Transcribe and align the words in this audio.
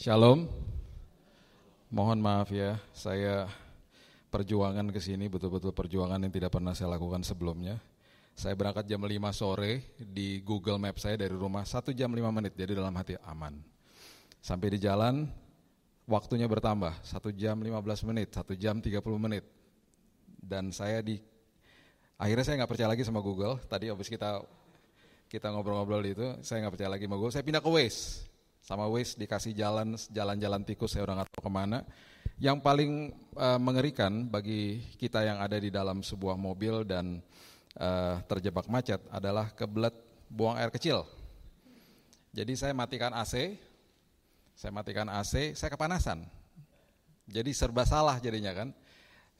Shalom. 0.00 0.48
Mohon 1.92 2.24
maaf 2.24 2.48
ya, 2.48 2.80
saya 2.96 3.44
perjuangan 4.32 4.88
ke 4.88 4.96
sini 4.96 5.28
betul-betul 5.28 5.76
perjuangan 5.76 6.16
yang 6.16 6.32
tidak 6.32 6.56
pernah 6.56 6.72
saya 6.72 6.96
lakukan 6.96 7.20
sebelumnya. 7.20 7.76
Saya 8.32 8.56
berangkat 8.56 8.88
jam 8.88 9.04
5 9.04 9.12
sore 9.36 9.92
di 10.00 10.40
Google 10.40 10.80
Map 10.80 10.96
saya 10.96 11.20
dari 11.20 11.36
rumah 11.36 11.68
satu 11.68 11.92
jam 11.92 12.08
5 12.08 12.32
menit, 12.32 12.56
jadi 12.56 12.80
dalam 12.80 12.96
hati 12.96 13.20
aman. 13.28 13.60
Sampai 14.40 14.72
di 14.72 14.80
jalan, 14.80 15.28
waktunya 16.08 16.48
bertambah, 16.48 17.04
satu 17.04 17.28
jam 17.36 17.60
15 17.60 18.08
menit, 18.08 18.32
satu 18.32 18.56
jam 18.56 18.80
30 18.80 19.04
menit. 19.20 19.44
Dan 20.40 20.72
saya 20.72 21.04
di, 21.04 21.20
akhirnya 22.16 22.48
saya 22.48 22.56
nggak 22.64 22.72
percaya 22.72 22.88
lagi 22.88 23.04
sama 23.04 23.20
Google, 23.20 23.60
tadi 23.68 23.92
habis 23.92 24.08
kita 24.08 24.40
kita 25.28 25.52
ngobrol-ngobrol 25.52 26.00
itu, 26.08 26.40
saya 26.40 26.64
nggak 26.64 26.80
percaya 26.80 26.88
lagi 26.88 27.04
sama 27.04 27.20
Google, 27.20 27.36
saya 27.36 27.44
pindah 27.44 27.60
ke 27.60 27.68
Waze 27.68 28.30
sama 28.60 28.86
Waze 28.86 29.16
dikasih 29.16 29.56
jalan 29.56 29.96
jalan-jalan 30.12 30.62
tikus 30.62 30.92
saya 30.92 31.08
udah 31.08 31.20
nggak 31.20 31.30
tahu 31.32 31.42
ke 31.48 31.52
mana. 31.52 31.78
Yang 32.40 32.58
paling 32.64 32.92
uh, 33.36 33.60
mengerikan 33.60 34.28
bagi 34.28 34.80
kita 34.96 35.24
yang 35.24 35.40
ada 35.40 35.60
di 35.60 35.68
dalam 35.68 36.00
sebuah 36.00 36.40
mobil 36.40 36.88
dan 36.88 37.20
uh, 37.76 38.16
terjebak 38.24 38.64
macet 38.68 39.00
adalah 39.12 39.52
kebelet 39.52 39.92
buang 40.28 40.56
air 40.56 40.72
kecil. 40.72 41.04
Jadi 42.30 42.54
saya 42.54 42.72
matikan 42.72 43.12
AC, 43.12 43.58
saya 44.54 44.72
matikan 44.72 45.10
AC, 45.10 45.52
saya 45.58 45.70
kepanasan. 45.74 46.24
Jadi 47.26 47.50
serba 47.52 47.82
salah 47.82 48.16
jadinya 48.22 48.54
kan. 48.54 48.70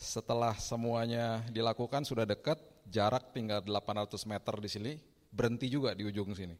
Setelah 0.00 0.56
semuanya 0.56 1.44
dilakukan 1.52 2.02
sudah 2.08 2.24
dekat, 2.24 2.56
jarak 2.88 3.30
tinggal 3.36 3.60
800 3.62 4.16
meter 4.26 4.54
di 4.58 4.68
sini, 4.68 4.92
berhenti 5.30 5.68
juga 5.68 5.94
di 5.94 6.08
ujung 6.08 6.34
sini. 6.34 6.56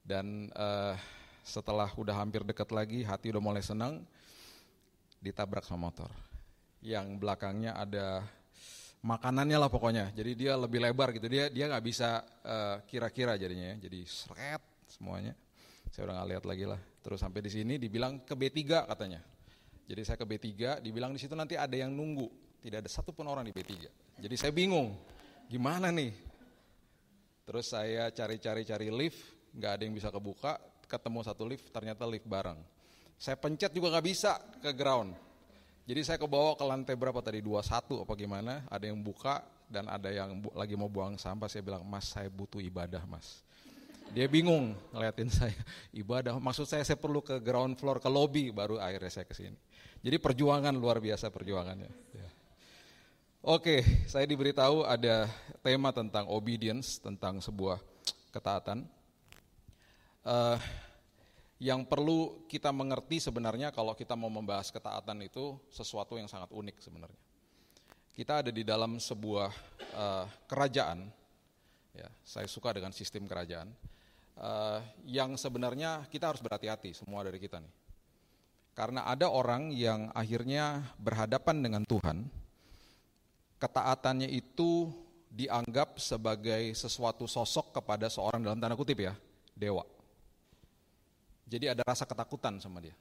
Dan 0.00 0.48
uh, 0.54 0.94
setelah 1.44 1.90
udah 1.96 2.14
hampir 2.16 2.44
dekat 2.44 2.68
lagi, 2.70 3.02
hati 3.02 3.32
udah 3.32 3.42
mulai 3.42 3.64
senang, 3.64 4.04
ditabrak 5.20 5.64
sama 5.64 5.90
motor. 5.90 6.10
Yang 6.80 7.20
belakangnya 7.20 7.76
ada 7.76 8.24
makanannya 9.04 9.58
lah 9.60 9.68
pokoknya. 9.72 10.12
Jadi 10.16 10.32
dia 10.36 10.56
lebih 10.56 10.80
lebar 10.80 11.12
gitu. 11.12 11.28
Dia 11.28 11.52
dia 11.52 11.68
nggak 11.68 11.84
bisa 11.84 12.24
kira-kira 12.88 13.36
uh, 13.36 13.38
jadinya 13.40 13.76
ya. 13.76 13.88
Jadi 13.88 14.00
seret 14.08 14.62
semuanya. 14.88 15.36
Saya 15.92 16.08
udah 16.08 16.14
nggak 16.20 16.28
lihat 16.36 16.44
lagi 16.48 16.64
lah. 16.68 16.80
Terus 17.00 17.18
sampai 17.20 17.40
di 17.44 17.50
sini 17.52 17.74
dibilang 17.76 18.24
ke 18.24 18.32
B3 18.36 18.88
katanya. 18.88 19.20
Jadi 19.90 20.06
saya 20.06 20.22
ke 20.22 20.22
B3, 20.22 20.78
dibilang 20.86 21.10
di 21.10 21.18
situ 21.18 21.34
nanti 21.34 21.58
ada 21.58 21.74
yang 21.74 21.90
nunggu. 21.90 22.30
Tidak 22.62 22.78
ada 22.78 22.86
satupun 22.86 23.26
orang 23.26 23.42
di 23.42 23.50
B3. 23.50 23.90
Jadi 24.22 24.34
saya 24.38 24.54
bingung, 24.54 24.94
gimana 25.50 25.90
nih? 25.90 26.14
Terus 27.42 27.74
saya 27.74 28.06
cari-cari-cari 28.14 28.86
lift, 28.94 29.18
nggak 29.50 29.70
ada 29.74 29.82
yang 29.82 29.94
bisa 29.98 30.14
kebuka 30.14 30.62
ketemu 30.90 31.22
satu 31.22 31.46
lift, 31.46 31.70
ternyata 31.70 32.02
lift 32.02 32.26
bareng. 32.26 32.58
Saya 33.14 33.38
pencet 33.38 33.70
juga 33.70 33.94
nggak 33.94 34.06
bisa 34.10 34.42
ke 34.58 34.74
ground. 34.74 35.14
Jadi 35.86 36.00
saya 36.02 36.18
kebawa 36.18 36.58
ke 36.58 36.64
lantai 36.66 36.98
berapa 36.98 37.22
tadi, 37.22 37.38
21 37.38 38.02
apa 38.02 38.12
gimana, 38.18 38.66
ada 38.66 38.84
yang 38.90 38.98
buka 38.98 39.46
dan 39.70 39.86
ada 39.86 40.10
yang 40.10 40.42
bu 40.42 40.50
lagi 40.58 40.74
mau 40.74 40.90
buang 40.90 41.14
sampah, 41.14 41.46
saya 41.46 41.62
bilang, 41.62 41.86
mas 41.86 42.10
saya 42.10 42.26
butuh 42.26 42.58
ibadah 42.58 43.06
mas. 43.06 43.46
Dia 44.10 44.26
bingung 44.26 44.74
ngeliatin 44.90 45.30
saya, 45.30 45.54
ibadah, 46.02 46.34
maksud 46.42 46.66
saya 46.66 46.82
saya 46.82 46.98
perlu 46.98 47.22
ke 47.22 47.38
ground 47.38 47.78
floor, 47.78 48.02
ke 48.02 48.10
lobby, 48.10 48.50
baru 48.50 48.82
akhirnya 48.82 49.10
saya 49.10 49.26
ke 49.26 49.34
sini. 49.38 49.58
Jadi 50.02 50.16
perjuangan 50.18 50.74
luar 50.74 50.98
biasa 50.98 51.30
perjuangannya. 51.30 51.90
Ya. 52.16 52.28
Oke, 53.40 54.04
saya 54.04 54.28
diberitahu 54.28 54.84
ada 54.84 55.30
tema 55.64 55.94
tentang 55.96 56.28
obedience, 56.28 57.00
tentang 57.00 57.40
sebuah 57.40 57.80
ketaatan 58.30 58.84
uh, 60.24 60.58
yang 61.60 61.84
perlu 61.84 62.48
kita 62.48 62.72
mengerti 62.72 63.20
sebenarnya 63.20 63.68
kalau 63.68 63.92
kita 63.92 64.16
mau 64.16 64.32
membahas 64.32 64.72
ketaatan 64.72 65.20
itu 65.28 65.60
sesuatu 65.68 66.16
yang 66.16 66.24
sangat 66.24 66.48
unik 66.48 66.76
sebenarnya. 66.80 67.20
Kita 68.16 68.40
ada 68.40 68.50
di 68.52 68.64
dalam 68.64 68.96
sebuah 68.96 69.50
uh, 69.92 70.26
kerajaan, 70.48 71.08
ya, 71.92 72.08
saya 72.24 72.48
suka 72.48 72.72
dengan 72.72 72.96
sistem 72.96 73.28
kerajaan, 73.28 73.68
uh, 74.40 74.80
yang 75.04 75.36
sebenarnya 75.36 76.08
kita 76.08 76.32
harus 76.32 76.40
berhati-hati 76.40 76.96
semua 76.96 77.20
dari 77.24 77.36
kita 77.36 77.60
nih. 77.60 77.74
Karena 78.72 79.04
ada 79.04 79.28
orang 79.28 79.68
yang 79.76 80.08
akhirnya 80.16 80.80
berhadapan 80.96 81.60
dengan 81.60 81.82
Tuhan, 81.84 82.24
ketaatannya 83.60 84.32
itu 84.32 84.88
dianggap 85.28 86.00
sebagai 86.00 86.72
sesuatu 86.72 87.28
sosok 87.28 87.76
kepada 87.76 88.08
seorang 88.08 88.40
dalam 88.40 88.56
tanda 88.56 88.74
kutip 88.80 89.04
ya, 89.04 89.12
dewa. 89.52 89.99
Jadi 91.50 91.66
ada 91.66 91.82
rasa 91.82 92.06
ketakutan 92.06 92.62
sama 92.62 92.78
dia. 92.78 92.94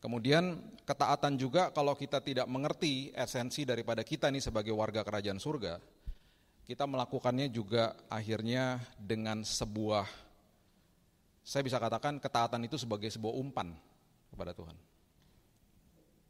Kemudian 0.00 0.58
ketaatan 0.82 1.38
juga 1.38 1.70
kalau 1.70 1.94
kita 1.94 2.18
tidak 2.18 2.48
mengerti 2.48 3.12
esensi 3.14 3.62
daripada 3.62 4.02
kita 4.02 4.32
nih 4.32 4.42
sebagai 4.42 4.74
warga 4.74 5.04
kerajaan 5.06 5.38
surga, 5.38 5.78
kita 6.66 6.88
melakukannya 6.88 7.46
juga 7.52 7.94
akhirnya 8.10 8.82
dengan 8.98 9.46
sebuah, 9.46 10.08
saya 11.44 11.62
bisa 11.62 11.78
katakan 11.78 12.18
ketaatan 12.18 12.66
itu 12.66 12.80
sebagai 12.80 13.12
sebuah 13.14 13.36
umpan 13.36 13.70
kepada 14.32 14.56
Tuhan. 14.56 14.74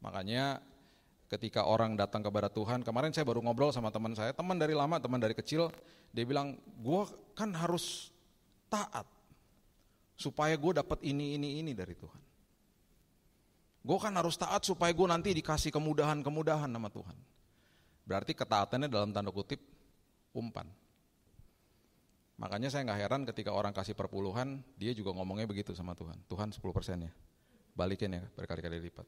Makanya 0.04 0.60
ketika 1.32 1.64
orang 1.64 1.96
datang 1.96 2.20
kepada 2.20 2.52
Tuhan, 2.52 2.84
kemarin 2.84 3.14
saya 3.14 3.24
baru 3.24 3.40
ngobrol 3.40 3.72
sama 3.72 3.88
teman 3.88 4.12
saya, 4.12 4.36
teman 4.36 4.60
dari 4.60 4.76
lama, 4.76 5.00
teman 5.00 5.16
dari 5.16 5.32
kecil, 5.32 5.72
dia 6.12 6.28
bilang, 6.28 6.60
gue 6.82 7.02
kan 7.32 7.48
harus 7.56 8.12
taat 8.68 9.08
supaya 10.22 10.54
gue 10.54 10.72
dapat 10.78 11.02
ini, 11.02 11.34
ini, 11.34 11.58
ini 11.58 11.74
dari 11.74 11.98
Tuhan. 11.98 12.22
Gue 13.82 13.98
kan 13.98 14.14
harus 14.14 14.38
taat 14.38 14.62
supaya 14.62 14.94
gue 14.94 15.06
nanti 15.10 15.34
dikasih 15.34 15.74
kemudahan-kemudahan 15.74 16.70
sama 16.70 16.86
Tuhan. 16.86 17.18
Berarti 18.06 18.32
ketaatannya 18.38 18.86
dalam 18.86 19.10
tanda 19.10 19.34
kutip 19.34 19.58
umpan. 20.30 20.70
Makanya 22.38 22.70
saya 22.70 22.86
nggak 22.86 23.00
heran 23.02 23.22
ketika 23.26 23.50
orang 23.50 23.74
kasih 23.74 23.98
perpuluhan, 23.98 24.62
dia 24.78 24.94
juga 24.94 25.10
ngomongnya 25.14 25.50
begitu 25.50 25.74
sama 25.74 25.98
Tuhan. 25.98 26.18
Tuhan 26.30 26.54
10 26.54 26.62
persennya, 26.74 27.10
balikin 27.74 28.18
ya 28.18 28.22
berkali-kali 28.38 28.78
lipat. 28.82 29.06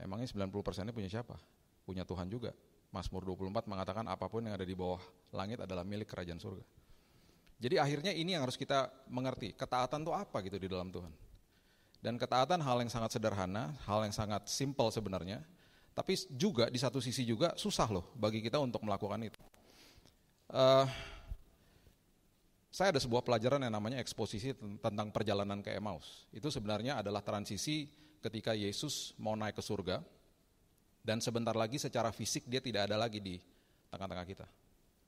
Emangnya 0.00 0.28
90 0.28 0.52
persennya 0.64 0.92
punya 0.92 1.08
siapa? 1.08 1.36
Punya 1.84 2.04
Tuhan 2.04 2.28
juga. 2.28 2.52
Mazmur 2.92 3.26
24 3.26 3.66
mengatakan 3.66 4.04
apa 4.06 4.28
pun 4.28 4.44
yang 4.44 4.54
ada 4.54 4.66
di 4.66 4.76
bawah 4.76 5.00
langit 5.34 5.58
adalah 5.60 5.82
milik 5.82 6.06
kerajaan 6.06 6.38
surga. 6.38 6.62
Jadi 7.58 7.78
akhirnya 7.80 8.12
ini 8.12 8.34
yang 8.34 8.42
harus 8.44 8.58
kita 8.58 8.90
mengerti, 9.08 9.54
ketaatan 9.54 10.04
itu 10.04 10.12
apa 10.12 10.42
gitu 10.44 10.58
di 10.58 10.68
dalam 10.68 10.90
Tuhan. 10.90 11.12
Dan 12.04 12.20
ketaatan 12.20 12.60
hal 12.60 12.84
yang 12.84 12.92
sangat 12.92 13.16
sederhana, 13.16 13.72
hal 13.88 14.04
yang 14.04 14.12
sangat 14.12 14.44
simple 14.50 14.92
sebenarnya, 14.92 15.40
tapi 15.96 16.18
juga 16.34 16.68
di 16.68 16.76
satu 16.76 17.00
sisi 17.00 17.24
juga 17.24 17.54
susah 17.56 17.88
loh 17.88 18.12
bagi 18.18 18.44
kita 18.44 18.60
untuk 18.60 18.84
melakukan 18.84 19.24
itu. 19.24 19.40
Uh, 20.52 20.84
saya 22.74 22.90
ada 22.90 22.98
sebuah 22.98 23.22
pelajaran 23.22 23.62
yang 23.62 23.72
namanya 23.72 24.02
eksposisi 24.02 24.50
tentang 24.82 25.14
perjalanan 25.14 25.62
ke 25.62 25.70
Emmaus. 25.72 26.26
Itu 26.34 26.50
sebenarnya 26.50 27.00
adalah 27.00 27.22
transisi 27.22 27.86
ketika 28.18 28.50
Yesus 28.50 29.14
mau 29.16 29.38
naik 29.38 29.54
ke 29.54 29.62
surga, 29.62 30.02
dan 31.04 31.22
sebentar 31.22 31.54
lagi 31.54 31.78
secara 31.78 32.10
fisik 32.10 32.50
dia 32.50 32.58
tidak 32.58 32.90
ada 32.90 32.96
lagi 32.98 33.22
di 33.22 33.36
tengah-tengah 33.94 34.26
kita. 34.26 34.46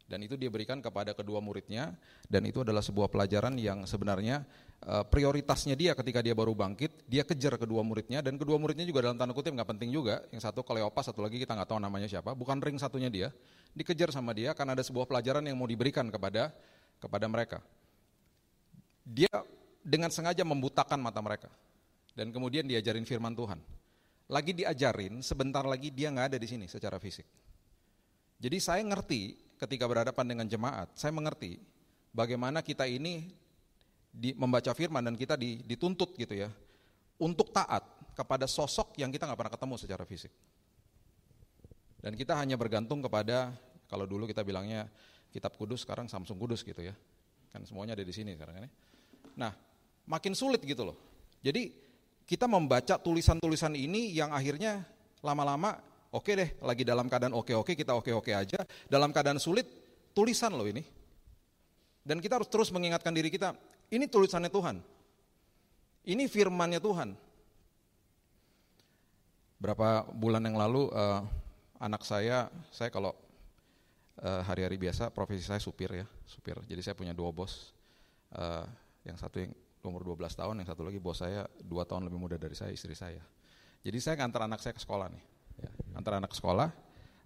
Dan 0.06 0.22
itu 0.22 0.38
dia 0.38 0.46
berikan 0.46 0.78
kepada 0.78 1.10
kedua 1.18 1.42
muridnya 1.42 1.90
dan 2.30 2.46
itu 2.46 2.62
adalah 2.62 2.78
sebuah 2.78 3.10
pelajaran 3.10 3.58
yang 3.58 3.82
sebenarnya 3.90 4.46
uh, 4.86 5.02
prioritasnya 5.02 5.74
dia 5.74 5.98
ketika 5.98 6.22
dia 6.22 6.30
baru 6.30 6.54
bangkit, 6.54 7.10
dia 7.10 7.26
kejar 7.26 7.58
kedua 7.58 7.82
muridnya 7.82 8.22
dan 8.22 8.38
kedua 8.38 8.54
muridnya 8.54 8.86
juga 8.86 9.10
dalam 9.10 9.18
tanda 9.18 9.34
kutip 9.34 9.50
nggak 9.50 9.66
penting 9.66 9.90
juga. 9.90 10.22
Yang 10.30 10.46
satu 10.46 10.62
Kleopas, 10.62 11.10
satu 11.10 11.26
lagi 11.26 11.42
kita 11.42 11.58
nggak 11.58 11.74
tahu 11.74 11.82
namanya 11.82 12.06
siapa, 12.06 12.38
bukan 12.38 12.62
ring 12.62 12.78
satunya 12.78 13.10
dia, 13.10 13.34
dikejar 13.74 14.14
sama 14.14 14.30
dia 14.30 14.54
karena 14.54 14.78
ada 14.78 14.86
sebuah 14.86 15.10
pelajaran 15.10 15.42
yang 15.42 15.58
mau 15.58 15.66
diberikan 15.66 16.06
kepada 16.06 16.54
kepada 17.02 17.26
mereka. 17.26 17.58
Dia 19.02 19.30
dengan 19.82 20.14
sengaja 20.14 20.46
membutakan 20.46 21.02
mata 21.02 21.18
mereka 21.18 21.50
dan 22.14 22.30
kemudian 22.30 22.62
diajarin 22.62 23.02
firman 23.02 23.34
Tuhan. 23.34 23.58
Lagi 24.30 24.54
diajarin, 24.54 25.18
sebentar 25.22 25.62
lagi 25.66 25.90
dia 25.90 26.14
nggak 26.14 26.34
ada 26.34 26.38
di 26.38 26.46
sini 26.46 26.66
secara 26.70 26.98
fisik. 26.98 27.26
Jadi 28.38 28.58
saya 28.58 28.82
ngerti 28.82 29.45
ketika 29.56 29.84
berhadapan 29.88 30.26
dengan 30.36 30.46
jemaat, 30.48 30.92
saya 30.96 31.12
mengerti 31.12 31.60
bagaimana 32.12 32.60
kita 32.60 32.84
ini 32.84 33.32
di, 34.12 34.32
membaca 34.36 34.72
firman 34.72 35.04
dan 35.04 35.14
kita 35.16 35.36
di, 35.36 35.60
dituntut 35.64 36.16
gitu 36.16 36.32
ya 36.32 36.48
untuk 37.20 37.52
taat 37.52 37.84
kepada 38.16 38.48
sosok 38.48 38.96
yang 38.96 39.12
kita 39.12 39.28
nggak 39.28 39.36
pernah 39.36 39.54
ketemu 39.56 39.74
secara 39.76 40.04
fisik. 40.08 40.32
Dan 42.00 42.16
kita 42.16 42.36
hanya 42.36 42.56
bergantung 42.56 43.00
kepada 43.04 43.52
kalau 43.88 44.08
dulu 44.08 44.28
kita 44.28 44.44
bilangnya 44.44 44.88
kitab 45.32 45.56
kudus 45.56 45.84
sekarang 45.84 46.08
Samsung 46.08 46.36
kudus 46.40 46.64
gitu 46.64 46.80
ya. 46.80 46.94
Kan 47.52 47.64
semuanya 47.64 47.96
ada 47.96 48.04
di 48.04 48.14
sini 48.14 48.36
sekarang 48.36 48.64
ini. 48.64 48.70
Nah, 49.36 49.52
makin 50.08 50.32
sulit 50.32 50.62
gitu 50.64 50.86
loh. 50.86 50.96
Jadi 51.44 51.72
kita 52.24 52.48
membaca 52.48 52.96
tulisan-tulisan 52.98 53.76
ini 53.76 54.12
yang 54.16 54.32
akhirnya 54.32 54.84
lama-lama 55.20 55.78
Oke 56.16 56.32
deh, 56.32 56.56
lagi 56.64 56.80
dalam 56.80 57.12
keadaan 57.12 57.36
oke-oke, 57.36 57.76
kita 57.76 57.92
oke-oke 57.92 58.32
aja. 58.32 58.64
Dalam 58.88 59.12
keadaan 59.12 59.36
sulit, 59.36 59.68
tulisan 60.16 60.48
loh 60.56 60.64
ini. 60.64 60.80
Dan 62.00 62.24
kita 62.24 62.40
harus 62.40 62.48
terus 62.48 62.72
mengingatkan 62.72 63.12
diri 63.12 63.28
kita, 63.28 63.52
ini 63.92 64.08
tulisannya 64.08 64.48
Tuhan. 64.48 64.80
Ini 66.08 66.24
firmannya 66.24 66.80
Tuhan. 66.80 67.12
Berapa 69.60 70.08
bulan 70.08 70.40
yang 70.40 70.56
lalu 70.56 70.88
uh, 70.88 71.20
anak 71.76 72.00
saya, 72.00 72.48
saya 72.72 72.88
kalau 72.88 73.12
uh, 74.24 74.40
hari-hari 74.48 74.80
biasa 74.80 75.12
profesi 75.12 75.44
saya 75.44 75.60
supir 75.60 76.00
ya, 76.00 76.06
supir. 76.24 76.56
Jadi 76.64 76.80
saya 76.80 76.96
punya 76.96 77.12
dua 77.12 77.28
bos. 77.28 77.76
Uh, 78.32 78.64
yang 79.04 79.20
satu 79.20 79.44
yang 79.44 79.52
umur 79.84 80.02
12 80.02 80.32
tahun, 80.32 80.54
yang 80.64 80.68
satu 80.68 80.82
lagi 80.82 80.98
bos 80.98 81.20
saya 81.20 81.46
dua 81.62 81.86
tahun 81.86 82.08
lebih 82.08 82.18
muda 82.18 82.40
dari 82.40 82.56
saya, 82.56 82.72
istri 82.72 82.96
saya. 82.96 83.20
Jadi 83.84 83.98
saya 84.00 84.18
ngantar 84.18 84.48
anak 84.48 84.64
saya 84.64 84.72
ke 84.72 84.82
sekolah 84.82 85.12
nih. 85.12 85.35
Ya, 85.60 85.70
antar 85.96 86.20
anak 86.20 86.32
sekolah, 86.36 86.68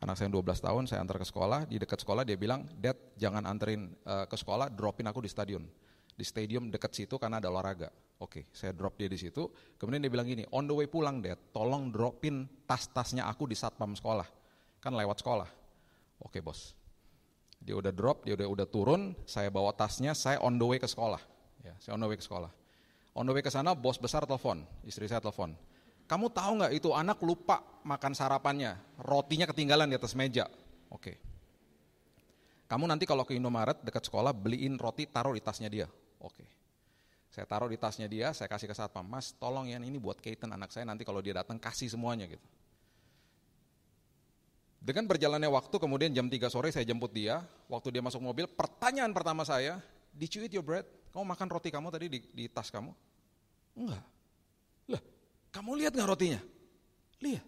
anak 0.01 0.15
saya 0.17 0.31
yang 0.31 0.41
12 0.41 0.67
tahun, 0.67 0.83
saya 0.89 0.99
antar 1.03 1.21
ke 1.21 1.27
sekolah, 1.27 1.69
di 1.69 1.77
dekat 1.77 2.01
sekolah 2.03 2.23
dia 2.25 2.39
bilang, 2.39 2.65
Dad 2.79 2.97
jangan 3.21 3.45
anterin 3.45 3.93
uh, 4.07 4.25
ke 4.25 4.37
sekolah, 4.37 4.73
dropin 4.73 5.07
aku 5.11 5.21
di 5.25 5.31
stadion. 5.31 5.65
Di 6.15 6.25
stadium 6.27 6.69
dekat 6.69 6.93
situ 6.93 7.17
karena 7.17 7.41
ada 7.41 7.49
olahraga. 7.49 7.89
Oke, 8.21 8.53
saya 8.53 8.77
drop 8.77 9.01
dia 9.01 9.09
di 9.09 9.17
situ. 9.17 9.49
Kemudian 9.81 10.05
dia 10.05 10.13
bilang 10.13 10.29
gini, 10.29 10.45
on 10.53 10.69
the 10.69 10.77
way 10.77 10.85
pulang 10.85 11.25
Dad, 11.25 11.41
tolong 11.57 11.89
dropin 11.89 12.45
tas-tasnya 12.69 13.25
aku 13.25 13.49
di 13.49 13.57
satpam 13.57 13.97
sekolah. 13.97 14.29
Kan 14.81 14.93
lewat 14.93 15.25
sekolah. 15.25 15.49
Oke 16.21 16.45
bos. 16.45 16.77
Dia 17.61 17.77
udah 17.77 17.93
drop, 17.93 18.25
dia 18.25 18.37
udah 18.37 18.49
udah 18.49 18.67
turun, 18.69 19.13
saya 19.29 19.53
bawa 19.53 19.73
tasnya, 19.77 20.17
saya 20.17 20.41
on 20.41 20.57
the 20.57 20.65
way 20.65 20.81
ke 20.81 20.89
sekolah. 20.89 21.21
Ya, 21.61 21.77
saya 21.81 21.97
on 21.97 22.01
the 22.01 22.09
way 22.09 22.17
ke 22.17 22.25
sekolah. 22.25 22.49
On 23.13 23.25
the 23.25 23.33
way 23.37 23.45
ke 23.45 23.53
sana, 23.53 23.77
bos 23.77 24.01
besar 24.01 24.25
telepon, 24.25 24.65
istri 24.85 25.05
saya 25.09 25.21
telepon. 25.21 25.53
Kamu 26.11 26.27
tahu 26.35 26.59
nggak 26.59 26.75
itu 26.75 26.91
anak 26.91 27.23
lupa 27.23 27.63
makan 27.87 28.19
sarapannya, 28.19 28.75
rotinya 28.99 29.47
ketinggalan 29.47 29.87
di 29.87 29.95
atas 29.95 30.19
meja. 30.19 30.51
Oke. 30.91 31.15
Kamu 32.67 32.91
nanti 32.91 33.07
kalau 33.07 33.23
ke 33.23 33.39
Indomaret 33.39 33.79
dekat 33.87 34.11
sekolah 34.11 34.35
beliin 34.35 34.75
roti 34.75 35.07
taruh 35.07 35.39
di 35.39 35.43
tasnya 35.43 35.71
dia. 35.71 35.87
Oke. 36.19 36.43
Saya 37.31 37.47
taruh 37.47 37.71
di 37.71 37.79
tasnya 37.79 38.11
dia, 38.11 38.35
saya 38.35 38.51
kasih 38.51 38.67
ke 38.67 38.75
satpam, 38.75 39.07
Mas 39.07 39.31
tolong 39.39 39.71
ya 39.71 39.79
ini 39.79 40.03
buat 40.03 40.19
Keaton 40.19 40.51
anak 40.51 40.75
saya 40.75 40.83
nanti 40.83 41.07
kalau 41.07 41.23
dia 41.23 41.39
datang 41.39 41.63
kasih 41.63 41.87
semuanya 41.87 42.27
gitu. 42.27 42.43
Dengan 44.83 45.07
berjalannya 45.07 45.47
waktu, 45.47 45.77
kemudian 45.79 46.11
jam 46.11 46.27
3 46.27 46.51
sore 46.51 46.75
saya 46.75 46.83
jemput 46.83 47.15
dia, 47.15 47.47
waktu 47.71 47.95
dia 47.95 48.03
masuk 48.03 48.19
mobil, 48.19 48.51
pertanyaan 48.51 49.15
pertama 49.15 49.47
saya, 49.47 49.79
did 50.11 50.33
you 50.35 50.43
eat 50.43 50.51
your 50.51 50.67
bread? 50.67 50.83
Kamu 51.15 51.23
makan 51.23 51.47
roti 51.47 51.71
kamu 51.71 51.87
tadi 51.95 52.11
di, 52.11 52.19
di 52.35 52.45
tas 52.51 52.67
kamu? 52.67 52.91
Enggak. 53.79 54.03
Kamu 55.51 55.75
lihat 55.79 55.93
nggak 55.95 56.11
rotinya? 56.11 56.41
Lihat. 57.21 57.47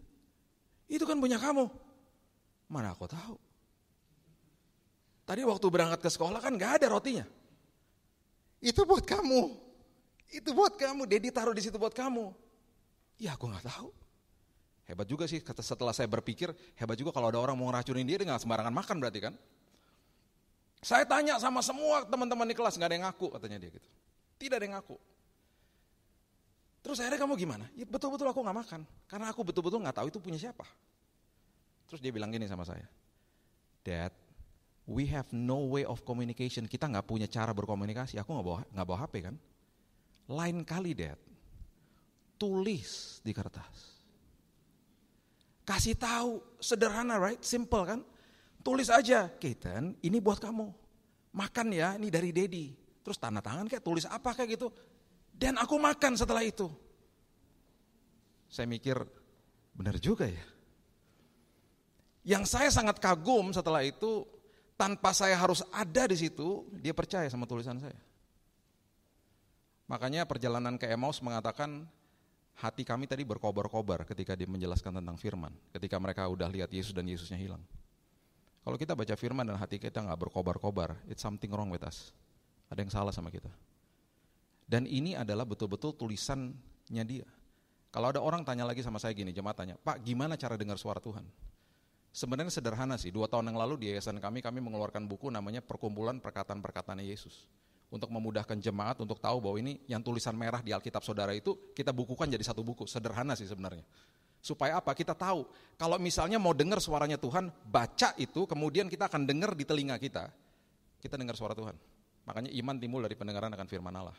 Itu 0.90 1.06
kan 1.06 1.16
punya 1.16 1.38
kamu. 1.38 1.70
Mana 2.68 2.92
aku 2.92 3.06
tahu. 3.06 3.36
Tadi 5.22 5.46
waktu 5.46 5.66
berangkat 5.70 6.02
ke 6.02 6.10
sekolah 6.10 6.42
kan 6.42 6.52
nggak 6.58 6.82
ada 6.82 6.86
rotinya. 6.90 7.24
Itu 8.58 8.82
buat 8.82 9.06
kamu. 9.06 9.42
Itu 10.34 10.50
buat 10.52 10.74
kamu. 10.74 11.06
Dedi 11.06 11.30
taruh 11.30 11.54
di 11.54 11.62
situ 11.62 11.78
buat 11.78 11.94
kamu. 11.94 12.34
Ya 13.22 13.38
aku 13.38 13.46
nggak 13.46 13.66
tahu. 13.66 13.90
Hebat 14.82 15.06
juga 15.06 15.30
sih 15.30 15.38
setelah 15.38 15.94
saya 15.94 16.10
berpikir, 16.10 16.50
hebat 16.74 16.98
juga 16.98 17.14
kalau 17.14 17.30
ada 17.30 17.38
orang 17.38 17.54
mau 17.54 17.70
ngeracunin 17.70 18.02
dia, 18.02 18.18
dia 18.18 18.34
sembarangan 18.34 18.74
makan 18.74 18.96
berarti 18.98 19.20
kan. 19.22 19.34
Saya 20.82 21.06
tanya 21.06 21.38
sama 21.38 21.62
semua 21.62 22.02
teman-teman 22.02 22.42
di 22.42 22.58
kelas, 22.58 22.74
nggak 22.74 22.90
ada 22.90 22.96
yang 22.98 23.06
ngaku 23.06 23.26
katanya 23.38 23.58
dia 23.62 23.70
gitu. 23.78 23.88
Tidak 24.42 24.58
ada 24.58 24.64
yang 24.66 24.74
ngaku. 24.82 24.98
Terus 26.82 26.98
akhirnya 26.98 27.22
kamu 27.22 27.38
gimana? 27.38 27.70
Ya 27.78 27.86
betul-betul 27.86 28.26
aku 28.26 28.42
nggak 28.42 28.58
makan, 28.58 28.80
karena 29.06 29.30
aku 29.30 29.46
betul-betul 29.46 29.78
nggak 29.78 30.02
tahu 30.02 30.06
itu 30.10 30.18
punya 30.18 30.38
siapa. 30.38 30.66
Terus 31.86 32.02
dia 32.02 32.10
bilang 32.10 32.34
gini 32.34 32.50
sama 32.50 32.66
saya, 32.66 32.84
Dad, 33.86 34.10
we 34.90 35.06
have 35.06 35.30
no 35.30 35.70
way 35.70 35.86
of 35.86 36.02
communication. 36.02 36.66
Kita 36.66 36.90
nggak 36.90 37.06
punya 37.06 37.30
cara 37.30 37.54
berkomunikasi. 37.54 38.18
Aku 38.18 38.34
nggak 38.34 38.46
bawa 38.46 38.60
nggak 38.66 38.86
bawa 38.86 38.98
HP 39.06 39.14
kan? 39.30 39.34
Lain 40.26 40.66
kali, 40.66 40.90
Dad, 40.98 41.18
tulis 42.34 43.22
di 43.22 43.30
kertas. 43.30 44.02
Kasih 45.62 45.94
tahu, 45.94 46.42
sederhana, 46.58 47.14
right? 47.22 47.38
Simple 47.38 47.86
kan? 47.86 48.00
Tulis 48.66 48.90
aja, 48.90 49.30
Keaton, 49.38 49.94
ini 50.02 50.18
buat 50.18 50.42
kamu. 50.42 50.66
Makan 51.34 51.66
ya, 51.70 51.94
ini 51.94 52.10
dari 52.10 52.34
Dedi. 52.34 52.74
Terus 53.02 53.18
tanda 53.18 53.42
tangan 53.42 53.66
kayak 53.66 53.82
tulis 53.82 54.06
apa 54.06 54.34
kayak 54.34 54.58
gitu. 54.58 54.70
Dan 55.42 55.58
aku 55.58 55.74
makan 55.74 56.14
setelah 56.14 56.46
itu. 56.46 56.70
Saya 58.46 58.70
mikir, 58.70 58.94
benar 59.74 59.98
juga 59.98 60.30
ya. 60.30 60.46
Yang 62.22 62.54
saya 62.54 62.70
sangat 62.70 63.02
kagum 63.02 63.50
setelah 63.50 63.82
itu, 63.82 64.22
tanpa 64.78 65.10
saya 65.10 65.34
harus 65.34 65.66
ada 65.74 66.06
di 66.06 66.14
situ, 66.14 66.62
dia 66.78 66.94
percaya 66.94 67.26
sama 67.26 67.50
tulisan 67.50 67.82
saya. 67.82 67.98
Makanya 69.90 70.22
perjalanan 70.30 70.78
ke 70.78 70.86
Emmaus 70.86 71.18
mengatakan, 71.18 71.90
hati 72.54 72.86
kami 72.86 73.10
tadi 73.10 73.26
berkobar-kobar 73.26 74.06
ketika 74.06 74.38
dia 74.38 74.46
menjelaskan 74.46 75.02
tentang 75.02 75.18
firman. 75.18 75.50
Ketika 75.74 75.98
mereka 75.98 76.30
udah 76.30 76.46
lihat 76.46 76.70
Yesus 76.70 76.94
dan 76.94 77.10
Yesusnya 77.10 77.34
hilang. 77.34 77.66
Kalau 78.62 78.78
kita 78.78 78.94
baca 78.94 79.18
firman 79.18 79.42
dan 79.42 79.58
hati 79.58 79.82
kita 79.82 80.06
nggak 80.06 80.22
berkobar-kobar, 80.22 80.94
it's 81.10 81.18
something 81.18 81.50
wrong 81.50 81.66
with 81.66 81.82
us. 81.82 82.14
Ada 82.70 82.86
yang 82.86 82.94
salah 82.94 83.10
sama 83.10 83.26
kita. 83.34 83.50
Dan 84.66 84.88
ini 84.88 85.12
adalah 85.18 85.44
betul-betul 85.44 85.94
tulisannya 85.98 87.04
dia. 87.04 87.28
Kalau 87.92 88.08
ada 88.08 88.24
orang 88.24 88.40
tanya 88.40 88.64
lagi 88.64 88.80
sama 88.80 88.96
saya 88.96 89.12
gini, 89.12 89.36
jemaat 89.36 89.60
tanya, 89.60 89.76
Pak 89.76 90.00
gimana 90.00 90.40
cara 90.40 90.56
dengar 90.56 90.80
suara 90.80 90.96
Tuhan? 90.96 91.28
Sebenarnya 92.12 92.52
sederhana 92.52 92.96
sih, 93.00 93.08
dua 93.08 93.28
tahun 93.28 93.52
yang 93.52 93.58
lalu 93.60 93.74
di 93.80 93.86
yayasan 93.92 94.20
kami, 94.20 94.44
kami 94.44 94.60
mengeluarkan 94.60 95.04
buku 95.08 95.32
namanya 95.32 95.64
Perkumpulan 95.64 96.20
Perkataan-Perkataan 96.20 97.00
Yesus. 97.04 97.48
Untuk 97.92 98.08
memudahkan 98.08 98.56
jemaat 98.56 99.00
untuk 99.04 99.20
tahu 99.20 99.44
bahwa 99.44 99.60
ini 99.60 99.80
yang 99.84 100.00
tulisan 100.00 100.32
merah 100.32 100.64
di 100.64 100.72
Alkitab 100.72 101.04
saudara 101.04 101.36
itu, 101.36 101.72
kita 101.76 101.92
bukukan 101.92 102.28
jadi 102.28 102.40
satu 102.40 102.64
buku, 102.64 102.88
sederhana 102.88 103.36
sih 103.36 103.44
sebenarnya. 103.44 103.84
Supaya 104.40 104.80
apa? 104.80 104.96
Kita 104.96 105.12
tahu, 105.12 105.44
kalau 105.76 106.00
misalnya 106.00 106.40
mau 106.40 106.56
dengar 106.56 106.80
suaranya 106.80 107.20
Tuhan, 107.20 107.52
baca 107.68 108.16
itu, 108.16 108.48
kemudian 108.48 108.88
kita 108.88 109.08
akan 109.12 109.28
dengar 109.28 109.52
di 109.52 109.64
telinga 109.68 110.00
kita, 110.00 110.32
kita 111.00 111.20
dengar 111.20 111.36
suara 111.36 111.52
Tuhan. 111.52 111.76
Makanya 112.24 112.48
iman 112.64 112.76
timbul 112.80 113.04
dari 113.04 113.16
pendengaran 113.16 113.52
akan 113.52 113.68
firman 113.68 113.92
Allah. 113.92 114.16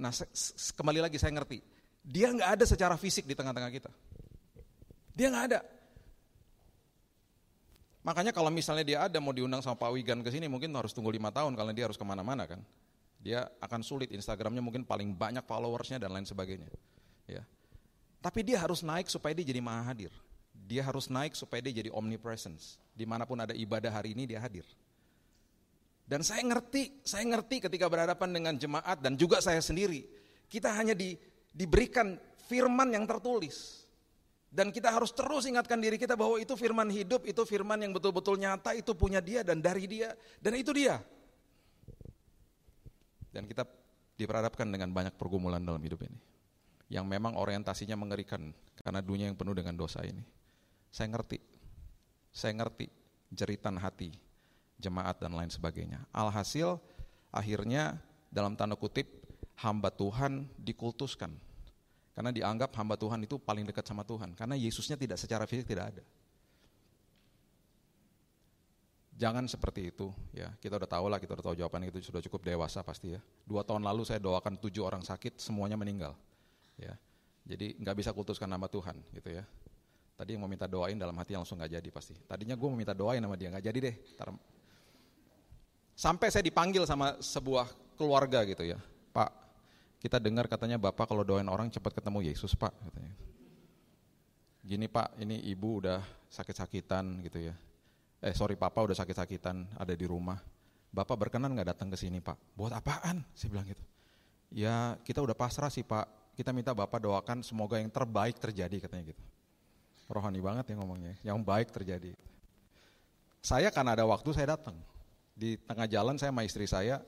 Nah, 0.00 0.12
kembali 0.80 1.04
lagi 1.04 1.20
saya 1.20 1.36
ngerti, 1.36 1.60
dia 2.00 2.32
nggak 2.32 2.56
ada 2.56 2.64
secara 2.64 2.96
fisik 2.96 3.28
di 3.28 3.36
tengah-tengah 3.36 3.68
kita. 3.68 3.92
Dia 5.12 5.28
nggak 5.28 5.44
ada. 5.52 5.60
Makanya 8.00 8.32
kalau 8.32 8.48
misalnya 8.48 8.80
dia 8.80 8.98
ada 9.04 9.20
mau 9.20 9.36
diundang 9.36 9.60
sama 9.60 9.76
Pak 9.76 9.92
Wigan 9.92 10.24
ke 10.24 10.32
sini 10.32 10.48
mungkin 10.48 10.72
harus 10.72 10.96
tunggu 10.96 11.12
lima 11.12 11.28
tahun 11.28 11.52
karena 11.52 11.76
dia 11.76 11.84
harus 11.84 12.00
ke 12.00 12.04
mana-mana 12.08 12.48
kan. 12.48 12.64
Dia 13.20 13.44
akan 13.60 13.84
sulit 13.84 14.08
Instagramnya 14.08 14.64
mungkin 14.64 14.88
paling 14.88 15.12
banyak 15.12 15.44
followersnya 15.44 16.00
dan 16.00 16.16
lain 16.16 16.24
sebagainya. 16.24 16.72
Ya. 17.28 17.44
Tapi 18.24 18.40
dia 18.40 18.56
harus 18.56 18.80
naik 18.80 19.12
supaya 19.12 19.36
dia 19.36 19.44
jadi 19.44 19.60
maha 19.60 19.92
hadir. 19.92 20.08
Dia 20.56 20.80
harus 20.80 21.12
naik 21.12 21.36
supaya 21.36 21.60
dia 21.60 21.84
jadi 21.84 21.92
omnipresence. 21.92 22.80
Di 22.96 23.04
mana 23.04 23.28
pun 23.28 23.36
ada 23.36 23.52
ibadah 23.52 23.92
hari 23.92 24.16
ini 24.16 24.24
dia 24.24 24.40
hadir. 24.40 24.64
Dan 26.10 26.26
saya 26.26 26.42
ngerti, 26.42 27.06
saya 27.06 27.22
ngerti 27.22 27.70
ketika 27.70 27.86
berhadapan 27.86 28.34
dengan 28.34 28.54
jemaat 28.58 28.98
dan 28.98 29.14
juga 29.14 29.38
saya 29.38 29.62
sendiri. 29.62 30.10
Kita 30.50 30.74
hanya 30.74 30.90
di, 30.90 31.14
diberikan 31.54 32.18
firman 32.50 32.90
yang 32.90 33.06
tertulis. 33.06 33.86
Dan 34.50 34.74
kita 34.74 34.90
harus 34.90 35.14
terus 35.14 35.46
ingatkan 35.46 35.78
diri 35.78 35.94
kita 35.94 36.18
bahwa 36.18 36.34
itu 36.42 36.58
firman 36.58 36.90
hidup, 36.90 37.22
itu 37.22 37.46
firman 37.46 37.78
yang 37.78 37.94
betul-betul 37.94 38.34
nyata, 38.34 38.74
itu 38.74 38.90
punya 38.98 39.22
dia 39.22 39.46
dan 39.46 39.62
dari 39.62 39.86
dia. 39.86 40.10
Dan 40.42 40.58
itu 40.58 40.74
dia. 40.74 40.98
Dan 43.30 43.46
kita 43.46 43.62
diperhadapkan 44.18 44.66
dengan 44.66 44.90
banyak 44.90 45.14
pergumulan 45.14 45.62
dalam 45.62 45.78
hidup 45.78 46.02
ini 46.10 46.18
yang 46.90 47.06
memang 47.06 47.38
orientasinya 47.38 47.94
mengerikan 47.94 48.50
karena 48.82 48.98
dunia 48.98 49.30
yang 49.30 49.38
penuh 49.38 49.54
dengan 49.54 49.78
dosa 49.78 50.02
ini. 50.02 50.26
Saya 50.90 51.14
ngerti, 51.14 51.38
saya 52.34 52.50
ngerti 52.58 52.90
jeritan 53.30 53.78
hati 53.78 54.10
jemaat 54.80 55.20
dan 55.20 55.36
lain 55.36 55.52
sebagainya. 55.52 56.00
Alhasil 56.10 56.80
akhirnya 57.28 58.00
dalam 58.32 58.56
tanda 58.56 58.74
kutip 58.74 59.06
hamba 59.60 59.92
Tuhan 59.92 60.48
dikultuskan. 60.56 61.30
Karena 62.16 62.34
dianggap 62.34 62.74
hamba 62.74 62.98
Tuhan 62.98 63.22
itu 63.22 63.38
paling 63.38 63.68
dekat 63.68 63.86
sama 63.86 64.02
Tuhan. 64.02 64.34
Karena 64.34 64.58
Yesusnya 64.58 64.98
tidak 64.98 65.20
secara 65.20 65.44
fisik 65.44 65.68
tidak 65.68 65.94
ada. 65.94 66.04
Jangan 69.20 69.44
seperti 69.44 69.92
itu 69.92 70.08
ya. 70.32 70.48
Kita 70.56 70.80
udah 70.80 70.88
tahu 70.88 71.06
lah, 71.12 71.20
kita 71.20 71.36
udah 71.36 71.44
tahu 71.52 71.54
jawaban 71.60 71.84
itu 71.84 72.00
sudah 72.00 72.24
cukup 72.24 72.40
dewasa 72.40 72.80
pasti 72.80 73.12
ya. 73.12 73.20
Dua 73.44 73.60
tahun 73.60 73.84
lalu 73.84 74.08
saya 74.08 74.16
doakan 74.16 74.56
tujuh 74.56 74.80
orang 74.80 75.04
sakit, 75.04 75.36
semuanya 75.36 75.76
meninggal 75.76 76.16
ya. 76.80 76.96
Jadi 77.44 77.76
nggak 77.76 77.96
bisa 78.00 78.10
kultuskan 78.16 78.48
nama 78.48 78.64
Tuhan 78.64 78.96
gitu 79.12 79.28
ya. 79.28 79.44
Tadi 80.16 80.36
yang 80.36 80.44
mau 80.44 80.48
minta 80.48 80.64
doain 80.64 80.96
dalam 80.96 81.16
hati 81.16 81.36
langsung 81.36 81.60
nggak 81.60 81.80
jadi 81.80 81.88
pasti. 81.92 82.16
Tadinya 82.24 82.56
gue 82.56 82.68
mau 82.68 82.76
minta 82.76 82.96
doain 82.96 83.20
sama 83.20 83.36
dia 83.36 83.52
nggak 83.52 83.64
jadi 83.64 83.78
deh. 83.92 83.96
Sampai 86.00 86.32
saya 86.32 86.40
dipanggil 86.40 86.88
sama 86.88 87.20
sebuah 87.20 87.68
keluarga 88.00 88.40
gitu 88.48 88.64
ya, 88.64 88.80
Pak. 89.12 89.28
Kita 90.00 90.16
dengar 90.16 90.48
katanya 90.48 90.80
Bapak 90.80 91.04
kalau 91.12 91.20
doain 91.20 91.44
orang 91.44 91.68
cepat 91.68 91.92
ketemu 91.92 92.24
Yesus 92.24 92.56
Pak 92.56 92.72
katanya. 92.72 93.12
Gini 94.64 94.88
Pak, 94.88 95.20
ini 95.20 95.44
ibu 95.52 95.84
udah 95.84 96.00
sakit-sakitan 96.32 97.20
gitu 97.20 97.52
ya. 97.52 97.54
Eh 98.24 98.32
sorry 98.32 98.56
Papa 98.56 98.80
udah 98.80 98.96
sakit-sakitan 98.96 99.76
ada 99.76 99.92
di 99.92 100.08
rumah. 100.08 100.40
Bapak 100.88 101.28
berkenan 101.28 101.52
nggak 101.52 101.76
datang 101.76 101.92
ke 101.92 102.00
sini 102.00 102.24
Pak? 102.24 102.56
Buat 102.56 102.80
apaan? 102.80 103.20
Saya 103.36 103.52
bilang 103.52 103.68
gitu. 103.68 103.84
Ya 104.56 104.96
kita 105.04 105.20
udah 105.20 105.36
pasrah 105.36 105.68
sih 105.68 105.84
Pak, 105.84 106.32
kita 106.32 106.48
minta 106.56 106.72
Bapak 106.72 107.04
doakan 107.04 107.44
semoga 107.44 107.76
yang 107.76 107.92
terbaik 107.92 108.40
terjadi 108.40 108.88
katanya 108.88 109.12
gitu. 109.12 109.24
Rohani 110.08 110.40
banget 110.40 110.64
ya 110.72 110.80
ngomongnya, 110.80 111.20
yang 111.20 111.44
baik 111.44 111.68
terjadi. 111.76 112.16
Saya 113.44 113.68
karena 113.68 113.92
ada 113.92 114.08
waktu 114.08 114.32
saya 114.32 114.56
datang. 114.56 114.80
Di 115.34 115.56
tengah 115.56 115.88
jalan 115.88 116.16
saya 116.20 116.30
sama 116.34 116.42
istri 116.44 116.66
saya, 116.68 117.00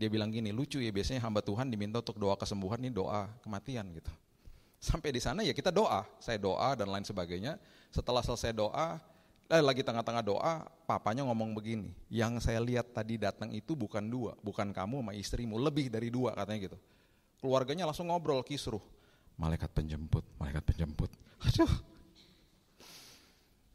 dia 0.00 0.08
bilang 0.08 0.32
gini, 0.32 0.48
lucu 0.48 0.80
ya 0.80 0.88
biasanya 0.88 1.20
hamba 1.24 1.44
Tuhan 1.44 1.68
diminta 1.68 2.00
untuk 2.00 2.16
doa 2.16 2.32
kesembuhan, 2.36 2.80
ini 2.80 2.88
doa 2.88 3.28
kematian 3.44 3.84
gitu. 3.92 4.08
Sampai 4.80 5.12
di 5.12 5.20
sana 5.20 5.44
ya 5.44 5.52
kita 5.52 5.68
doa, 5.68 6.08
saya 6.16 6.40
doa 6.40 6.72
dan 6.72 6.88
lain 6.88 7.04
sebagainya. 7.04 7.60
Setelah 7.92 8.24
selesai 8.24 8.56
doa, 8.56 8.96
eh, 9.52 9.60
lagi 9.60 9.84
tengah-tengah 9.84 10.24
doa, 10.24 10.64
papanya 10.88 11.20
ngomong 11.28 11.52
begini, 11.52 11.92
yang 12.08 12.40
saya 12.40 12.64
lihat 12.64 12.96
tadi 12.96 13.20
datang 13.20 13.52
itu 13.52 13.76
bukan 13.76 14.00
dua, 14.08 14.32
bukan 14.40 14.72
kamu 14.72 15.04
sama 15.04 15.12
istrimu, 15.12 15.60
lebih 15.60 15.92
dari 15.92 16.08
dua 16.08 16.32
katanya 16.32 16.72
gitu. 16.72 16.78
Keluarganya 17.44 17.84
langsung 17.84 18.08
ngobrol 18.08 18.40
kisruh, 18.40 18.80
malaikat 19.36 19.68
penjemput, 19.72 20.24
malaikat 20.40 20.64
penjemput. 20.64 21.12
Aduh. 21.44 21.99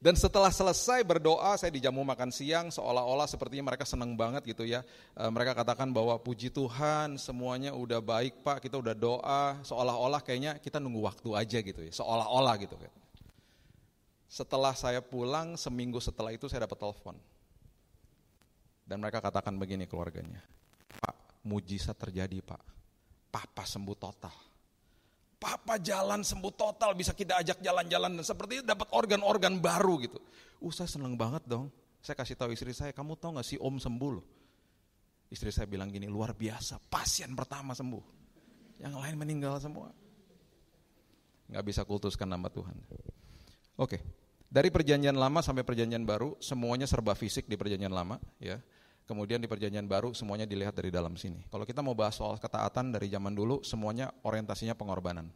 Dan 0.06 0.14
setelah 0.14 0.54
selesai 0.54 1.02
berdoa, 1.02 1.58
saya 1.58 1.74
dijamu 1.74 2.06
makan 2.06 2.30
siang, 2.30 2.70
seolah-olah 2.70 3.26
sepertinya 3.26 3.74
mereka 3.74 3.90
senang 3.90 4.14
banget 4.14 4.46
gitu 4.46 4.62
ya. 4.62 4.86
E, 5.18 5.24
mereka 5.34 5.58
katakan 5.58 5.90
bahwa 5.90 6.14
puji 6.22 6.54
Tuhan, 6.54 7.18
semuanya 7.18 7.74
udah 7.74 8.06
baik 8.06 8.46
Pak, 8.46 8.70
kita 8.70 8.78
udah 8.78 8.94
doa, 8.94 9.58
seolah-olah 9.66 10.22
kayaknya 10.22 10.62
kita 10.62 10.78
nunggu 10.78 11.02
waktu 11.10 11.34
aja 11.34 11.58
gitu 11.58 11.82
ya, 11.82 11.90
seolah-olah 11.90 12.54
gitu. 12.62 12.78
Setelah 14.30 14.78
saya 14.78 15.02
pulang, 15.02 15.58
seminggu 15.58 15.98
setelah 15.98 16.30
itu 16.38 16.46
saya 16.46 16.70
dapat 16.70 16.86
telepon. 16.86 17.18
Dan 18.86 19.02
mereka 19.02 19.26
katakan 19.26 19.58
begini 19.58 19.90
keluarganya, 19.90 20.46
Pak, 21.02 21.42
mujizat 21.50 21.98
terjadi 21.98 22.46
Pak, 22.46 22.62
Papa 23.34 23.66
sembuh 23.66 23.98
total. 23.98 24.55
Papa 25.36 25.78
jalan 25.78 26.24
sembuh 26.24 26.54
total, 26.56 26.96
bisa 26.96 27.12
kita 27.12 27.40
ajak 27.44 27.60
jalan-jalan, 27.60 28.18
dan 28.18 28.26
seperti 28.26 28.62
itu 28.62 28.66
dapat 28.66 28.88
organ-organ 28.96 29.60
baru 29.60 30.00
gitu. 30.02 30.20
Uh, 30.64 30.72
saya 30.72 30.88
seneng 30.88 31.14
banget 31.20 31.44
dong. 31.46 31.70
Saya 32.00 32.16
kasih 32.16 32.38
tahu 32.38 32.54
istri 32.54 32.72
saya, 32.72 32.94
kamu 32.96 33.18
tahu 33.18 33.38
gak 33.42 33.48
sih 33.48 33.58
om 33.60 33.76
sembuh 33.76 34.12
loh. 34.14 34.26
Istri 35.30 35.52
saya 35.52 35.68
bilang 35.68 35.90
gini, 35.90 36.06
luar 36.06 36.38
biasa, 36.38 36.78
pasien 36.88 37.34
pertama 37.34 37.74
sembuh. 37.74 38.04
Yang 38.80 38.94
lain 38.96 39.16
meninggal 39.18 39.58
semua. 39.58 39.90
Gak 41.50 41.64
bisa 41.66 41.82
kultuskan 41.86 42.30
nama 42.30 42.50
Tuhan. 42.50 42.78
Oke, 43.76 44.00
dari 44.48 44.72
perjanjian 44.72 45.18
lama 45.18 45.44
sampai 45.44 45.66
perjanjian 45.68 46.08
baru, 46.08 46.38
semuanya 46.40 46.88
serba 46.88 47.12
fisik 47.18 47.50
di 47.50 47.60
perjanjian 47.60 47.92
lama, 47.92 48.22
ya. 48.40 48.62
Kemudian 49.06 49.38
di 49.38 49.46
perjanjian 49.46 49.86
baru 49.86 50.18
semuanya 50.18 50.50
dilihat 50.50 50.74
dari 50.74 50.90
dalam 50.90 51.14
sini. 51.14 51.46
Kalau 51.54 51.62
kita 51.62 51.86
mau 51.86 51.94
bahas 51.94 52.18
soal 52.18 52.42
ketaatan 52.42 52.90
dari 52.90 53.06
zaman 53.10 53.38
dulu, 53.38 53.62
semuanya 53.62 54.10
orientasinya 54.26 54.74
pengorbanan. 54.74 55.30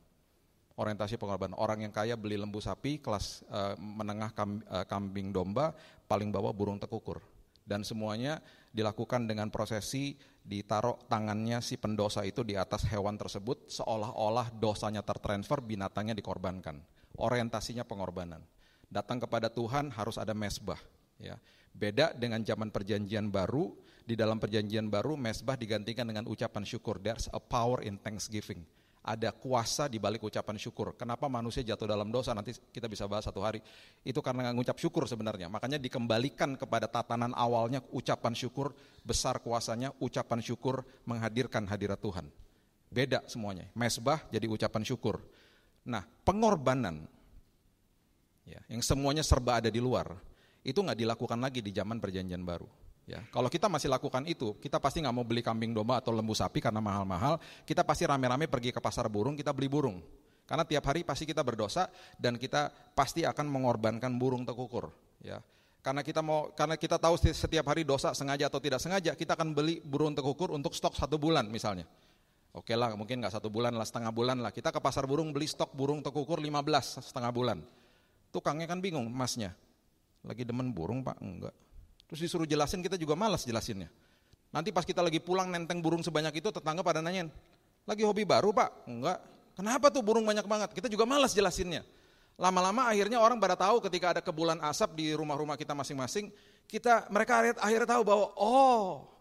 Orientasi 0.73 1.21
pengorbanan. 1.21 1.53
Orang 1.53 1.85
yang 1.85 1.93
kaya 1.93 2.17
beli 2.17 2.33
lembu 2.33 2.57
sapi, 2.57 2.97
kelas 2.97 3.45
uh, 3.53 3.77
menengah 3.77 4.33
kam, 4.33 4.65
uh, 4.65 4.89
kambing 4.89 5.29
domba, 5.29 5.77
paling 6.09 6.33
bawah 6.33 6.49
burung 6.49 6.81
tekukur. 6.81 7.21
Dan 7.61 7.85
semuanya 7.85 8.41
dilakukan 8.73 9.29
dengan 9.29 9.53
prosesi 9.53 10.17
ditaruh 10.41 11.05
tangannya 11.05 11.61
si 11.61 11.77
pendosa 11.77 12.25
itu 12.25 12.41
di 12.41 12.57
atas 12.57 12.89
hewan 12.89 13.21
tersebut, 13.21 13.69
seolah-olah 13.69 14.49
dosanya 14.57 15.05
tertransfer, 15.05 15.61
binatangnya 15.61 16.17
dikorbankan. 16.17 16.81
Orientasinya 17.21 17.85
pengorbanan 17.85 18.41
datang 18.89 19.21
kepada 19.21 19.47
Tuhan 19.47 19.93
harus 19.93 20.17
ada 20.17 20.33
mesbah. 20.33 20.81
Ya. 21.19 21.35
Beda 21.75 22.11
dengan 22.15 22.41
zaman 22.41 22.73
perjanjian 22.73 23.29
baru, 23.29 23.71
di 24.09 24.17
dalam 24.17 24.41
perjanjian 24.41 24.89
baru 24.89 25.13
mesbah 25.13 25.53
digantikan 25.53 26.09
dengan 26.09 26.25
ucapan 26.25 26.65
syukur. 26.65 26.97
There's 26.97 27.29
a 27.29 27.37
power 27.37 27.85
in 27.85 28.01
thanksgiving. 28.01 28.65
Ada 28.99 29.31
kuasa 29.31 29.87
di 29.87 30.01
balik 30.01 30.25
ucapan 30.25 30.59
syukur. 30.59 30.97
Kenapa 30.97 31.29
manusia 31.31 31.63
jatuh 31.63 31.87
dalam 31.87 32.09
dosa? 32.11 32.35
Nanti 32.35 32.51
kita 32.73 32.89
bisa 32.89 33.07
bahas 33.07 33.29
satu 33.29 33.39
hari. 33.45 33.61
Itu 34.03 34.19
karena 34.19 34.51
ngucap 34.51 34.75
syukur 34.81 35.07
sebenarnya. 35.07 35.47
Makanya 35.47 35.79
dikembalikan 35.79 36.57
kepada 36.59 36.89
tatanan 36.89 37.31
awalnya 37.37 37.79
ucapan 37.93 38.33
syukur, 38.35 38.75
besar 39.05 39.39
kuasanya, 39.39 39.93
ucapan 40.01 40.41
syukur 40.43 40.83
menghadirkan 41.07 41.63
hadirat 41.69 42.01
Tuhan. 42.01 42.27
Beda 42.89 43.23
semuanya. 43.29 43.69
Mesbah 43.77 44.25
jadi 44.33 44.49
ucapan 44.49 44.81
syukur. 44.81 45.21
Nah, 45.85 46.03
pengorbanan 46.25 47.05
ya, 48.43 48.59
yang 48.67 48.81
semuanya 48.81 49.21
serba 49.21 49.63
ada 49.63 49.69
di 49.71 49.79
luar, 49.79 50.17
itu 50.63 50.79
nggak 50.79 50.97
dilakukan 50.99 51.39
lagi 51.39 51.59
di 51.63 51.71
zaman 51.71 51.99
perjanjian 51.99 52.43
baru. 52.43 52.67
Ya, 53.09 53.25
kalau 53.33 53.49
kita 53.49 53.65
masih 53.65 53.89
lakukan 53.89 54.21
itu, 54.29 54.53
kita 54.61 54.77
pasti 54.77 55.01
nggak 55.01 55.15
mau 55.15 55.25
beli 55.25 55.41
kambing 55.41 55.73
domba 55.73 55.97
atau 55.97 56.13
lembu 56.13 56.37
sapi 56.37 56.61
karena 56.61 56.77
mahal-mahal. 56.77 57.41
Kita 57.65 57.81
pasti 57.81 58.05
rame-rame 58.05 58.45
pergi 58.45 58.69
ke 58.69 58.77
pasar 58.77 59.09
burung, 59.09 59.33
kita 59.33 59.49
beli 59.49 59.65
burung. 59.65 59.97
Karena 60.45 60.61
tiap 60.61 60.85
hari 60.85 61.01
pasti 61.01 61.25
kita 61.25 61.41
berdosa 61.41 61.89
dan 62.21 62.37
kita 62.37 62.69
pasti 62.93 63.25
akan 63.25 63.49
mengorbankan 63.49 64.13
burung 64.21 64.45
tekukur. 64.45 64.93
Ya, 65.25 65.41
karena 65.79 66.05
kita 66.05 66.21
mau, 66.21 66.53
karena 66.53 66.77
kita 66.77 67.01
tahu 67.01 67.17
setiap 67.17 67.65
hari 67.71 67.81
dosa 67.81 68.13
sengaja 68.13 68.45
atau 68.45 68.61
tidak 68.61 68.77
sengaja, 68.77 69.17
kita 69.17 69.33
akan 69.33 69.57
beli 69.57 69.81
burung 69.81 70.13
tekukur 70.13 70.53
untuk 70.53 70.77
stok 70.77 70.93
satu 70.93 71.17
bulan 71.17 71.49
misalnya. 71.49 71.89
Oke 72.53 72.73
lah, 72.73 72.91
mungkin 72.97 73.21
nggak 73.21 73.39
satu 73.39 73.47
bulan 73.47 73.77
lah, 73.77 73.85
setengah 73.85 74.11
bulan 74.13 74.37
lah. 74.41 74.51
Kita 74.53 74.73
ke 74.73 74.81
pasar 74.81 75.07
burung 75.09 75.31
beli 75.31 75.49
stok 75.49 75.73
burung 75.73 76.03
tekukur 76.05 76.41
15 76.41 76.99
setengah 76.99 77.31
bulan. 77.33 77.57
Tukangnya 78.29 78.69
kan 78.69 78.81
bingung, 78.81 79.09
masnya. 79.09 79.53
Lagi 80.23 80.43
demen 80.43 80.71
burung 80.75 81.03
pak? 81.05 81.19
Enggak. 81.23 81.55
Terus 82.09 82.25
disuruh 82.25 82.47
jelasin, 82.49 82.81
kita 82.81 82.97
juga 82.97 83.13
malas 83.13 83.45
jelasinnya. 83.45 83.87
Nanti 84.49 84.73
pas 84.73 84.81
kita 84.81 85.05
lagi 85.05 85.21
pulang 85.21 85.53
nenteng 85.53 85.79
burung 85.79 86.01
sebanyak 86.01 86.41
itu, 86.41 86.49
tetangga 86.49 86.81
pada 86.81 87.05
nanyain, 87.05 87.29
lagi 87.85 88.01
hobi 88.01 88.25
baru 88.25 88.49
pak? 88.49 88.89
Enggak. 88.89 89.21
Kenapa 89.53 89.91
tuh 89.93 90.01
burung 90.01 90.25
banyak 90.25 90.47
banget? 90.47 90.69
Kita 90.73 90.87
juga 90.89 91.05
malas 91.05 91.35
jelasinnya. 91.35 91.85
Lama-lama 92.39 92.87
akhirnya 92.87 93.19
orang 93.19 93.35
pada 93.35 93.59
tahu 93.59 93.83
ketika 93.83 94.15
ada 94.15 94.21
kebulan 94.23 94.63
asap 94.71 94.95
di 94.95 95.11
rumah-rumah 95.11 95.59
kita 95.59 95.75
masing-masing, 95.75 96.31
kita 96.71 97.11
mereka 97.11 97.43
akhirnya 97.59 97.99
tahu 97.99 98.03
bahwa 98.07 98.31
oh 98.39 99.11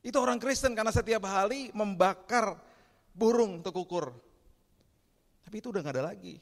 itu 0.00 0.14
orang 0.16 0.38
Kristen 0.38 0.72
karena 0.72 0.94
setiap 0.94 1.26
hari 1.26 1.74
membakar 1.74 2.56
burung 3.12 3.60
tekukur. 3.60 4.14
Tapi 5.42 5.56
itu 5.58 5.74
udah 5.74 5.82
gak 5.82 5.98
ada 5.98 6.14
lagi. 6.14 6.38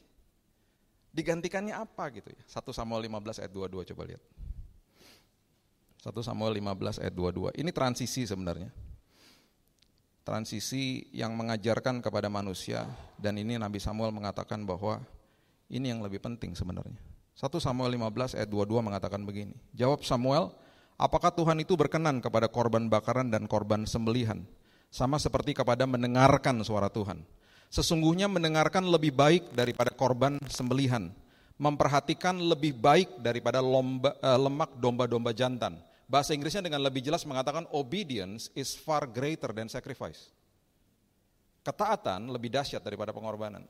Digantikannya 1.19 1.75
apa 1.75 2.15
gitu 2.15 2.31
ya? 2.31 2.39
1 2.47 2.63
Samuel 2.71 3.11
15 3.11 3.43
ayat 3.43 3.51
22 3.51 3.91
coba 3.91 4.03
lihat. 4.07 4.23
1 5.99 6.15
Samuel 6.23 6.55
15 6.63 7.03
ayat 7.03 7.15
22. 7.19 7.59
Ini 7.59 7.71
transisi 7.75 8.23
sebenarnya. 8.23 8.71
Transisi 10.23 11.11
yang 11.11 11.35
mengajarkan 11.35 11.99
kepada 11.99 12.31
manusia 12.31 12.87
dan 13.19 13.35
ini 13.35 13.59
Nabi 13.59 13.83
Samuel 13.83 14.15
mengatakan 14.15 14.63
bahwa 14.63 15.03
ini 15.67 15.91
yang 15.91 15.99
lebih 16.07 16.23
penting 16.23 16.55
sebenarnya. 16.55 16.95
1 17.35 17.51
Samuel 17.59 17.99
15 17.99 18.39
ayat 18.39 18.47
22 18.47 18.79
mengatakan 18.79 19.27
begini. 19.27 19.59
Jawab 19.75 20.07
Samuel, 20.07 20.55
apakah 20.95 21.35
Tuhan 21.35 21.59
itu 21.59 21.75
berkenan 21.75 22.23
kepada 22.23 22.47
korban 22.47 22.87
bakaran 22.87 23.35
dan 23.35 23.51
korban 23.51 23.91
sembelihan? 23.91 24.47
Sama 24.95 25.19
seperti 25.19 25.51
kepada 25.51 25.83
mendengarkan 25.83 26.63
suara 26.63 26.87
Tuhan. 26.87 27.27
Sesungguhnya 27.69 28.33
mendengarkan 28.33 28.89
lebih 28.89 29.13
baik 29.13 29.53
daripada 29.53 29.93
korban 29.93 30.41
sembelihan, 30.49 31.13
memperhatikan 31.61 32.41
lebih 32.41 32.73
baik 32.73 33.21
daripada 33.21 33.61
lomba, 33.61 34.17
uh, 34.25 34.41
lemak 34.41 34.73
domba-domba 34.81 35.37
jantan. 35.37 35.77
Bahasa 36.09 36.33
Inggrisnya 36.33 36.65
dengan 36.65 36.81
lebih 36.81 37.05
jelas 37.05 37.29
mengatakan 37.29 37.69
obedience 37.69 38.49
is 38.57 38.73
far 38.73 39.05
greater 39.05 39.53
than 39.53 39.69
sacrifice. 39.69 40.33
Ketaatan 41.61 42.33
lebih 42.33 42.49
dahsyat 42.49 42.81
daripada 42.81 43.13
pengorbanan. 43.13 43.61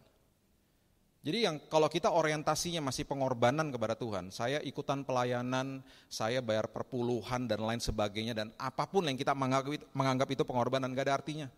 Jadi 1.19 1.51
yang 1.51 1.59
kalau 1.67 1.91
kita 1.91 2.15
orientasinya 2.15 2.79
masih 2.79 3.03
pengorbanan 3.03 3.75
kepada 3.75 3.99
Tuhan, 3.99 4.31
saya 4.31 4.63
ikutan 4.63 5.03
pelayanan, 5.03 5.83
saya 6.07 6.39
bayar 6.39 6.71
perpuluhan 6.71 7.51
dan 7.51 7.59
lain 7.59 7.83
sebagainya 7.83 8.39
dan 8.39 8.55
apa 8.55 8.87
pun 8.87 9.03
yang 9.03 9.19
kita 9.19 9.35
menganggap 9.35 9.75
itu, 9.75 9.85
menganggap 9.91 10.29
itu 10.31 10.43
pengorbanan 10.47 10.95
gak 10.95 11.11
ada 11.11 11.15
artinya 11.19 11.49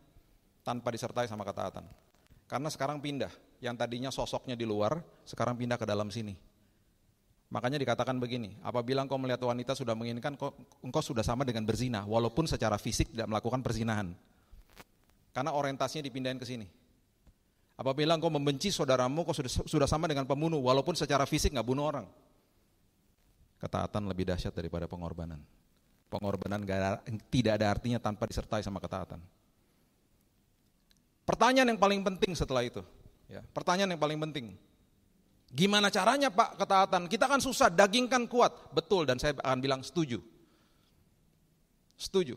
tanpa 0.65 0.89
disertai 0.97 1.29
sama 1.29 1.45
ketaatan. 1.45 1.85
Karena 2.50 2.66
sekarang 2.66 2.99
pindah, 2.99 3.30
yang 3.62 3.78
tadinya 3.78 4.11
sosoknya 4.11 4.59
di 4.59 4.66
luar, 4.66 4.99
sekarang 5.23 5.54
pindah 5.54 5.78
ke 5.78 5.87
dalam 5.87 6.11
sini. 6.11 6.35
Makanya 7.47 7.78
dikatakan 7.78 8.19
begini, 8.19 8.59
apabila 8.66 9.07
engkau 9.07 9.23
melihat 9.23 9.38
wanita 9.47 9.78
sudah 9.78 9.95
menginginkan, 9.95 10.35
engkau 10.83 11.02
sudah 11.02 11.23
sama 11.23 11.47
dengan 11.47 11.62
berzina, 11.62 12.02
walaupun 12.02 12.50
secara 12.50 12.75
fisik 12.75 13.14
tidak 13.14 13.30
melakukan 13.30 13.62
perzinahan. 13.62 14.11
Karena 15.30 15.54
orientasinya 15.54 16.02
dipindahin 16.02 16.42
ke 16.42 16.47
sini. 16.47 16.66
Apabila 17.78 18.19
engkau 18.19 18.35
membenci 18.35 18.75
saudaramu, 18.75 19.23
kau 19.23 19.30
sudah, 19.30 19.50
sudah 19.71 19.87
sama 19.87 20.11
dengan 20.11 20.26
pembunuh, 20.26 20.59
walaupun 20.59 20.99
secara 20.99 21.30
fisik 21.30 21.54
nggak 21.54 21.69
bunuh 21.71 21.87
orang. 21.87 22.07
Ketaatan 23.62 24.11
lebih 24.11 24.26
dahsyat 24.26 24.50
daripada 24.50 24.90
pengorbanan. 24.90 25.38
Pengorbanan 26.11 26.66
gak 26.66 27.07
tidak 27.30 27.62
ada 27.62 27.71
artinya 27.71 28.02
tanpa 28.02 28.26
disertai 28.26 28.66
sama 28.66 28.83
ketaatan. 28.83 29.23
Pertanyaan 31.31 31.71
yang 31.71 31.79
paling 31.79 32.03
penting 32.03 32.35
setelah 32.35 32.67
itu, 32.67 32.83
ya, 33.31 33.39
pertanyaan 33.55 33.95
yang 33.95 34.03
paling 34.03 34.19
penting. 34.19 34.59
Gimana 35.51 35.87
caranya 35.87 36.27
Pak 36.27 36.59
ketaatan? 36.59 37.07
Kita 37.07 37.31
kan 37.31 37.39
susah, 37.39 37.71
daging 37.71 38.11
kan 38.11 38.27
kuat. 38.27 38.51
Betul 38.75 39.07
dan 39.07 39.23
saya 39.23 39.39
akan 39.39 39.63
bilang 39.63 39.83
setuju. 39.87 40.19
Setuju. 41.95 42.35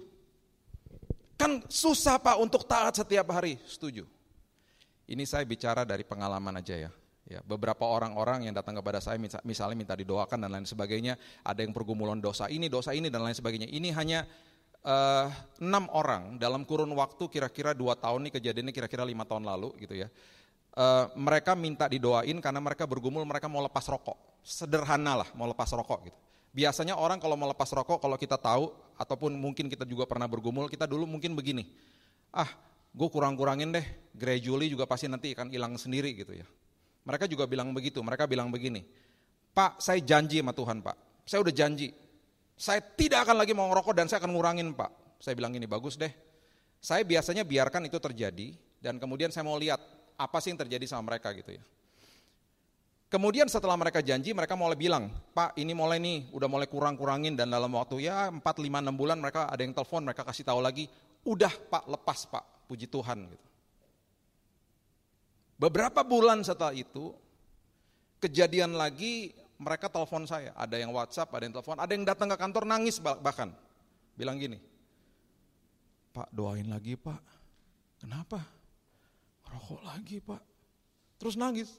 Kan 1.33 1.65
susah 1.65 2.21
Pak 2.21 2.37
untuk 2.37 2.69
taat 2.69 2.93
setiap 2.93 3.33
hari, 3.33 3.57
setuju. 3.65 4.05
Ini 5.09 5.25
saya 5.25 5.41
bicara 5.41 5.89
dari 5.89 6.05
pengalaman 6.05 6.61
aja 6.61 6.77
ya. 6.77 6.91
Ya, 7.23 7.39
beberapa 7.41 7.87
orang-orang 7.87 8.45
yang 8.45 8.53
datang 8.53 8.77
kepada 8.77 8.99
saya 8.99 9.15
misalnya 9.47 9.73
minta 9.79 9.95
didoakan 9.97 10.37
dan 10.43 10.49
lain 10.53 10.67
sebagainya, 10.67 11.15
ada 11.41 11.65
yang 11.65 11.73
pergumulan 11.73 12.19
dosa 12.19 12.45
ini, 12.51 12.69
dosa 12.69 12.93
ini 12.93 13.09
dan 13.09 13.25
lain 13.25 13.33
sebagainya. 13.33 13.71
Ini 13.73 13.89
hanya 13.95 14.27
enam 15.63 15.87
orang 15.95 16.35
dalam 16.35 16.67
kurun 16.67 16.91
waktu 16.91 17.31
kira-kira 17.31 17.71
dua 17.71 17.95
tahun 17.95 18.27
nih 18.27 18.33
kejadiannya 18.35 18.73
kira-kira 18.75 19.07
lima 19.07 19.23
tahun 19.23 19.47
lalu 19.47 19.71
gitu 19.79 19.95
ya. 19.95 20.11
Uh, 20.73 21.05
mereka 21.13 21.53
minta 21.53 21.85
didoain 21.85 22.33
karena 22.41 22.57
mereka 22.57 22.83
bergumul 22.89 23.23
mereka 23.23 23.47
mau 23.47 23.63
lepas 23.63 23.85
rokok. 23.87 24.17
Sederhana 24.43 25.23
lah 25.23 25.29
mau 25.39 25.47
lepas 25.47 25.71
rokok 25.71 26.11
gitu. 26.11 26.17
Biasanya 26.53 26.99
orang 26.99 27.17
kalau 27.17 27.39
mau 27.39 27.47
lepas 27.47 27.71
rokok 27.71 27.97
kalau 28.03 28.19
kita 28.19 28.35
tahu 28.35 28.69
ataupun 28.99 29.33
mungkin 29.33 29.71
kita 29.71 29.87
juga 29.87 30.03
pernah 30.03 30.27
bergumul 30.27 30.67
kita 30.67 30.83
dulu 30.85 31.07
mungkin 31.07 31.33
begini. 31.33 31.65
Ah, 32.33 32.49
gue 32.93 33.09
kurang-kurangin 33.09 33.73
deh, 33.73 33.85
gradually 34.13 34.69
juga 34.69 34.85
pasti 34.85 35.09
nanti 35.09 35.33
akan 35.33 35.49
hilang 35.49 35.73
sendiri 35.79 36.13
gitu 36.13 36.33
ya. 36.35 36.45
Mereka 37.07 37.25
juga 37.25 37.49
bilang 37.49 37.73
begitu, 37.73 38.01
mereka 38.05 38.29
bilang 38.29 38.53
begini, 38.53 38.85
Pak 39.53 39.81
saya 39.81 40.01
janji 40.01 40.41
sama 40.41 40.53
Tuhan 40.53 40.81
Pak, 40.81 41.25
saya 41.25 41.41
udah 41.41 41.53
janji, 41.53 41.93
saya 42.63 42.79
tidak 42.79 43.27
akan 43.27 43.43
lagi 43.43 43.51
mau 43.51 43.67
ngerokok 43.67 43.91
dan 43.91 44.07
saya 44.07 44.23
akan 44.23 44.31
ngurangin 44.39 44.71
Pak. 44.71 45.19
Saya 45.19 45.35
bilang 45.35 45.51
gini, 45.51 45.67
bagus 45.67 45.99
deh, 45.99 46.11
saya 46.79 47.03
biasanya 47.03 47.43
biarkan 47.43 47.91
itu 47.91 47.99
terjadi 47.99 48.55
dan 48.79 49.03
kemudian 49.03 49.35
saya 49.35 49.43
mau 49.43 49.59
lihat 49.59 49.83
apa 50.15 50.39
sih 50.39 50.55
yang 50.55 50.63
terjadi 50.63 50.87
sama 50.87 51.11
mereka 51.11 51.35
gitu 51.35 51.59
ya. 51.59 51.63
Kemudian 53.11 53.51
setelah 53.51 53.75
mereka 53.75 53.99
janji, 53.99 54.31
mereka 54.31 54.55
mulai 54.55 54.79
bilang, 54.79 55.11
Pak 55.35 55.59
ini 55.59 55.75
mulai 55.75 55.99
nih, 55.99 56.31
udah 56.31 56.47
mulai 56.47 56.65
kurang-kurangin 56.71 57.35
dan 57.35 57.51
dalam 57.51 57.69
waktu 57.75 58.07
ya 58.07 58.31
4, 58.31 58.39
5, 58.39 58.41
6 58.41 58.95
bulan 58.95 59.19
mereka 59.19 59.51
ada 59.51 59.59
yang 59.59 59.75
telepon, 59.75 60.07
mereka 60.07 60.23
kasih 60.23 60.47
tahu 60.47 60.63
lagi, 60.63 60.87
udah 61.27 61.51
Pak 61.51 61.83
lepas 61.91 62.25
Pak, 62.31 62.71
puji 62.71 62.87
Tuhan 62.87 63.27
gitu. 63.27 63.47
Beberapa 65.59 66.01
bulan 66.01 66.41
setelah 66.41 66.73
itu, 66.73 67.11
kejadian 68.23 68.73
lagi 68.79 69.35
mereka 69.63 69.87
telepon 69.87 70.27
saya. 70.27 70.51
Ada 70.59 70.75
yang 70.83 70.91
WhatsApp, 70.91 71.31
ada 71.31 71.43
yang 71.47 71.55
telepon, 71.55 71.79
ada 71.79 71.91
yang 71.95 72.03
datang 72.03 72.27
ke 72.27 72.37
kantor 72.37 72.67
nangis 72.67 72.99
bahkan. 72.99 73.55
Bilang 74.13 74.37
gini, 74.37 74.59
Pak 76.13 76.29
doain 76.35 76.67
lagi 76.67 76.99
Pak. 76.99 77.23
Kenapa? 78.03 78.43
Rokok 79.47 79.81
lagi 79.87 80.19
Pak. 80.19 80.43
Terus 81.17 81.39
nangis. 81.39 81.71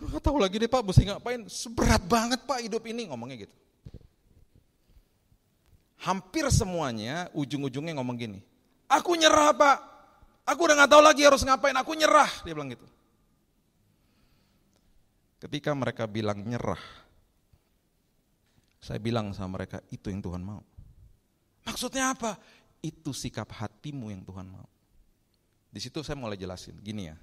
Gak 0.00 0.22
tahu 0.24 0.40
lagi 0.40 0.56
deh 0.56 0.70
Pak, 0.70 0.80
mesti 0.80 1.04
ngapain. 1.04 1.44
Seberat 1.50 2.00
banget 2.06 2.40
Pak 2.48 2.64
hidup 2.64 2.80
ini, 2.88 3.10
ngomongnya 3.10 3.44
gitu. 3.44 3.56
Hampir 6.00 6.48
semuanya 6.48 7.28
ujung-ujungnya 7.36 7.92
ngomong 8.00 8.16
gini, 8.16 8.40
aku 8.88 9.12
nyerah 9.20 9.52
Pak, 9.52 9.76
aku 10.48 10.60
udah 10.64 10.80
gak 10.80 10.90
tahu 10.96 11.02
lagi 11.04 11.22
harus 11.28 11.44
ngapain, 11.44 11.76
aku 11.76 11.92
nyerah. 11.92 12.30
Dia 12.40 12.56
bilang 12.56 12.72
gitu. 12.72 12.88
Ketika 15.40 15.76
mereka 15.76 16.08
bilang 16.08 16.40
nyerah, 16.40 16.80
saya 18.80 18.96
bilang 18.96 19.36
sama 19.36 19.60
mereka, 19.60 19.84
itu 19.92 20.08
yang 20.08 20.24
Tuhan 20.24 20.40
mau. 20.40 20.64
Maksudnya 21.68 22.16
apa? 22.16 22.40
Itu 22.80 23.12
sikap 23.12 23.52
hatimu 23.52 24.08
yang 24.08 24.24
Tuhan 24.24 24.48
mau. 24.48 24.66
Di 25.70 25.78
situ 25.78 26.00
saya 26.00 26.16
mulai 26.18 26.40
jelasin, 26.40 26.80
gini 26.82 27.12
ya, 27.12 27.16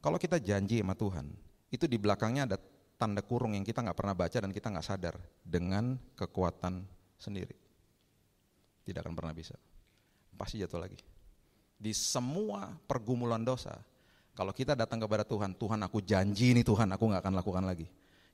kalau 0.00 0.16
kita 0.16 0.40
janji 0.40 0.80
sama 0.80 0.96
Tuhan, 0.96 1.28
itu 1.68 1.84
di 1.84 2.00
belakangnya 2.00 2.48
ada 2.48 2.56
tanda 2.96 3.20
kurung 3.20 3.52
yang 3.52 3.66
kita 3.66 3.84
nggak 3.84 3.98
pernah 3.98 4.16
baca 4.16 4.38
dan 4.40 4.50
kita 4.54 4.72
nggak 4.72 4.86
sadar 4.86 5.14
dengan 5.44 6.00
kekuatan 6.16 6.86
sendiri. 7.20 7.52
Tidak 8.86 9.00
akan 9.04 9.12
pernah 9.12 9.36
bisa. 9.36 9.58
Pasti 10.38 10.56
jatuh 10.56 10.80
lagi. 10.80 10.96
Di 11.76 11.92
semua 11.92 12.72
pergumulan 12.88 13.44
dosa, 13.44 13.76
kalau 14.32 14.56
kita 14.56 14.72
datang 14.72 14.96
kepada 15.04 15.20
Tuhan, 15.26 15.52
Tuhan 15.52 15.80
aku 15.84 16.00
janji 16.00 16.56
ini 16.56 16.64
Tuhan, 16.64 16.88
aku 16.96 17.04
nggak 17.12 17.20
akan 17.20 17.34
lakukan 17.36 17.64
lagi. 17.68 17.84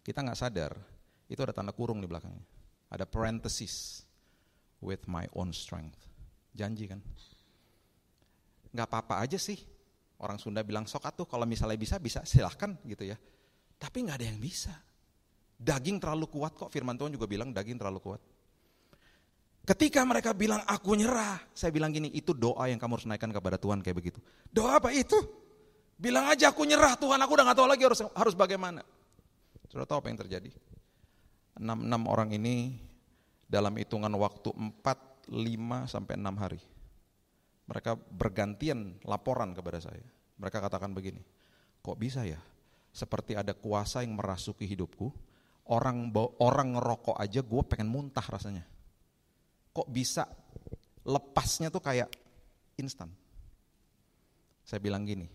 Kita 0.06 0.22
nggak 0.22 0.38
sadar, 0.38 0.78
itu 1.26 1.40
ada 1.42 1.50
tanda 1.50 1.74
kurung 1.74 1.98
di 1.98 2.06
belakangnya. 2.06 2.46
Ada 2.90 3.04
parenthesis, 3.04 4.06
with 4.80 5.04
my 5.08 5.24
own 5.36 5.52
strength. 5.52 5.96
Janji 6.52 6.88
kan? 6.88 7.00
Nggak 8.72 8.86
apa-apa 8.88 9.24
aja 9.24 9.36
sih. 9.40 9.56
Orang 10.16 10.40
Sunda 10.40 10.64
bilang 10.64 10.88
sok 10.88 11.04
atuh 11.04 11.28
kalau 11.28 11.44
misalnya 11.44 11.76
bisa, 11.76 12.00
bisa 12.00 12.24
silahkan 12.24 12.72
gitu 12.88 13.04
ya. 13.04 13.16
Tapi 13.76 14.08
nggak 14.08 14.16
ada 14.16 14.26
yang 14.32 14.40
bisa. 14.40 14.72
Daging 15.56 16.00
terlalu 16.00 16.28
kuat 16.28 16.56
kok, 16.56 16.72
firman 16.72 16.96
Tuhan 16.96 17.12
juga 17.12 17.28
bilang 17.28 17.52
daging 17.52 17.76
terlalu 17.76 18.00
kuat. 18.00 18.20
Ketika 19.66 20.06
mereka 20.06 20.30
bilang 20.30 20.62
aku 20.62 20.94
nyerah, 20.94 21.42
saya 21.50 21.74
bilang 21.74 21.90
gini, 21.90 22.12
itu 22.14 22.30
doa 22.30 22.70
yang 22.70 22.78
kamu 22.78 22.96
harus 22.96 23.08
naikkan 23.10 23.34
kepada 23.34 23.58
Tuhan 23.58 23.82
kayak 23.82 23.96
begitu. 23.98 24.18
Doa 24.46 24.78
apa 24.78 24.94
itu? 24.94 25.18
Bilang 25.96 26.28
aja 26.30 26.54
aku 26.54 26.62
nyerah 26.62 26.94
Tuhan, 26.94 27.18
aku 27.18 27.32
udah 27.34 27.44
gak 27.50 27.58
tahu 27.58 27.68
lagi 27.68 27.82
harus 27.82 28.00
harus 28.14 28.34
bagaimana. 28.36 28.84
Sudah 29.66 29.88
tahu 29.88 30.04
apa 30.04 30.08
yang 30.12 30.20
terjadi? 30.22 30.54
Enam, 31.56 31.84
enam 31.84 32.02
orang 32.08 32.32
ini 32.36 32.76
dalam 33.48 33.72
hitungan 33.80 34.12
waktu 34.16 34.52
4, 34.52 35.32
5 35.32 35.88
sampai 35.88 36.14
6 36.20 36.42
hari. 36.42 36.60
Mereka 37.66 37.98
bergantian 37.98 39.00
laporan 39.02 39.56
kepada 39.56 39.82
saya. 39.82 40.04
Mereka 40.36 40.60
katakan 40.60 40.92
begini, 40.92 41.24
kok 41.80 41.96
bisa 41.96 42.22
ya? 42.22 42.38
Seperti 42.92 43.34
ada 43.34 43.56
kuasa 43.56 44.04
yang 44.04 44.16
merasuki 44.16 44.68
hidupku, 44.68 45.08
orang 45.72 46.12
orang 46.38 46.76
ngerokok 46.76 47.16
aja 47.16 47.40
gue 47.40 47.62
pengen 47.66 47.88
muntah 47.88 48.24
rasanya. 48.24 48.64
Kok 49.72 49.88
bisa 49.90 50.28
lepasnya 51.04 51.72
tuh 51.72 51.82
kayak 51.82 52.08
instan. 52.78 53.10
Saya 54.62 54.80
bilang 54.80 55.04
gini, 55.08 55.28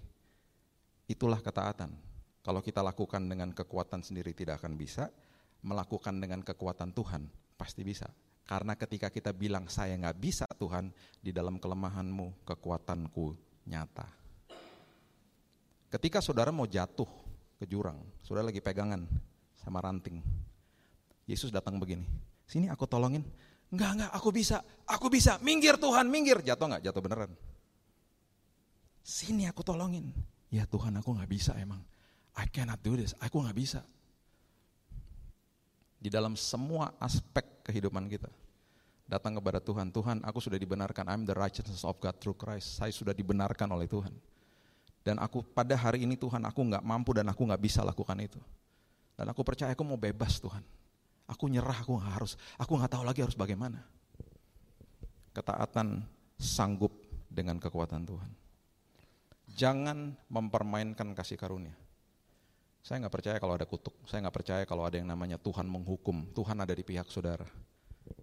Itulah 1.12 1.44
ketaatan. 1.44 1.92
Kalau 2.40 2.64
kita 2.64 2.80
lakukan 2.80 3.20
dengan 3.28 3.52
kekuatan 3.52 4.00
sendiri 4.00 4.32
tidak 4.32 4.64
akan 4.64 4.80
bisa, 4.80 5.12
melakukan 5.62 6.18
dengan 6.18 6.42
kekuatan 6.42 6.94
Tuhan 6.94 7.30
pasti 7.58 7.86
bisa. 7.86 8.10
Karena 8.46 8.76
ketika 8.76 9.08
kita 9.08 9.32
bilang 9.32 9.70
saya 9.72 9.96
nggak 9.96 10.18
bisa 10.20 10.46
Tuhan, 10.60 10.92
di 11.22 11.32
dalam 11.32 11.62
kelemahanmu 11.62 12.44
kekuatanku 12.44 13.38
nyata. 13.70 14.10
Ketika 15.88 16.20
saudara 16.20 16.50
mau 16.52 16.68
jatuh 16.68 17.08
ke 17.62 17.66
jurang, 17.70 18.02
saudara 18.26 18.50
lagi 18.50 18.60
pegangan 18.60 19.06
sama 19.56 19.80
ranting. 19.80 20.20
Yesus 21.30 21.54
datang 21.54 21.78
begini, 21.80 22.04
sini 22.44 22.68
aku 22.68 22.84
tolongin. 22.90 23.24
Enggak, 23.72 23.92
enggak, 23.96 24.12
aku 24.12 24.30
bisa, 24.36 24.58
aku 24.84 25.08
bisa, 25.08 25.40
minggir 25.40 25.80
Tuhan, 25.80 26.12
minggir. 26.12 26.44
Jatuh 26.44 26.68
enggak? 26.68 26.92
Jatuh 26.92 27.02
beneran. 27.08 27.32
Sini 29.00 29.48
aku 29.48 29.64
tolongin. 29.64 30.12
Ya 30.52 30.68
Tuhan 30.68 30.92
aku 31.00 31.16
gak 31.16 31.32
bisa 31.32 31.56
emang. 31.56 31.80
I 32.36 32.52
cannot 32.52 32.84
do 32.84 33.00
this, 33.00 33.16
aku 33.24 33.48
gak 33.48 33.56
bisa. 33.56 33.88
Di 36.02 36.10
dalam 36.10 36.34
semua 36.34 36.98
aspek 36.98 37.46
kehidupan 37.62 38.10
kita. 38.10 38.28
Datang 39.06 39.38
kepada 39.38 39.62
Tuhan, 39.62 39.94
Tuhan 39.94 40.26
aku 40.26 40.42
sudah 40.42 40.58
dibenarkan, 40.58 41.06
I'm 41.06 41.30
the 41.30 41.38
righteousness 41.38 41.86
of 41.86 42.02
God 42.02 42.18
through 42.18 42.40
Christ. 42.40 42.82
Saya 42.82 42.90
sudah 42.90 43.14
dibenarkan 43.14 43.70
oleh 43.70 43.86
Tuhan. 43.86 44.10
Dan 45.06 45.22
aku 45.22 45.46
pada 45.46 45.78
hari 45.78 46.06
ini 46.06 46.18
Tuhan 46.18 46.42
aku 46.42 46.62
gak 46.74 46.82
mampu 46.82 47.14
dan 47.14 47.30
aku 47.30 47.46
gak 47.46 47.62
bisa 47.62 47.86
lakukan 47.86 48.18
itu. 48.18 48.42
Dan 49.14 49.30
aku 49.30 49.46
percaya 49.46 49.78
aku 49.78 49.86
mau 49.86 50.00
bebas 50.00 50.42
Tuhan. 50.42 50.66
Aku 51.30 51.46
nyerah, 51.52 51.86
aku 51.86 52.02
gak 52.02 52.14
harus, 52.18 52.34
aku 52.58 52.82
gak 52.82 52.98
tahu 52.98 53.04
lagi 53.06 53.22
harus 53.22 53.38
bagaimana. 53.38 53.84
Ketaatan 55.38 56.02
sanggup 56.40 56.96
dengan 57.30 57.62
kekuatan 57.62 58.08
Tuhan. 58.08 58.32
Jangan 59.52 60.16
mempermainkan 60.32 61.12
kasih 61.12 61.36
karunia. 61.36 61.76
Saya 62.82 62.98
nggak 63.06 63.14
percaya 63.14 63.38
kalau 63.38 63.54
ada 63.54 63.66
kutuk. 63.70 63.94
Saya 64.10 64.26
nggak 64.26 64.36
percaya 64.36 64.64
kalau 64.66 64.84
ada 64.86 64.98
yang 64.98 65.10
namanya 65.10 65.38
Tuhan 65.38 65.70
menghukum. 65.70 66.34
Tuhan 66.34 66.58
ada 66.58 66.74
di 66.74 66.82
pihak 66.82 67.06
saudara. 67.14 67.46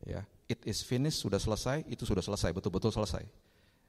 Ya, 0.03 0.27
it 0.51 0.61
is 0.67 0.83
finished, 0.83 1.23
sudah 1.23 1.39
selesai, 1.39 1.87
itu 1.87 2.03
sudah 2.03 2.21
selesai, 2.21 2.51
betul-betul 2.51 2.91
selesai. 2.91 3.23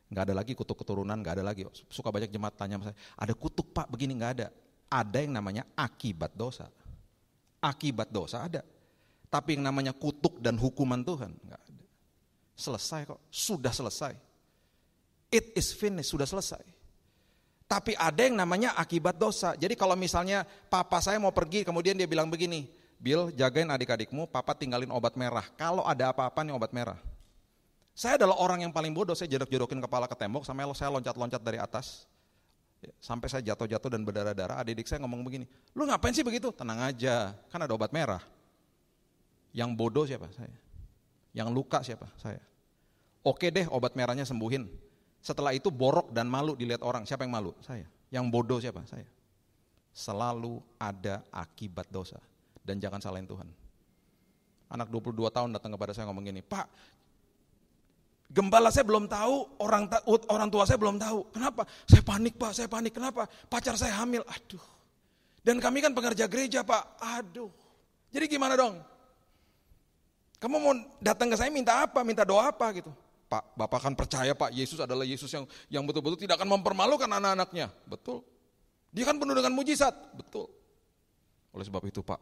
Nggak 0.09 0.23
ada 0.29 0.33
lagi 0.37 0.53
kutuk 0.57 0.81
keturunan, 0.85 1.17
nggak 1.17 1.41
ada 1.41 1.43
lagi. 1.45 1.65
Suka 1.89 2.13
banyak 2.13 2.29
jemaat 2.29 2.57
tanya 2.57 2.81
saya, 2.81 2.97
ada 3.17 3.33
kutuk 3.33 3.73
pak 3.73 3.89
begini 3.89 4.17
nggak 4.17 4.33
ada. 4.41 4.47
Ada 4.89 5.21
yang 5.21 5.33
namanya 5.37 5.63
akibat 5.77 6.33
dosa. 6.33 6.69
Akibat 7.61 8.09
dosa 8.09 8.41
ada. 8.41 8.65
Tapi 9.29 9.57
yang 9.57 9.69
namanya 9.69 9.93
kutuk 9.93 10.41
dan 10.41 10.57
hukuman 10.57 11.05
Tuhan 11.05 11.33
nggak 11.33 11.61
ada. 11.61 11.85
Selesai 12.57 13.07
kok, 13.07 13.21
sudah 13.29 13.73
selesai. 13.73 14.13
It 15.29 15.53
is 15.53 15.69
finished, 15.71 16.09
sudah 16.09 16.25
selesai. 16.25 16.78
Tapi 17.69 17.93
ada 17.93 18.25
yang 18.25 18.33
namanya 18.33 18.73
akibat 18.73 19.13
dosa. 19.13 19.53
Jadi 19.53 19.77
kalau 19.77 19.93
misalnya 19.93 20.41
papa 20.73 20.97
saya 21.05 21.21
mau 21.21 21.29
pergi 21.29 21.61
kemudian 21.61 21.93
dia 21.93 22.09
bilang 22.09 22.25
begini, 22.25 22.65
Bill 22.97 23.29
jagain 23.29 23.69
adik-adikmu, 23.69 24.25
papa 24.25 24.57
tinggalin 24.57 24.89
obat 24.89 25.13
merah. 25.13 25.45
Kalau 25.53 25.85
ada 25.85 26.09
apa-apa 26.09 26.41
nih 26.41 26.57
obat 26.57 26.73
merah. 26.73 26.97
Saya 27.93 28.17
adalah 28.17 28.41
orang 28.41 28.65
yang 28.65 28.73
paling 28.73 28.89
bodoh, 28.89 29.13
saya 29.13 29.29
jodok-jodokin 29.29 29.85
kepala 29.85 30.09
ke 30.09 30.17
tembok 30.17 30.49
sampai 30.49 30.65
saya 30.73 30.89
loncat-loncat 30.89 31.41
dari 31.45 31.61
atas. 31.61 32.09
Sampai 32.97 33.29
saya 33.29 33.43
jatuh-jatuh 33.43 33.91
dan 33.91 34.01
berdarah-darah, 34.07 34.55
adik-adik 34.63 34.87
saya 34.87 35.03
ngomong 35.03 35.19
begini, 35.21 35.45
lu 35.75 35.83
ngapain 35.83 36.15
sih 36.15 36.23
begitu? 36.23 36.49
Tenang 36.55 36.79
aja, 36.79 37.35
kan 37.51 37.59
ada 37.59 37.75
obat 37.75 37.91
merah. 37.91 38.23
Yang 39.51 39.69
bodoh 39.75 40.07
siapa? 40.07 40.31
Saya. 40.31 40.55
Yang 41.35 41.49
luka 41.53 41.83
siapa? 41.83 42.07
Saya. 42.17 42.39
Oke 43.19 43.51
deh 43.51 43.67
obat 43.67 43.93
merahnya 43.99 44.23
sembuhin. 44.23 44.88
Setelah 45.19 45.51
itu 45.51 45.67
borok 45.69 46.15
dan 46.15 46.31
malu 46.31 46.55
dilihat 46.55 46.79
orang. 46.81 47.03
Siapa 47.03 47.27
yang 47.27 47.33
malu? 47.35 47.51
Saya. 47.59 47.83
Yang 48.09 48.25
bodoh 48.31 48.59
siapa? 48.63 48.81
Saya. 48.87 49.05
Selalu 49.91 50.63
ada 50.79 51.21
akibat 51.33 51.91
dosa. 51.91 52.17
Dan 52.63 52.79
jangan 52.79 53.03
salahin 53.03 53.27
Tuhan. 53.27 53.47
Anak 54.69 54.87
22 54.93 55.17
tahun 55.33 55.49
datang 55.51 55.73
kepada 55.73 55.91
saya 55.97 56.05
ngomong 56.07 56.29
gini, 56.29 56.45
Pak, 56.45 56.69
gembala 58.29 58.69
saya 58.69 58.85
belum 58.85 59.09
tahu, 59.09 59.57
orang 59.65 59.89
orang 60.29 60.47
tua 60.53 60.63
saya 60.69 60.77
belum 60.77 61.01
tahu. 61.01 61.33
Kenapa? 61.33 61.65
Saya 61.89 62.05
panik 62.05 62.37
Pak, 62.37 62.51
saya 62.53 62.67
panik. 62.69 62.93
Kenapa? 62.93 63.25
Pacar 63.49 63.73
saya 63.75 63.97
hamil. 63.97 64.21
Aduh. 64.29 64.61
Dan 65.41 65.57
kami 65.57 65.81
kan 65.81 65.97
pengerja 65.97 66.29
gereja 66.29 66.61
Pak. 66.61 67.01
Aduh. 67.01 67.49
Jadi 68.13 68.25
gimana 68.29 68.53
dong? 68.53 68.77
Kamu 70.39 70.55
mau 70.55 70.73
datang 71.01 71.27
ke 71.27 71.35
saya 71.35 71.51
minta 71.51 71.83
apa? 71.83 72.05
Minta 72.05 72.23
doa 72.23 72.53
apa 72.53 72.71
gitu? 72.77 72.93
Pak, 73.29 73.53
Bapak 73.53 73.79
kan 73.85 73.93
percaya 73.93 74.33
Pak, 74.33 74.49
Yesus 74.49 74.81
adalah 74.81 75.05
Yesus 75.05 75.29
yang 75.29 75.45
yang 75.69 75.85
betul-betul 75.85 76.17
tidak 76.17 76.41
akan 76.41 76.57
mempermalukan 76.57 77.05
anak-anaknya. 77.05 77.69
Betul. 77.85 78.25
Dia 78.89 79.05
kan 79.05 79.21
penuh 79.21 79.37
dengan 79.37 79.53
mujizat. 79.53 79.93
Betul. 80.17 80.49
Oleh 81.53 81.61
sebab 81.61 81.85
itu 81.85 82.01
Pak, 82.01 82.17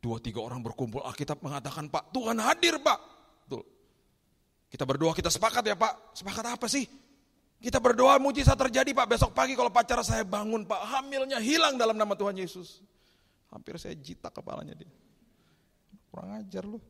dua 0.00 0.16
tiga 0.16 0.40
orang 0.40 0.64
berkumpul, 0.64 1.04
Alkitab 1.04 1.44
mengatakan 1.44 1.92
Pak, 1.92 2.08
Tuhan 2.16 2.40
hadir 2.40 2.80
Pak. 2.80 2.98
Betul. 3.44 3.68
Kita 4.72 4.88
berdoa, 4.88 5.12
kita 5.12 5.28
sepakat 5.28 5.60
ya 5.60 5.76
Pak. 5.76 6.16
Sepakat 6.16 6.56
apa 6.56 6.66
sih? 6.72 6.88
Kita 7.60 7.76
berdoa 7.76 8.16
mujizat 8.16 8.56
terjadi 8.56 8.96
Pak. 8.96 9.12
Besok 9.12 9.36
pagi 9.36 9.52
kalau 9.52 9.68
pacar 9.68 10.00
saya 10.00 10.24
bangun 10.24 10.64
Pak, 10.64 10.80
hamilnya 10.88 11.36
hilang 11.36 11.76
dalam 11.76 12.00
nama 12.00 12.16
Tuhan 12.16 12.32
Yesus. 12.40 12.80
Hampir 13.52 13.76
saya 13.76 13.92
jitak 13.92 14.32
kepalanya 14.32 14.72
dia. 14.72 14.88
Kurang 16.08 16.32
ajar 16.40 16.64
loh. 16.64 16.80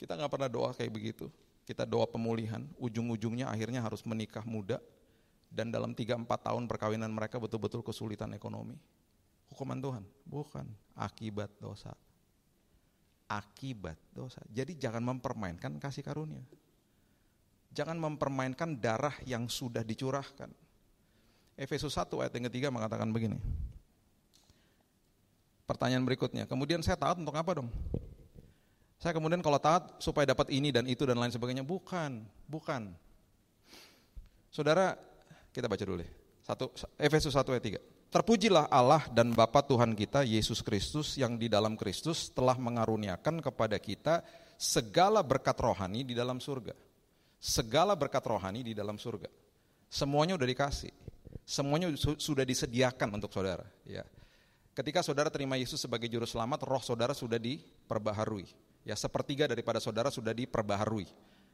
Kita 0.00 0.16
nggak 0.16 0.32
pernah 0.32 0.48
doa 0.48 0.72
kayak 0.72 0.88
begitu. 0.96 1.28
Kita 1.70 1.86
doa 1.86 2.02
pemulihan, 2.02 2.66
ujung-ujungnya 2.82 3.46
akhirnya 3.46 3.78
harus 3.78 4.02
menikah 4.02 4.42
muda, 4.42 4.82
dan 5.54 5.70
dalam 5.70 5.94
3-4 5.94 6.26
tahun 6.26 6.66
perkawinan 6.66 7.06
mereka 7.14 7.38
betul-betul 7.38 7.86
kesulitan 7.86 8.34
ekonomi. 8.34 8.74
Hukuman 9.54 9.78
Tuhan? 9.78 10.02
Bukan, 10.26 10.66
akibat 10.98 11.46
dosa. 11.62 11.94
Akibat 13.30 13.94
dosa. 14.10 14.42
Jadi 14.50 14.74
jangan 14.82 15.14
mempermainkan 15.14 15.70
kasih 15.78 16.02
karunia. 16.02 16.42
Jangan 17.70 18.02
mempermainkan 18.02 18.74
darah 18.74 19.14
yang 19.22 19.46
sudah 19.46 19.86
dicurahkan. 19.86 20.50
Efesus 21.54 21.94
1 21.94 22.10
ayat 22.18 22.34
yang 22.34 22.50
ketiga 22.50 22.74
mengatakan 22.74 23.14
begini. 23.14 23.38
Pertanyaan 25.70 26.02
berikutnya, 26.02 26.50
kemudian 26.50 26.82
saya 26.82 26.98
taat 26.98 27.14
untuk 27.22 27.38
apa 27.38 27.62
dong? 27.62 27.70
Saya 29.00 29.16
kemudian 29.16 29.40
kalau 29.40 29.56
taat 29.56 29.96
supaya 29.96 30.28
dapat 30.28 30.52
ini 30.52 30.68
dan 30.68 30.84
itu 30.84 31.08
dan 31.08 31.16
lain 31.16 31.32
sebagainya. 31.32 31.64
Bukan, 31.64 32.20
bukan. 32.44 32.92
Saudara, 34.52 34.92
kita 35.56 35.72
baca 35.72 35.80
dulu 35.80 36.04
deh. 36.04 36.10
Satu, 36.44 36.68
Efesus 37.00 37.32
1 37.32 37.48
ayat 37.48 37.80
3. 37.80 38.12
Terpujilah 38.12 38.68
Allah 38.68 39.08
dan 39.08 39.32
Bapa 39.32 39.64
Tuhan 39.64 39.96
kita, 39.96 40.20
Yesus 40.20 40.60
Kristus, 40.60 41.16
yang 41.16 41.40
di 41.40 41.48
dalam 41.48 41.80
Kristus 41.80 42.28
telah 42.28 42.60
mengaruniakan 42.60 43.40
kepada 43.40 43.80
kita 43.80 44.20
segala 44.60 45.24
berkat 45.24 45.56
rohani 45.56 46.04
di 46.04 46.12
dalam 46.12 46.36
surga. 46.36 46.76
Segala 47.40 47.96
berkat 47.96 48.20
rohani 48.28 48.60
di 48.60 48.76
dalam 48.76 49.00
surga. 49.00 49.32
Semuanya 49.88 50.36
udah 50.36 50.44
dikasih. 50.44 50.92
Semuanya 51.48 51.88
sudah 51.96 52.44
disediakan 52.44 53.16
untuk 53.16 53.32
saudara. 53.32 53.64
Ya. 53.88 54.04
Ketika 54.76 55.00
saudara 55.00 55.32
terima 55.32 55.56
Yesus 55.56 55.80
sebagai 55.80 56.10
juru 56.12 56.28
selamat, 56.28 56.68
roh 56.68 56.84
saudara 56.84 57.16
sudah 57.16 57.40
diperbaharui 57.40 58.69
Ya, 58.84 58.96
sepertiga 58.96 59.44
daripada 59.44 59.76
saudara 59.78 60.08
sudah 60.08 60.32
diperbaharui. 60.32 61.08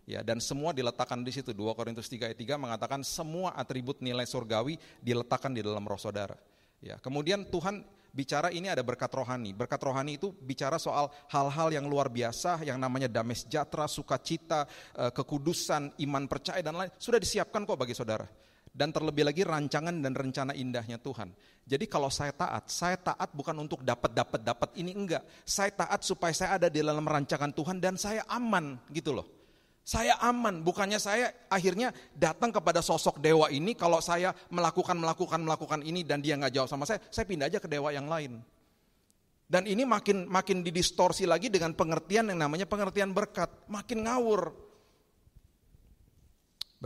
Ya, 0.07 0.23
dan 0.23 0.39
semua 0.39 0.71
diletakkan 0.71 1.19
di 1.27 1.35
situ. 1.35 1.51
2 1.51 1.75
Korintus 1.75 2.07
3 2.07 2.31
ayat 2.31 2.39
3 2.39 2.63
mengatakan 2.63 3.03
semua 3.03 3.51
atribut 3.59 3.99
nilai 3.99 4.23
surgawi 4.23 4.79
diletakkan 5.03 5.51
di 5.51 5.67
dalam 5.67 5.83
roh 5.83 5.99
saudara. 5.99 6.39
Ya, 6.79 6.95
kemudian 7.03 7.43
Tuhan 7.51 7.83
bicara 8.15 8.55
ini 8.55 8.71
ada 8.71 8.87
berkat 8.87 9.11
rohani. 9.11 9.51
Berkat 9.51 9.83
rohani 9.83 10.15
itu 10.15 10.31
bicara 10.31 10.79
soal 10.79 11.11
hal-hal 11.35 11.75
yang 11.75 11.91
luar 11.91 12.07
biasa 12.07 12.63
yang 12.63 12.79
namanya 12.79 13.11
damai 13.11 13.35
sejahtera, 13.35 13.91
sukacita, 13.91 14.71
eh, 14.95 15.11
kekudusan, 15.11 15.99
iman 16.07 16.25
percaya 16.31 16.63
dan 16.63 16.79
lain 16.79 16.91
sudah 16.97 17.19
disiapkan 17.19 17.67
kok 17.67 17.75
bagi 17.75 17.93
saudara 17.93 18.46
dan 18.77 18.93
terlebih 18.93 19.25
lagi 19.25 19.41
rancangan 19.41 20.05
dan 20.05 20.13
rencana 20.13 20.53
indahnya 20.53 21.01
Tuhan. 21.01 21.33
Jadi 21.65 21.89
kalau 21.89 22.13
saya 22.13 22.37
taat, 22.37 22.69
saya 22.69 23.01
taat 23.01 23.33
bukan 23.33 23.57
untuk 23.57 23.81
dapat 23.81 24.13
dapat 24.13 24.45
dapat 24.45 24.71
ini 24.77 24.93
enggak. 24.93 25.25
Saya 25.49 25.73
taat 25.73 26.05
supaya 26.05 26.37
saya 26.37 26.61
ada 26.61 26.69
di 26.69 26.85
dalam 26.85 27.03
rancangan 27.03 27.57
Tuhan 27.57 27.81
dan 27.81 27.97
saya 27.97 28.23
aman 28.29 28.77
gitu 28.93 29.17
loh. 29.17 29.27
Saya 29.87 30.19
aman, 30.19 30.61
bukannya 30.67 30.99
saya 30.99 31.31
akhirnya 31.47 31.95
datang 32.13 32.51
kepada 32.51 32.83
sosok 32.83 33.23
dewa 33.23 33.47
ini 33.49 33.73
kalau 33.73 34.03
saya 34.03 34.35
melakukan 34.51 34.99
melakukan 34.99 35.41
melakukan 35.41 35.81
ini 35.81 36.03
dan 36.03 36.21
dia 36.21 36.37
nggak 36.37 36.53
jawab 36.53 36.69
sama 36.69 36.85
saya, 36.85 37.01
saya 37.09 37.25
pindah 37.25 37.49
aja 37.49 37.63
ke 37.63 37.71
dewa 37.71 37.95
yang 37.95 38.11
lain. 38.11 38.43
Dan 39.47 39.63
ini 39.71 39.87
makin 39.87 40.27
makin 40.27 40.67
didistorsi 40.67 41.23
lagi 41.23 41.55
dengan 41.55 41.71
pengertian 41.71 42.35
yang 42.35 42.45
namanya 42.45 42.67
pengertian 42.67 43.15
berkat, 43.15 43.47
makin 43.71 44.05
ngawur. 44.05 44.66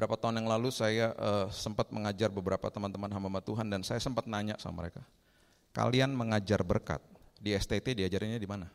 Berapa 0.00 0.16
tahun 0.16 0.40
yang 0.40 0.48
lalu 0.48 0.72
saya 0.72 1.12
uh, 1.12 1.52
sempat 1.52 1.92
mengajar 1.92 2.32
beberapa 2.32 2.72
teman-teman 2.72 3.12
hamba 3.12 3.44
Tuhan 3.44 3.68
dan 3.68 3.84
saya 3.84 4.00
sempat 4.00 4.24
nanya 4.24 4.56
sama 4.56 4.80
mereka, 4.80 5.04
kalian 5.76 6.16
mengajar 6.16 6.64
berkat 6.64 7.04
di 7.36 7.52
STT 7.52 7.92
diajarinnya 8.00 8.40
di 8.40 8.48
mana? 8.48 8.72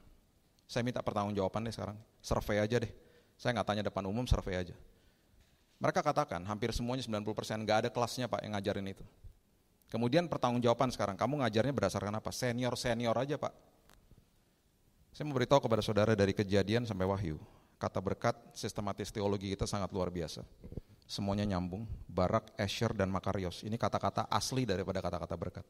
Saya 0.70 0.86
minta 0.86 1.02
pertanggungjawaban 1.02 1.66
deh 1.66 1.74
sekarang, 1.74 1.98
survei 2.22 2.62
aja 2.62 2.78
deh. 2.78 2.94
Saya 3.42 3.58
nggak 3.58 3.66
tanya 3.66 3.84
depan 3.90 4.06
umum, 4.06 4.22
survei 4.30 4.54
aja. 4.54 4.78
Mereka 5.82 6.06
katakan 6.06 6.46
hampir 6.46 6.70
semuanya 6.78 7.02
90% 7.02 7.26
nggak 7.66 7.78
ada 7.82 7.90
kelasnya 7.90 8.30
pak 8.30 8.46
yang 8.46 8.54
ngajarin 8.54 8.86
itu. 8.86 9.02
Kemudian 9.90 10.30
pertanggungjawaban 10.30 10.94
sekarang, 10.94 11.18
kamu 11.18 11.42
ngajarnya 11.42 11.74
berdasarkan 11.74 12.22
apa? 12.22 12.30
Senior 12.30 12.78
senior 12.78 13.18
aja 13.18 13.42
pak. 13.42 13.54
Saya 15.10 15.26
mau 15.26 15.34
beritahu 15.34 15.58
kepada 15.58 15.82
saudara 15.82 16.14
dari 16.14 16.38
kejadian 16.38 16.86
sampai 16.86 17.10
wahyu, 17.10 17.42
kata 17.82 17.98
berkat 17.98 18.38
sistematis 18.54 19.10
teologi 19.10 19.50
kita 19.50 19.66
sangat 19.66 19.90
luar 19.90 20.14
biasa 20.14 20.46
semuanya 21.06 21.46
nyambung, 21.46 21.86
Barak, 22.10 22.54
Asher, 22.58 22.91
dan 22.98 23.13
Makarios. 23.13 23.62
Ini 23.62 23.78
kata-kata 23.78 24.26
asli 24.30 24.65
daripada 24.65 25.02
kata-kata 25.02 25.36
berkat. 25.38 25.65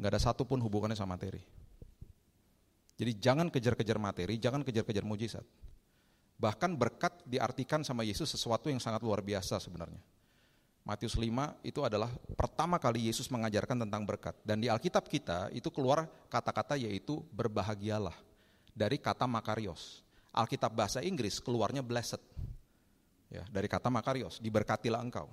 Nggak 0.00 0.10
ada 0.10 0.20
satu 0.20 0.42
pun 0.48 0.58
hubungannya 0.58 0.98
sama 0.98 1.14
materi. 1.14 1.44
Jadi 2.94 3.12
jangan 3.18 3.50
kejar-kejar 3.50 3.98
materi, 3.98 4.38
jangan 4.40 4.62
kejar-kejar 4.62 5.04
mujizat. 5.06 5.46
Bahkan 6.38 6.74
berkat 6.74 7.22
diartikan 7.26 7.86
sama 7.86 8.02
Yesus 8.02 8.30
sesuatu 8.30 8.70
yang 8.70 8.82
sangat 8.82 9.02
luar 9.06 9.22
biasa 9.22 9.58
sebenarnya. 9.62 10.02
Matius 10.84 11.16
5 11.16 11.64
itu 11.64 11.80
adalah 11.80 12.12
pertama 12.36 12.76
kali 12.76 13.08
Yesus 13.08 13.32
mengajarkan 13.32 13.88
tentang 13.88 14.04
berkat. 14.04 14.36
Dan 14.44 14.60
di 14.60 14.68
Alkitab 14.68 15.08
kita 15.08 15.48
itu 15.56 15.72
keluar 15.72 16.04
kata-kata 16.28 16.76
yaitu 16.76 17.24
berbahagialah. 17.32 18.14
Dari 18.74 19.00
kata 19.00 19.24
makarios. 19.24 20.04
Alkitab 20.34 20.74
bahasa 20.74 21.00
Inggris 21.00 21.38
keluarnya 21.38 21.80
blessed 21.80 22.20
ya 23.34 23.42
dari 23.50 23.66
kata 23.66 23.90
makarios, 23.90 24.38
diberkatilah 24.38 25.02
engkau. 25.02 25.26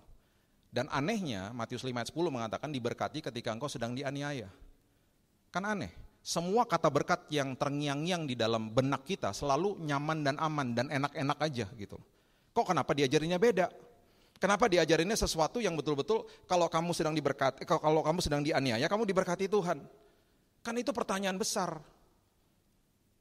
Dan 0.71 0.87
anehnya 0.87 1.51
Matius 1.51 1.83
5 1.83 1.91
ayat 1.91 2.09
10 2.09 2.31
mengatakan 2.31 2.69
diberkati 2.71 3.19
ketika 3.19 3.51
engkau 3.51 3.67
sedang 3.67 3.91
dianiaya. 3.91 4.47
Kan 5.51 5.67
aneh. 5.67 5.91
Semua 6.21 6.69
kata 6.69 6.87
berkat 6.87 7.25
yang 7.33 7.57
terngiang-ngiang 7.57 8.29
di 8.29 8.37
dalam 8.37 8.69
benak 8.69 9.03
kita 9.03 9.33
selalu 9.33 9.81
nyaman 9.83 10.21
dan 10.21 10.35
aman 10.37 10.67
dan 10.71 10.87
enak-enak 10.87 11.37
aja 11.41 11.65
gitu. 11.75 11.97
Kok 12.53 12.71
kenapa 12.71 12.93
diajarinnya 12.93 13.41
beda? 13.41 13.67
Kenapa 14.37 14.69
diajarinnya 14.69 15.17
sesuatu 15.17 15.61
yang 15.61 15.73
betul-betul 15.77 16.25
kalau 16.45 16.69
kamu 16.69 16.93
sedang 16.93 17.13
diberkati, 17.13 17.65
kalau 17.65 18.01
kamu 18.01 18.19
sedang 18.21 18.41
dianiaya, 18.41 18.85
kamu 18.85 19.05
diberkati 19.05 19.49
Tuhan? 19.49 19.81
Kan 20.61 20.75
itu 20.77 20.93
pertanyaan 20.93 21.37
besar. 21.41 21.81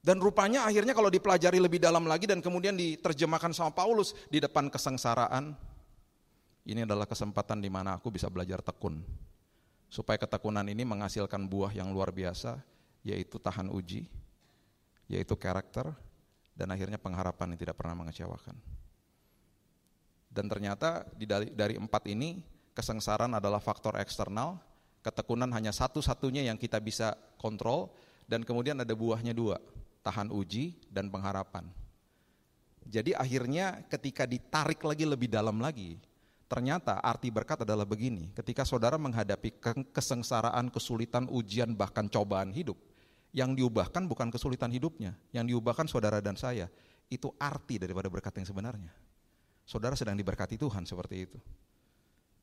Dan 0.01 0.17
rupanya 0.17 0.65
akhirnya 0.65 0.97
kalau 0.97 1.13
dipelajari 1.13 1.61
lebih 1.61 1.77
dalam 1.77 2.09
lagi 2.09 2.25
dan 2.25 2.41
kemudian 2.41 2.73
diterjemahkan 2.73 3.53
sama 3.53 3.69
Paulus 3.69 4.17
di 4.33 4.41
depan 4.41 4.73
kesengsaraan, 4.73 5.53
ini 6.65 6.89
adalah 6.89 7.05
kesempatan 7.05 7.61
di 7.61 7.69
mana 7.69 8.01
aku 8.01 8.09
bisa 8.09 8.33
belajar 8.33 8.65
tekun. 8.65 9.05
Supaya 9.93 10.17
ketekunan 10.17 10.65
ini 10.73 10.89
menghasilkan 10.89 11.45
buah 11.45 11.77
yang 11.77 11.93
luar 11.93 12.17
biasa, 12.17 12.65
yaitu 13.05 13.37
tahan 13.37 13.69
uji, 13.69 14.09
yaitu 15.05 15.37
karakter, 15.37 15.93
dan 16.57 16.73
akhirnya 16.73 16.97
pengharapan 16.97 17.53
yang 17.53 17.61
tidak 17.61 17.77
pernah 17.77 18.01
mengecewakan. 18.01 18.57
Dan 20.31 20.47
ternyata 20.47 21.05
dari, 21.13 21.53
dari 21.53 21.75
empat 21.77 22.09
ini, 22.09 22.41
kesengsaraan 22.73 23.37
adalah 23.37 23.59
faktor 23.59 23.99
eksternal, 23.99 24.57
ketekunan 25.05 25.51
hanya 25.53 25.75
satu-satunya 25.75 26.47
yang 26.47 26.57
kita 26.57 26.79
bisa 26.79 27.19
kontrol, 27.37 27.91
dan 28.31 28.47
kemudian 28.47 28.79
ada 28.79 28.95
buahnya 28.95 29.35
dua, 29.35 29.59
tahan 30.01 30.33
uji, 30.33 30.77
dan 30.89 31.09
pengharapan. 31.13 31.69
Jadi 32.89 33.13
akhirnya 33.15 33.85
ketika 33.87 34.25
ditarik 34.25 34.81
lagi 34.83 35.05
lebih 35.05 35.29
dalam 35.31 35.61
lagi, 35.61 36.01
ternyata 36.51 36.99
arti 36.99 37.31
berkat 37.31 37.63
adalah 37.63 37.87
begini, 37.87 38.33
ketika 38.35 38.67
saudara 38.67 38.99
menghadapi 38.99 39.61
kesengsaraan, 39.95 40.73
kesulitan, 40.73 41.29
ujian, 41.31 41.77
bahkan 41.77 42.11
cobaan 42.11 42.51
hidup, 42.51 42.75
yang 43.31 43.55
diubahkan 43.55 44.11
bukan 44.11 44.33
kesulitan 44.33 44.75
hidupnya, 44.75 45.15
yang 45.31 45.47
diubahkan 45.47 45.87
saudara 45.87 46.19
dan 46.19 46.35
saya, 46.35 46.67
itu 47.07 47.31
arti 47.39 47.79
daripada 47.79 48.11
berkat 48.11 48.43
yang 48.43 48.47
sebenarnya. 48.49 48.91
Saudara 49.63 49.95
sedang 49.95 50.19
diberkati 50.19 50.59
Tuhan 50.59 50.83
seperti 50.83 51.17
itu. 51.31 51.39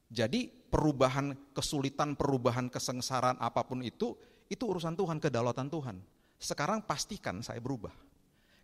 Jadi 0.07 0.47
perubahan 0.47 1.35
kesulitan, 1.51 2.15
perubahan 2.15 2.71
kesengsaraan 2.71 3.35
apa 3.43 3.67
pun 3.67 3.83
itu, 3.83 4.15
itu 4.47 4.63
urusan 4.63 4.95
Tuhan, 4.95 5.19
kedaulatan 5.19 5.67
Tuhan. 5.67 5.99
Sekarang 6.37 6.85
pastikan 6.85 7.41
saya 7.41 7.57
berubah. 7.57 7.93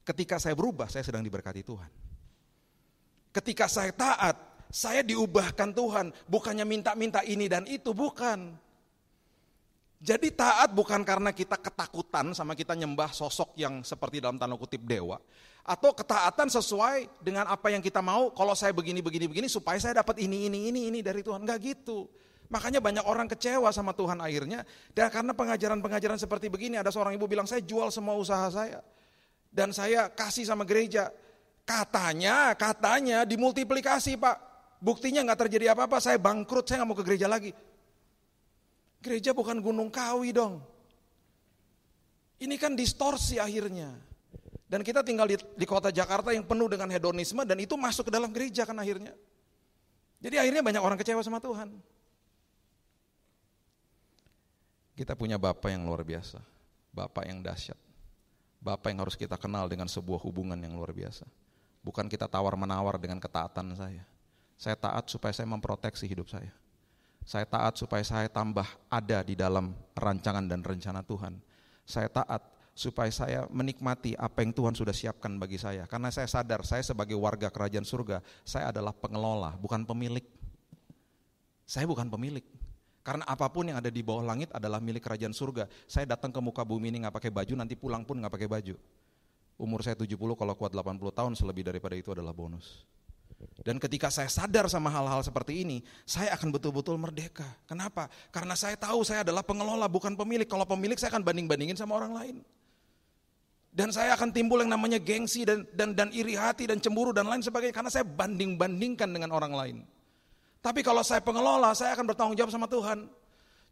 Ketika 0.06 0.38
saya 0.38 0.54
berubah, 0.54 0.86
saya 0.88 1.02
sedang 1.02 1.26
diberkati 1.26 1.62
Tuhan. 1.66 1.92
Ketika 3.34 3.66
saya 3.66 3.90
taat, 3.90 4.36
saya 4.70 5.02
diubahkan 5.02 5.74
Tuhan. 5.74 6.14
Bukannya 6.30 6.66
minta-minta 6.66 7.26
ini 7.26 7.50
dan 7.50 7.66
itu, 7.66 7.94
bukan. 7.94 8.54
Jadi 10.04 10.36
taat 10.36 10.76
bukan 10.76 11.00
karena 11.08 11.32
kita 11.32 11.56
ketakutan 11.56 12.36
sama 12.36 12.60
kita 12.60 12.76
nyembah 12.76 13.16
sosok 13.16 13.56
yang 13.56 13.88
seperti 13.88 14.20
dalam 14.20 14.36
tanda 14.36 14.60
kutip 14.60 14.84
dewa. 14.84 15.16
Atau 15.64 15.96
ketaatan 15.96 16.52
sesuai 16.52 17.24
dengan 17.24 17.48
apa 17.48 17.72
yang 17.72 17.80
kita 17.80 18.04
mau, 18.04 18.28
kalau 18.36 18.52
saya 18.52 18.76
begini, 18.76 19.00
begini, 19.00 19.32
begini, 19.32 19.48
supaya 19.48 19.80
saya 19.80 20.04
dapat 20.04 20.20
ini, 20.20 20.52
ini, 20.52 20.68
ini, 20.68 20.92
ini 20.92 21.00
dari 21.00 21.24
Tuhan. 21.24 21.48
Enggak 21.48 21.64
gitu. 21.64 22.12
Makanya 22.54 22.78
banyak 22.86 23.02
orang 23.10 23.26
kecewa 23.26 23.74
sama 23.74 23.98
Tuhan 23.98 24.22
akhirnya. 24.22 24.62
Dan 24.94 25.10
karena 25.10 25.34
pengajaran-pengajaran 25.34 26.22
seperti 26.22 26.54
begini, 26.54 26.78
ada 26.78 26.94
seorang 26.94 27.18
ibu 27.18 27.26
bilang, 27.26 27.50
saya 27.50 27.66
jual 27.66 27.90
semua 27.90 28.14
usaha 28.14 28.46
saya. 28.54 28.86
Dan 29.50 29.74
saya 29.74 30.14
kasih 30.14 30.46
sama 30.46 30.62
gereja. 30.62 31.10
Katanya, 31.66 32.54
katanya 32.54 33.26
dimultiplikasi 33.26 34.22
pak. 34.22 34.38
Buktinya 34.78 35.26
nggak 35.26 35.50
terjadi 35.50 35.74
apa-apa, 35.74 35.98
saya 35.98 36.22
bangkrut, 36.22 36.70
saya 36.70 36.86
nggak 36.86 36.90
mau 36.94 37.00
ke 37.02 37.06
gereja 37.08 37.26
lagi. 37.26 37.50
Gereja 39.02 39.34
bukan 39.34 39.58
gunung 39.58 39.90
kawi 39.90 40.30
dong. 40.30 40.62
Ini 42.38 42.54
kan 42.62 42.78
distorsi 42.78 43.42
akhirnya. 43.42 43.98
Dan 44.70 44.86
kita 44.86 45.02
tinggal 45.02 45.26
di, 45.26 45.42
di 45.58 45.66
kota 45.66 45.90
Jakarta 45.90 46.30
yang 46.30 46.46
penuh 46.46 46.70
dengan 46.70 46.92
hedonisme 46.94 47.42
dan 47.50 47.58
itu 47.58 47.74
masuk 47.74 48.10
ke 48.10 48.12
dalam 48.14 48.30
gereja 48.30 48.68
kan 48.68 48.78
akhirnya. 48.78 49.18
Jadi 50.22 50.36
akhirnya 50.38 50.62
banyak 50.62 50.84
orang 50.84 50.98
kecewa 51.02 51.22
sama 51.26 51.42
Tuhan. 51.42 51.74
Kita 54.94 55.18
punya 55.18 55.42
Bapak 55.42 55.74
yang 55.74 55.90
luar 55.90 56.06
biasa. 56.06 56.38
Bapak 56.94 57.26
yang 57.26 57.42
dahsyat. 57.42 57.78
Bapak 58.62 58.94
yang 58.94 59.02
harus 59.02 59.18
kita 59.18 59.36
kenal 59.36 59.66
dengan 59.66 59.90
sebuah 59.90 60.22
hubungan 60.22 60.56
yang 60.56 60.78
luar 60.78 60.94
biasa. 60.94 61.26
Bukan 61.84 62.08
kita 62.08 62.30
tawar-menawar 62.30 62.96
dengan 63.02 63.20
ketaatan 63.20 63.76
saya. 63.76 64.06
Saya 64.56 64.78
taat 64.78 65.10
supaya 65.10 65.34
saya 65.36 65.50
memproteksi 65.50 66.08
hidup 66.08 66.30
saya. 66.30 66.54
Saya 67.26 67.44
taat 67.44 67.76
supaya 67.76 68.06
saya 68.06 68.30
tambah 68.32 68.64
ada 68.88 69.20
di 69.26 69.36
dalam 69.36 69.76
rancangan 69.98 70.46
dan 70.46 70.64
rencana 70.64 71.04
Tuhan. 71.04 71.42
Saya 71.84 72.08
taat 72.08 72.46
supaya 72.74 73.12
saya 73.14 73.46
menikmati 73.54 74.18
apa 74.18 74.42
yang 74.42 74.56
Tuhan 74.56 74.78
sudah 74.78 74.94
siapkan 74.94 75.36
bagi 75.42 75.60
saya. 75.60 75.90
Karena 75.90 76.14
saya 76.14 76.30
sadar 76.30 76.64
saya 76.64 76.86
sebagai 76.86 77.18
warga 77.18 77.50
kerajaan 77.52 77.84
surga, 77.84 78.22
saya 78.46 78.72
adalah 78.72 78.94
pengelola, 78.94 79.58
bukan 79.60 79.84
pemilik. 79.84 80.24
Saya 81.68 81.90
bukan 81.90 82.08
pemilik. 82.08 82.44
Karena 83.04 83.28
apa 83.28 83.52
pun 83.52 83.68
yang 83.68 83.84
ada 83.84 83.92
di 83.92 84.00
bawah 84.00 84.24
langit 84.24 84.48
adalah 84.56 84.80
milik 84.80 85.04
kerajaan 85.04 85.36
surga. 85.36 85.68
Saya 85.92 86.08
datang 86.08 86.32
ke 86.32 86.40
muka 86.40 86.64
bumi 86.64 86.88
ini 86.88 87.04
nggak 87.04 87.20
pakai 87.20 87.32
baju, 87.36 87.54
nanti 87.60 87.76
pulang 87.76 88.08
pun 88.08 88.16
nggak 88.16 88.32
pakai 88.32 88.48
baju. 88.48 88.76
Umur 89.60 89.84
saya 89.84 90.00
70 90.00 90.16
kalau 90.16 90.54
kuat 90.56 90.72
80 90.72 91.12
tahun, 91.12 91.32
selebih 91.36 91.68
daripada 91.68 92.00
itu 92.00 92.16
adalah 92.16 92.32
bonus. 92.32 92.88
Dan 93.60 93.76
ketika 93.76 94.08
saya 94.08 94.32
sadar 94.32 94.72
sama 94.72 94.88
hal-hal 94.88 95.20
seperti 95.20 95.68
ini, 95.68 95.84
saya 96.08 96.32
akan 96.36 96.48
betul-betul 96.56 96.96
merdeka. 96.96 97.46
Kenapa? 97.68 98.08
Karena 98.32 98.56
saya 98.56 98.80
tahu 98.80 99.04
saya 99.04 99.28
adalah 99.28 99.44
pengelola, 99.44 99.92
bukan 99.92 100.16
pemilik. 100.16 100.48
Kalau 100.48 100.64
pemilik 100.64 100.96
saya 100.96 101.12
akan 101.12 101.28
banding-bandingin 101.28 101.76
sama 101.76 102.00
orang 102.00 102.16
lain. 102.16 102.36
Dan 103.74 103.90
saya 103.90 104.14
akan 104.14 104.30
timbul 104.30 104.62
yang 104.62 104.70
namanya 104.70 105.02
gengsi 105.02 105.44
dan, 105.44 105.66
dan, 105.74 105.98
dan 105.98 106.08
iri 106.14 106.38
hati 106.38 106.70
dan 106.70 106.78
cemburu 106.78 107.10
dan 107.10 107.26
lain 107.26 107.42
sebagainya. 107.42 107.74
Karena 107.74 107.92
saya 107.92 108.06
banding-bandingkan 108.06 109.10
dengan 109.10 109.34
orang 109.34 109.54
lain. 109.54 109.78
Tapi 110.64 110.80
kalau 110.80 111.04
saya 111.04 111.20
pengelola, 111.20 111.76
saya 111.76 111.92
akan 111.92 112.08
bertanggung 112.08 112.40
jawab 112.40 112.56
sama 112.56 112.72
Tuhan. 112.72 113.12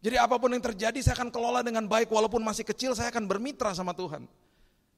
Jadi 0.03 0.19
apa 0.19 0.35
pun 0.35 0.51
yang 0.51 0.59
terjadi 0.59 0.99
saya 0.99 1.15
akan 1.15 1.31
kelola 1.31 1.63
dengan 1.63 1.87
baik. 1.87 2.11
Walaupun 2.11 2.43
masih 2.43 2.67
kecil 2.67 2.91
saya 2.91 3.07
akan 3.07 3.31
bermitra 3.31 3.71
sama 3.71 3.95
Tuhan. 3.95 4.27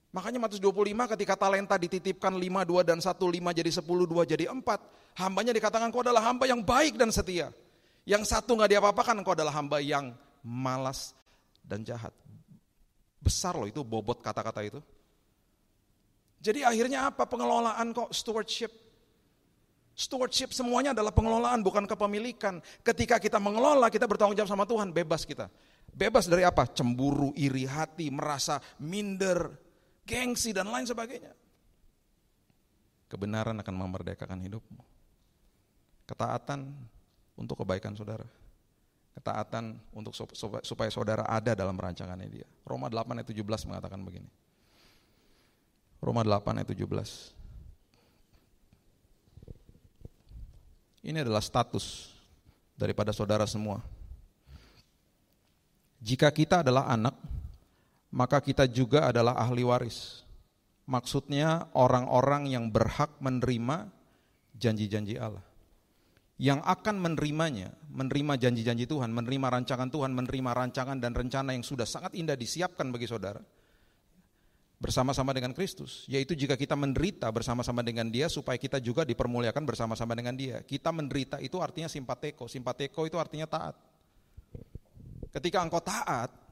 Makanya 0.10 0.42
Matius 0.42 0.62
25 0.62 1.14
ketika 1.18 1.38
talenta 1.38 1.78
dititipkan 1.78 2.34
5, 2.34 2.66
2 2.66 2.82
dan 2.82 2.98
1, 2.98 3.14
5 3.14 3.50
jadi 3.54 3.72
10, 3.74 3.86
2 3.86 4.26
jadi 4.26 4.46
4. 4.50 5.22
Hambanya 5.22 5.54
dikatakan 5.54 5.94
kau 5.94 6.02
adalah 6.02 6.26
hamba 6.26 6.50
yang 6.50 6.66
baik 6.66 6.98
dan 6.98 7.14
setia. 7.14 7.54
Yang 8.10 8.30
satu 8.30 8.58
gak 8.58 8.74
diapa-apakan 8.74 9.22
kau 9.22 9.38
adalah 9.38 9.54
hamba 9.54 9.78
yang 9.78 10.18
malas 10.42 11.14
dan 11.62 11.86
jahat. 11.86 12.14
Besar 13.22 13.54
loh 13.54 13.70
itu 13.70 13.86
bobot 13.86 14.22
kata-kata 14.22 14.66
itu. 14.66 14.82
Jadi 16.44 16.66
akhirnya 16.66 17.08
apa? 17.10 17.24
Pengelolaan 17.24 17.96
kok 17.96 18.12
stewardship. 18.12 18.83
Stewardship 19.94 20.50
semuanya 20.58 20.98
adalah 20.98 21.14
pengelolaan 21.14 21.62
bukan 21.62 21.86
kepemilikan. 21.86 22.58
Ketika 22.82 23.22
kita 23.22 23.38
mengelola 23.38 23.94
kita 23.94 24.10
bertanggung 24.10 24.34
jawab 24.34 24.50
sama 24.50 24.66
Tuhan, 24.66 24.90
bebas 24.90 25.22
kita. 25.22 25.54
Bebas 25.94 26.26
dari 26.26 26.42
apa? 26.42 26.66
Cemburu, 26.66 27.30
iri 27.38 27.70
hati, 27.70 28.10
merasa 28.10 28.58
minder, 28.82 29.54
gengsi 30.02 30.50
dan 30.50 30.74
lain 30.74 30.90
sebagainya. 30.90 31.30
Kebenaran 33.06 33.54
akan 33.62 33.76
memerdekakan 33.78 34.42
hidupmu. 34.42 34.82
Ketaatan 36.10 36.74
untuk 37.38 37.62
kebaikan 37.62 37.94
saudara. 37.94 38.26
Ketaatan 39.14 39.78
untuk 39.94 40.18
supaya 40.66 40.90
saudara 40.90 41.22
ada 41.30 41.54
dalam 41.54 41.78
rancangannya 41.78 42.26
dia. 42.34 42.50
Roma 42.66 42.90
8 42.90 43.22
ayat 43.22 43.30
17 43.30 43.70
mengatakan 43.70 44.02
begini. 44.02 44.26
Roma 46.02 46.26
8 46.26 46.66
ayat 46.66 46.70
17. 46.74 47.43
Ini 51.04 51.20
adalah 51.20 51.44
status 51.44 52.16
daripada 52.80 53.12
saudara 53.12 53.44
semua. 53.44 53.84
Jika 56.00 56.32
kita 56.32 56.64
adalah 56.64 56.88
anak, 56.88 57.16
maka 58.12 58.40
kita 58.40 58.64
juga 58.72 59.12
adalah 59.12 59.36
ahli 59.36 59.68
waris. 59.68 60.24
Maksudnya 60.88 61.72
orang-orang 61.76 62.52
yang 62.52 62.72
berhak 62.72 63.12
menerima 63.20 63.88
janji-janji 64.56 65.16
Allah. 65.20 65.44
Yang 66.40 66.60
akan 66.64 66.96
menerimanya, 67.00 67.72
menerima 67.88 68.36
janji-janji 68.40 68.88
Tuhan, 68.88 69.12
menerima 69.12 69.48
rancangan 69.60 69.88
Tuhan, 69.88 70.12
menerima 70.12 70.52
rancangan 70.56 71.00
dan 71.00 71.16
rencana 71.16 71.56
yang 71.56 71.64
sudah 71.64 71.88
sangat 71.88 72.16
indah 72.20 72.36
disiapkan 72.36 72.92
bagi 72.92 73.08
saudara. 73.08 73.40
Bersama-sama 74.84 75.32
dengan 75.32 75.56
Kristus, 75.56 76.04
yaitu 76.12 76.36
jika 76.36 76.60
kita 76.60 76.76
menderita 76.76 77.32
bersama-sama 77.32 77.80
dengan 77.80 78.12
dia 78.12 78.28
supaya 78.28 78.60
kita 78.60 78.84
juga 78.84 79.08
dipermuliakan 79.08 79.64
bersama-sama 79.64 80.12
dengan 80.12 80.36
dia. 80.36 80.60
Kita 80.60 80.92
menderita 80.92 81.40
itu 81.40 81.64
artinya 81.64 81.88
simpateko, 81.88 82.52
simpateko 82.52 83.08
itu 83.08 83.16
artinya 83.16 83.48
taat. 83.48 83.80
Ketika 85.32 85.64
engkau 85.64 85.80
taat, 85.80 86.44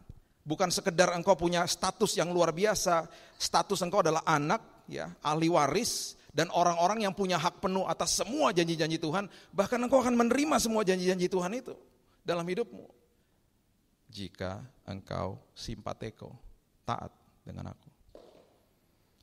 Bukan 0.41 0.73
sekedar 0.73 1.13
engkau 1.13 1.37
punya 1.37 1.69
status 1.69 2.17
yang 2.17 2.33
luar 2.33 2.49
biasa, 2.49 3.05
status 3.37 3.77
engkau 3.85 4.01
adalah 4.01 4.25
anak, 4.25 4.89
ya, 4.89 5.05
ahli 5.21 5.45
waris, 5.45 6.17
dan 6.33 6.49
orang-orang 6.49 7.05
yang 7.05 7.13
punya 7.13 7.37
hak 7.37 7.61
penuh 7.61 7.85
atas 7.85 8.17
semua 8.17 8.49
janji-janji 8.49 8.97
Tuhan, 8.97 9.29
bahkan 9.53 9.77
engkau 9.77 10.01
akan 10.01 10.17
menerima 10.17 10.57
semua 10.57 10.81
janji-janji 10.81 11.29
Tuhan 11.29 11.53
itu 11.53 11.77
dalam 12.25 12.41
hidupmu. 12.41 12.89
Jika 14.09 14.65
engkau 14.89 15.37
simpateko, 15.53 16.33
taat 16.89 17.13
dengan 17.45 17.69
aku. 17.69 17.90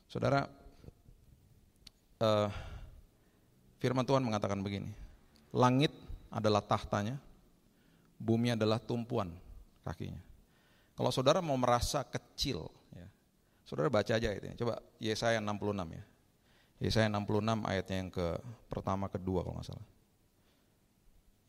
Saudara, 0.09 0.49
uh, 2.17 2.49
firman 3.77 4.01
Tuhan 4.01 4.25
mengatakan 4.25 4.57
begini, 4.65 4.89
langit 5.53 5.93
adalah 6.33 6.65
tahtanya, 6.65 7.21
bumi 8.17 8.57
adalah 8.57 8.81
tumpuan 8.81 9.29
kakinya. 9.85 10.17
Kalau 10.97 11.13
saudara 11.13 11.45
mau 11.45 11.55
merasa 11.61 12.01
kecil, 12.01 12.65
ya, 12.91 13.07
saudara 13.63 13.93
baca 13.93 14.17
aja 14.17 14.33
itu. 14.33 14.49
Coba 14.65 14.81
Yesaya 14.97 15.37
66 15.37 15.77
ya. 15.93 16.03
Yesaya 16.81 17.07
66 17.07 17.69
ayatnya 17.69 17.95
yang 18.01 18.09
ke 18.09 18.27
pertama 18.65 19.13
kedua 19.13 19.45
kalau 19.45 19.61
nggak 19.61 19.69
salah. 19.69 19.87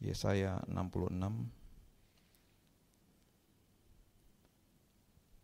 Yesaya 0.05 0.61
66 0.69 1.17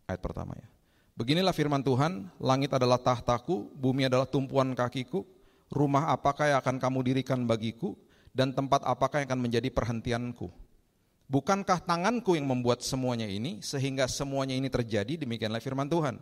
ayat 0.07 0.21
pertama 0.21 0.53
ya. 0.55 0.76
Beginilah 1.17 1.57
firman 1.57 1.81
Tuhan, 1.81 2.29
langit 2.37 2.77
adalah 2.77 3.01
tahtaku, 3.01 3.73
bumi 3.73 4.05
adalah 4.05 4.29
tumpuan 4.29 4.77
kakiku, 4.77 5.25
rumah 5.73 6.13
apakah 6.13 6.53
yang 6.53 6.61
akan 6.61 6.77
kamu 6.77 6.99
dirikan 7.09 7.49
bagiku, 7.49 7.97
dan 8.37 8.53
tempat 8.53 8.85
apakah 8.85 9.25
yang 9.25 9.33
akan 9.33 9.49
menjadi 9.49 9.73
perhentianku. 9.73 10.53
Bukankah 11.27 11.81
tanganku 11.89 12.37
yang 12.37 12.45
membuat 12.45 12.85
semuanya 12.85 13.25
ini 13.25 13.65
sehingga 13.65 14.05
semuanya 14.07 14.55
ini 14.55 14.69
terjadi 14.69 15.17
demikianlah 15.17 15.59
firman 15.59 15.89
Tuhan. 15.89 16.21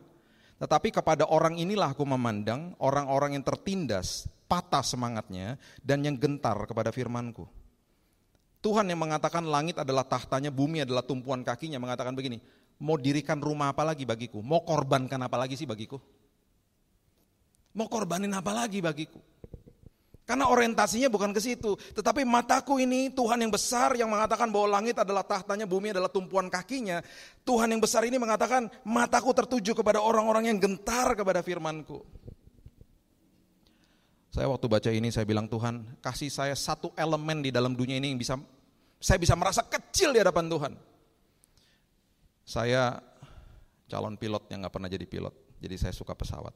Tetapi 0.62 0.94
kepada 0.94 1.26
orang 1.26 1.59
inilah 1.59 1.90
aku 1.90 2.07
memandang 2.07 2.78
orang-orang 2.78 3.35
yang 3.35 3.42
tertindas, 3.42 4.30
patah 4.46 4.87
semangatnya 4.87 5.59
dan 5.83 6.07
yang 6.07 6.14
gentar 6.14 6.54
kepada 6.70 6.94
firmanku. 6.94 7.50
Tuhan 8.64 8.88
yang 8.88 8.96
mengatakan 8.96 9.44
langit 9.44 9.76
adalah 9.76 10.09
tahtanya, 10.09 10.48
bumi 10.48 10.87
adalah 10.87 11.04
tumpuan 11.04 11.44
kakinya 11.44 11.76
mengatakan 11.76 12.16
begini, 12.16 12.40
mau 12.80 12.96
dirikan 12.98 13.38
rumah 13.38 13.70
apa 13.70 13.87
lagi 13.87 14.02
bagiku? 14.08 14.42
Mau 14.42 14.62
korbankan 14.64 15.20
apa 15.20 15.37
lagi 15.38 15.54
sih 15.54 15.68
bagiku? 15.68 16.00
Mau 17.74 17.90
korbanin 17.90 18.30
apa 18.34 18.54
lagi 18.54 18.78
bagiku? 18.78 19.18
Karena 20.24 20.48
orientasinya 20.48 21.12
bukan 21.12 21.37
ke 21.37 21.40
situ. 21.42 21.76
Tetapi 21.76 22.24
mataku 22.24 22.80
ini 22.80 23.12
Tuhan 23.12 23.44
yang 23.44 23.52
besar 23.52 23.92
yang 23.92 24.08
mengatakan 24.08 24.48
bahwa 24.48 24.80
langit 24.80 24.96
adalah 24.96 25.20
tahtanya, 25.20 25.68
bumi 25.68 25.92
adalah 25.92 26.08
tumpuan 26.08 26.48
kakinya. 26.48 27.04
Tuhan 27.44 27.68
yang 27.68 27.80
besar 27.84 28.08
ini 28.08 28.16
mengatakan 28.16 28.72
mataku 28.88 29.37
tertuju 29.37 29.76
kepada 29.76 30.00
orang-orang 30.00 30.48
yang 30.48 30.56
gentar 30.56 31.12
kepada 31.12 31.44
firmanku. 31.44 32.00
Saya 34.32 34.48
waktu 34.48 34.66
baca 34.66 34.90
ini 34.90 35.12
saya 35.12 35.28
bilang 35.28 35.46
Tuhan 35.46 36.00
kasih 36.00 36.32
saya 36.32 36.56
satu 36.56 36.90
elemen 36.96 37.44
di 37.44 37.54
dalam 37.54 37.76
dunia 37.76 38.00
ini 38.00 38.16
yang 38.16 38.18
bisa 38.18 38.34
saya 38.98 39.20
bisa 39.20 39.37
merasa 39.37 39.60
kecil 39.62 40.10
di 40.10 40.24
hadapan 40.24 40.48
Tuhan. 40.48 40.72
Saya 42.44 43.00
calon 43.88 44.20
pilot 44.20 44.48
yang 44.52 44.64
nggak 44.64 44.74
pernah 44.76 44.88
jadi 44.92 45.04
pilot, 45.09 45.35
jadi 45.61 45.76
saya 45.80 45.92
suka 45.96 46.12
pesawat. 46.12 46.52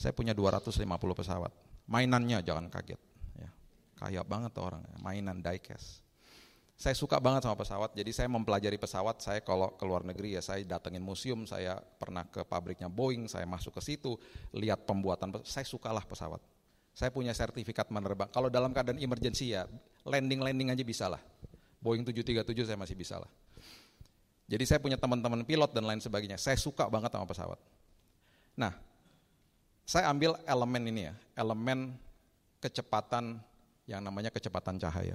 Saya 0.00 0.16
punya 0.16 0.32
250 0.32 0.80
pesawat 1.12 1.52
Mainannya 1.90 2.38
jangan 2.46 2.70
kaget. 2.70 3.02
Ya. 3.34 3.50
Kaya 3.98 4.22
banget 4.22 4.54
orang, 4.62 4.86
mainan 5.02 5.42
diecast. 5.42 6.06
Saya 6.80 6.96
suka 6.96 7.20
banget 7.20 7.44
sama 7.44 7.58
pesawat, 7.58 7.92
jadi 7.92 8.08
saya 8.14 8.28
mempelajari 8.30 8.78
pesawat. 8.80 9.20
Saya 9.20 9.42
kalau 9.44 9.74
ke 9.76 9.84
luar 9.84 10.00
negeri 10.06 10.38
ya 10.38 10.40
saya 10.40 10.64
datengin 10.64 11.04
museum, 11.04 11.44
saya 11.44 11.76
pernah 11.76 12.24
ke 12.24 12.40
pabriknya 12.46 12.88
Boeing, 12.88 13.28
saya 13.28 13.44
masuk 13.44 13.76
ke 13.76 13.82
situ, 13.84 14.16
lihat 14.56 14.88
pembuatan, 14.88 15.34
saya 15.44 15.66
sukalah 15.66 16.06
pesawat. 16.06 16.40
Saya 16.96 17.12
punya 17.12 17.36
sertifikat 17.36 17.90
menerbang. 17.92 18.30
Kalau 18.32 18.48
dalam 18.48 18.72
keadaan 18.72 18.96
emergency 18.96 19.52
ya 19.52 19.68
landing-landing 20.06 20.72
aja 20.72 20.84
bisa 20.86 21.06
lah. 21.10 21.20
Boeing 21.82 22.06
737 22.06 22.70
saya 22.70 22.78
masih 22.80 22.96
bisa 22.96 23.20
lah. 23.20 23.28
Jadi 24.50 24.64
saya 24.66 24.82
punya 24.82 24.98
teman-teman 24.98 25.46
pilot 25.46 25.70
dan 25.70 25.86
lain 25.86 26.02
sebagainya. 26.02 26.34
Saya 26.34 26.58
suka 26.58 26.90
banget 26.90 27.14
sama 27.14 27.22
pesawat. 27.22 27.54
Nah, 28.58 28.74
saya 29.86 30.10
ambil 30.10 30.34
elemen 30.42 30.82
ini 30.90 31.06
ya, 31.06 31.14
elemen 31.38 31.94
kecepatan 32.58 33.38
yang 33.86 34.02
namanya 34.02 34.34
kecepatan 34.34 34.74
cahaya. 34.82 35.14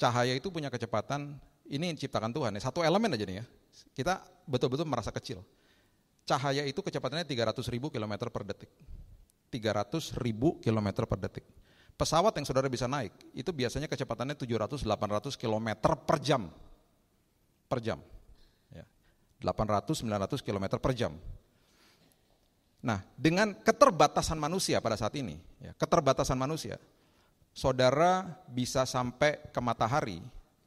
Cahaya 0.00 0.32
itu 0.32 0.48
punya 0.48 0.72
kecepatan, 0.72 1.36
ini 1.68 1.92
ciptakan 2.00 2.32
Tuhan 2.32 2.56
ya, 2.56 2.64
satu 2.64 2.80
elemen 2.80 3.12
aja 3.12 3.28
nih 3.28 3.36
ya. 3.40 3.44
Kita 3.92 4.24
betul-betul 4.48 4.88
merasa 4.88 5.12
kecil. 5.12 5.44
Cahaya 6.24 6.64
itu 6.64 6.80
kecepatannya 6.80 7.28
300 7.28 7.60
ribu 7.68 7.92
kilometer 7.92 8.32
per 8.32 8.48
detik. 8.48 8.72
300 9.52 10.16
ribu 10.16 10.56
kilometer 10.64 11.04
per 11.04 11.20
detik. 11.20 11.44
Pesawat 11.94 12.32
yang 12.40 12.48
saudara 12.48 12.66
bisa 12.72 12.88
naik, 12.88 13.12
itu 13.36 13.52
biasanya 13.52 13.86
kecepatannya 13.86 14.34
700-800 14.34 15.36
kilometer 15.36 15.92
per 15.94 16.16
jam. 16.18 16.48
Per 17.68 17.78
jam. 17.84 18.00
Ya. 19.44 19.52
800-900 19.52 20.40
kilometer 20.40 20.80
per 20.80 20.96
jam. 20.96 21.12
Nah, 22.80 23.04
dengan 23.16 23.52
keterbatasan 23.52 24.40
manusia 24.40 24.80
pada 24.80 24.96
saat 24.96 25.12
ini, 25.20 25.36
ya, 25.60 25.76
keterbatasan 25.76 26.36
manusia, 26.36 26.80
saudara 27.52 28.40
bisa 28.48 28.88
sampai 28.88 29.40
ke 29.52 29.60
matahari 29.60 30.20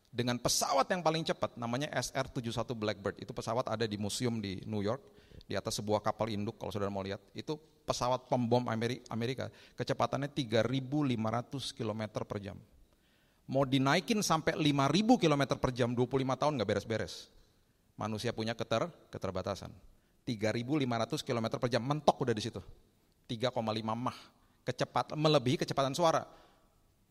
dengan 0.09 0.37
pesawat 0.41 0.89
yang 0.89 1.05
paling 1.05 1.21
cepat, 1.25 1.57
namanya 1.57 1.93
SR-71 1.93 2.73
Blackbird. 2.73 3.21
Itu 3.21 3.37
pesawat 3.37 3.69
ada 3.69 3.85
di 3.85 4.01
museum 4.01 4.41
di 4.41 4.61
New 4.65 4.81
York, 4.81 4.97
di 5.45 5.53
atas 5.53 5.77
sebuah 5.77 6.01
kapal 6.01 6.33
induk 6.33 6.57
kalau 6.57 6.73
saudara 6.73 6.89
mau 6.89 7.05
lihat. 7.05 7.21
Itu 7.37 7.61
pesawat 7.85 8.25
pembom 8.25 8.65
Amerika, 8.65 9.53
kecepatannya 9.77 10.33
3.500 10.33 11.77
km 11.77 12.01
per 12.25 12.37
jam. 12.41 12.57
Mau 13.45 13.61
dinaikin 13.61 14.25
sampai 14.25 14.57
5.000 14.57 15.21
km 15.21 15.43
per 15.61 15.69
jam, 15.69 15.93
25 15.93 16.33
tahun 16.33 16.51
nggak 16.57 16.65
beres-beres. 16.67 17.29
Manusia 17.97 18.29
punya 18.29 18.53
keter, 18.53 18.85
keterbatasan. 19.09 19.73
3.500 20.23 21.25
km 21.25 21.45
per 21.57 21.69
jam, 21.71 21.81
mentok 21.81 22.21
udah 22.21 22.35
di 22.35 22.43
situ. 22.45 22.61
3,5 23.25 23.57
mah, 23.97 24.17
kecepatan 24.61 25.17
melebihi 25.17 25.57
kecepatan 25.65 25.97
suara. 25.97 26.23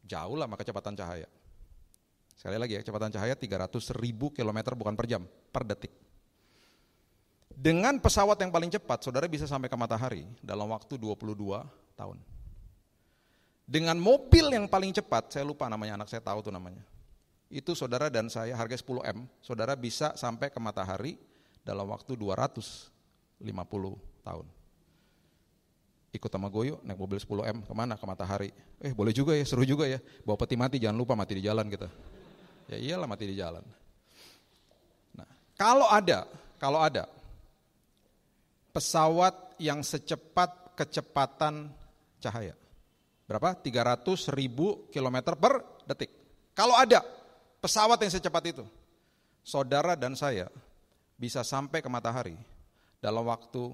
Jauh 0.06 0.38
lah 0.38 0.46
sama 0.46 0.56
kecepatan 0.56 0.94
cahaya. 0.94 1.28
Sekali 2.38 2.56
lagi 2.60 2.78
ya, 2.78 2.80
kecepatan 2.86 3.10
cahaya 3.10 3.34
300 3.34 3.90
ribu 3.98 4.30
kilometer 4.30 4.78
bukan 4.78 4.94
per 4.94 5.10
jam, 5.10 5.26
per 5.50 5.66
detik. 5.66 5.90
Dengan 7.50 7.96
pesawat 7.96 8.36
yang 8.38 8.52
paling 8.52 8.68
cepat, 8.68 9.02
saudara 9.02 9.24
bisa 9.26 9.48
sampai 9.48 9.72
ke 9.72 9.76
matahari 9.80 10.28
dalam 10.44 10.68
waktu 10.68 11.00
22 11.00 11.64
tahun. 11.96 12.20
Dengan 13.66 13.98
mobil 13.98 14.52
yang 14.52 14.70
paling 14.70 14.94
cepat, 14.94 15.34
saya 15.34 15.42
lupa 15.42 15.66
namanya, 15.66 15.98
anak 15.98 16.12
saya 16.12 16.22
tahu 16.22 16.44
tuh 16.44 16.54
namanya. 16.54 16.84
Itu 17.46 17.78
saudara 17.78 18.10
dan 18.10 18.26
saya 18.26 18.58
harga 18.58 18.74
10M, 18.82 19.22
saudara 19.38 19.78
bisa 19.78 20.18
sampai 20.18 20.50
ke 20.50 20.58
matahari 20.58 21.14
dalam 21.62 21.86
waktu 21.90 22.18
200 22.18 22.90
50 23.36 24.24
tahun. 24.24 24.46
Ikut 26.16 26.30
sama 26.32 26.48
gue 26.48 26.72
yuk, 26.72 26.80
naik 26.80 26.96
mobil 26.96 27.20
10M, 27.20 27.60
ke 27.68 27.72
mana? 27.76 28.00
Ke 28.00 28.04
matahari. 28.08 28.48
Eh 28.80 28.96
boleh 28.96 29.12
juga 29.12 29.36
ya, 29.36 29.44
seru 29.44 29.68
juga 29.68 29.84
ya. 29.84 30.00
Bawa 30.24 30.40
peti 30.40 30.56
mati, 30.56 30.80
jangan 30.80 30.96
lupa 30.96 31.12
mati 31.12 31.36
di 31.36 31.44
jalan 31.44 31.68
kita. 31.68 31.88
Ya 32.72 32.76
iyalah 32.80 33.06
mati 33.06 33.24
di 33.28 33.36
jalan. 33.36 33.62
Nah, 35.12 35.28
kalau 35.60 35.86
ada, 35.92 36.24
kalau 36.56 36.80
ada 36.80 37.04
pesawat 38.72 39.60
yang 39.60 39.84
secepat 39.84 40.72
kecepatan 40.72 41.68
cahaya. 42.20 42.56
Berapa? 43.28 43.52
300 43.58 44.32
ribu 44.32 44.88
kilometer 44.88 45.36
per 45.36 45.84
detik. 45.84 46.10
Kalau 46.56 46.72
ada 46.72 47.04
pesawat 47.60 47.98
yang 48.02 48.12
secepat 48.12 48.44
itu, 48.52 48.64
saudara 49.46 49.94
dan 49.94 50.14
saya 50.18 50.50
bisa 51.16 51.40
sampai 51.40 51.80
ke 51.80 51.88
matahari 51.88 52.36
dalam 53.00 53.24
waktu 53.24 53.72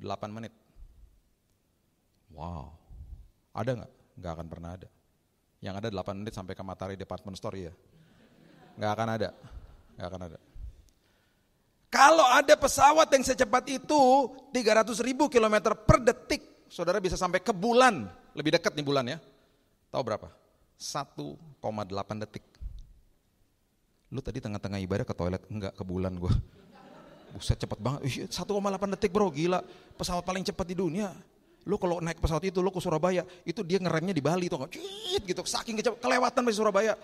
8 0.00 0.32
menit. 0.32 0.54
Wow. 2.32 2.72
Ada 3.52 3.76
nggak? 3.76 3.92
Nggak 4.16 4.32
akan 4.32 4.46
pernah 4.48 4.70
ada. 4.78 4.88
Yang 5.60 5.74
ada 5.84 5.88
8 5.92 6.20
menit 6.24 6.32
sampai 6.32 6.54
ke 6.56 6.62
Matahari 6.64 6.96
Department 6.96 7.36
Store 7.36 7.58
ya. 7.58 7.72
Nggak 8.80 8.92
akan 8.96 9.08
ada. 9.12 9.28
Nggak 9.98 10.08
akan 10.08 10.22
ada. 10.32 10.38
Kalau 11.90 12.22
ada 12.22 12.54
pesawat 12.54 13.10
yang 13.10 13.26
secepat 13.26 13.66
itu 13.66 14.00
300 14.54 14.94
ribu 15.02 15.26
kilometer 15.26 15.74
per 15.74 15.98
detik, 15.98 16.70
saudara 16.70 17.02
bisa 17.02 17.18
sampai 17.18 17.42
ke 17.42 17.50
bulan. 17.50 18.06
Lebih 18.38 18.56
dekat 18.56 18.78
nih 18.78 18.86
bulan 18.86 19.04
ya. 19.10 19.18
Tahu 19.90 20.02
berapa? 20.06 20.30
1,8 20.78 22.22
detik. 22.24 22.46
Lu 24.10 24.18
tadi 24.18 24.42
tengah-tengah 24.42 24.82
ibadah 24.82 25.06
ke 25.06 25.14
toilet, 25.14 25.42
enggak 25.46 25.72
ke 25.78 25.82
bulan 25.86 26.18
gue. 26.18 26.34
Buset 27.30 27.62
cepet 27.62 27.78
banget, 27.78 28.00
Ih, 28.10 28.26
1,8 28.26 28.94
detik 28.98 29.14
bro, 29.14 29.30
gila. 29.30 29.62
Pesawat 29.94 30.26
paling 30.26 30.42
cepat 30.42 30.66
di 30.66 30.74
dunia. 30.74 31.14
Lu 31.62 31.78
kalau 31.78 32.02
naik 32.02 32.18
pesawat 32.18 32.42
itu, 32.50 32.58
lu 32.58 32.74
ke 32.74 32.82
Surabaya, 32.82 33.22
itu 33.46 33.62
dia 33.62 33.78
ngeremnya 33.78 34.10
di 34.10 34.18
Bali, 34.18 34.50
tuh? 34.50 34.66
Cit, 34.66 35.22
gitu, 35.22 35.46
saking 35.46 35.78
kecepat, 35.78 36.02
kelewatan 36.02 36.42
di 36.42 36.54
Surabaya. 36.58 36.98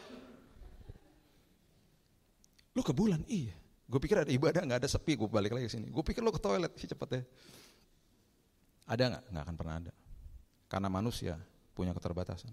Lu 2.75 2.83
ke 2.83 2.91
bulan, 2.91 3.23
iya. 3.31 3.55
Gue 3.87 4.03
pikir 4.03 4.27
ada 4.27 4.31
ibadah, 4.35 4.67
nggak 4.67 4.83
ada 4.83 4.91
sepi, 4.91 5.15
gue 5.15 5.31
balik 5.31 5.55
lagi 5.55 5.71
sini. 5.71 5.87
Gue 5.87 6.03
pikir 6.03 6.27
lu 6.27 6.35
ke 6.35 6.43
toilet, 6.43 6.75
sih 6.75 6.91
cepetnya. 6.91 7.23
Ada 8.91 9.15
nggak? 9.15 9.23
Nggak 9.31 9.43
akan 9.47 9.55
pernah 9.55 9.75
ada. 9.79 9.93
Karena 10.67 10.89
manusia 10.91 11.39
punya 11.71 11.95
keterbatasan. 11.95 12.51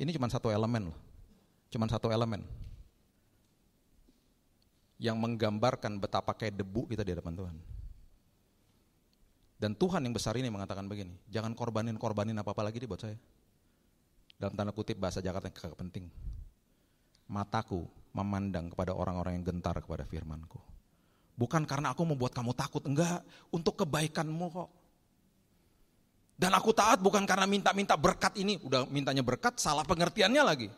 Ini 0.00 0.08
cuma 0.16 0.32
satu 0.32 0.48
elemen 0.48 0.88
loh. 0.88 0.98
Cuma 1.68 1.84
satu 1.92 2.08
elemen 2.08 2.40
yang 4.96 5.16
menggambarkan 5.20 6.00
betapa 6.00 6.32
kayak 6.32 6.56
debu 6.56 6.88
kita 6.88 7.04
di 7.04 7.12
hadapan 7.12 7.34
Tuhan. 7.36 7.56
Dan 9.56 9.72
Tuhan 9.72 10.04
yang 10.04 10.12
besar 10.12 10.36
ini 10.36 10.52
mengatakan 10.52 10.84
begini, 10.84 11.16
jangan 11.32 11.56
korbanin-korbanin 11.56 12.36
apa-apa 12.36 12.68
lagi 12.68 12.76
di 12.76 12.88
buat 12.88 13.00
saya. 13.00 13.16
Dalam 14.36 14.52
tanda 14.52 14.72
kutip 14.72 15.00
bahasa 15.00 15.24
Jakarta 15.24 15.48
yang 15.48 15.56
kagak 15.56 15.80
penting. 15.80 16.04
Mataku 17.32 17.88
memandang 18.12 18.68
kepada 18.68 18.92
orang-orang 18.92 19.40
yang 19.40 19.44
gentar 19.48 19.80
kepada 19.80 20.04
firmanku. 20.04 20.60
Bukan 21.36 21.64
karena 21.64 21.96
aku 21.96 22.04
membuat 22.04 22.36
kamu 22.36 22.52
takut, 22.52 22.84
enggak. 22.84 23.24
Untuk 23.48 23.80
kebaikanmu 23.80 24.46
kok. 24.52 24.68
Dan 26.36 26.52
aku 26.52 26.76
taat 26.76 27.00
bukan 27.00 27.24
karena 27.24 27.48
minta-minta 27.48 27.96
berkat 27.96 28.36
ini. 28.36 28.60
Udah 28.60 28.84
mintanya 28.88 29.24
berkat, 29.24 29.56
salah 29.56 29.88
pengertiannya 29.88 30.42
lagi. 30.44 30.68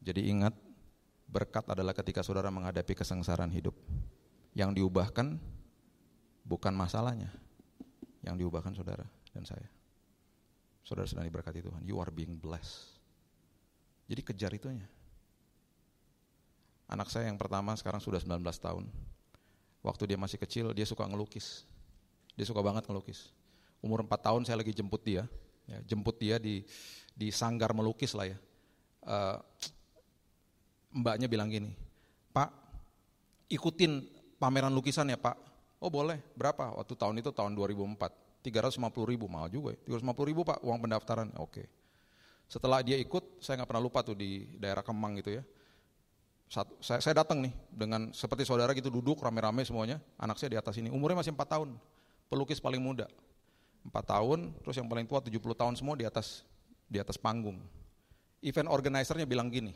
Jadi 0.00 0.20
ingat, 0.32 0.56
Berkat 1.32 1.64
adalah 1.72 1.96
ketika 1.96 2.20
saudara 2.20 2.52
menghadapi 2.52 2.92
kesengsaraan 2.92 3.48
hidup. 3.48 3.72
Yang 4.52 4.84
diubahkan 4.84 5.40
bukan 6.44 6.76
masalahnya. 6.76 7.32
Yang 8.20 8.44
diubahkan 8.44 8.76
saudara 8.76 9.08
dan 9.32 9.48
saya. 9.48 9.64
Saudara 10.84 11.08
sedang 11.08 11.24
diberkati 11.24 11.64
Tuhan. 11.64 11.80
You 11.88 11.96
are 12.04 12.12
being 12.12 12.36
blessed. 12.36 13.00
Jadi 14.12 14.20
kejar 14.20 14.52
itunya. 14.52 14.84
Anak 16.92 17.08
saya 17.08 17.32
yang 17.32 17.40
pertama 17.40 17.72
sekarang 17.80 18.04
sudah 18.04 18.20
19 18.20 18.44
tahun. 18.60 18.84
Waktu 19.80 20.12
dia 20.12 20.18
masih 20.20 20.36
kecil 20.36 20.76
dia 20.76 20.84
suka 20.84 21.08
ngelukis. 21.08 21.64
Dia 22.36 22.44
suka 22.44 22.60
banget 22.60 22.84
ngelukis. 22.84 23.32
Umur 23.80 24.04
4 24.04 24.12
tahun 24.20 24.42
saya 24.44 24.60
lagi 24.60 24.76
jemput 24.76 25.00
dia. 25.00 25.24
Ya, 25.64 25.80
jemput 25.88 26.20
dia 26.20 26.36
di 26.36 26.60
di 27.16 27.32
sanggar 27.32 27.72
melukis 27.72 28.12
lah 28.12 28.28
ya. 28.28 28.38
Uh, 29.00 29.40
mbaknya 30.92 31.26
bilang 31.26 31.48
gini, 31.48 31.72
Pak, 32.32 32.52
ikutin 33.48 34.04
pameran 34.40 34.72
lukisan 34.72 35.08
ya 35.08 35.18
Pak. 35.20 35.36
Oh 35.82 35.90
boleh, 35.90 36.22
berapa? 36.38 36.78
Waktu 36.78 36.94
tahun 36.94 37.18
itu 37.18 37.34
tahun 37.34 37.58
2004, 37.58 37.98
350 38.46 39.10
ribu, 39.10 39.26
mahal 39.26 39.50
juga 39.50 39.74
ya. 39.74 39.98
350 39.98 40.30
ribu 40.30 40.40
Pak, 40.46 40.62
uang 40.62 40.78
pendaftaran, 40.78 41.28
oke. 41.42 41.66
Setelah 42.46 42.84
dia 42.84 43.00
ikut, 43.00 43.42
saya 43.42 43.60
nggak 43.62 43.70
pernah 43.70 43.82
lupa 43.82 44.04
tuh 44.04 44.14
di 44.14 44.46
daerah 44.60 44.84
Kemang 44.84 45.18
gitu 45.18 45.40
ya. 45.40 45.42
Satu, 46.52 46.76
saya, 46.84 47.00
saya 47.00 47.24
datang 47.24 47.40
nih 47.40 47.54
dengan 47.72 48.12
seperti 48.12 48.44
saudara 48.44 48.76
gitu 48.76 48.92
duduk 48.92 49.24
rame-rame 49.24 49.64
semuanya. 49.64 49.96
Anak 50.20 50.36
saya 50.36 50.52
di 50.52 50.58
atas 50.60 50.76
ini, 50.76 50.92
umurnya 50.92 51.24
masih 51.24 51.32
4 51.32 51.48
tahun. 51.48 51.74
Pelukis 52.28 52.60
paling 52.60 52.78
muda. 52.78 53.08
4 53.88 53.90
tahun, 54.04 54.52
terus 54.62 54.76
yang 54.76 54.86
paling 54.86 55.08
tua 55.08 55.24
70 55.24 55.40
tahun 55.40 55.74
semua 55.74 55.96
di 55.96 56.04
atas 56.04 56.44
di 56.86 57.00
atas 57.00 57.16
panggung. 57.16 57.56
Event 58.44 58.68
organizernya 58.68 59.24
bilang 59.24 59.48
gini, 59.48 59.72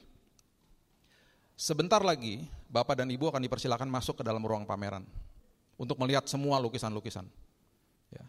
sebentar 1.57 2.05
lagi 2.05 2.45
Bapak 2.69 3.01
dan 3.01 3.09
Ibu 3.09 3.33
akan 3.33 3.41
dipersilakan 3.41 3.89
masuk 3.89 4.21
ke 4.21 4.23
dalam 4.23 4.45
ruang 4.45 4.69
pameran 4.69 5.03
untuk 5.81 5.97
melihat 6.05 6.29
semua 6.29 6.61
lukisan-lukisan. 6.61 7.25
Ya. 8.13 8.25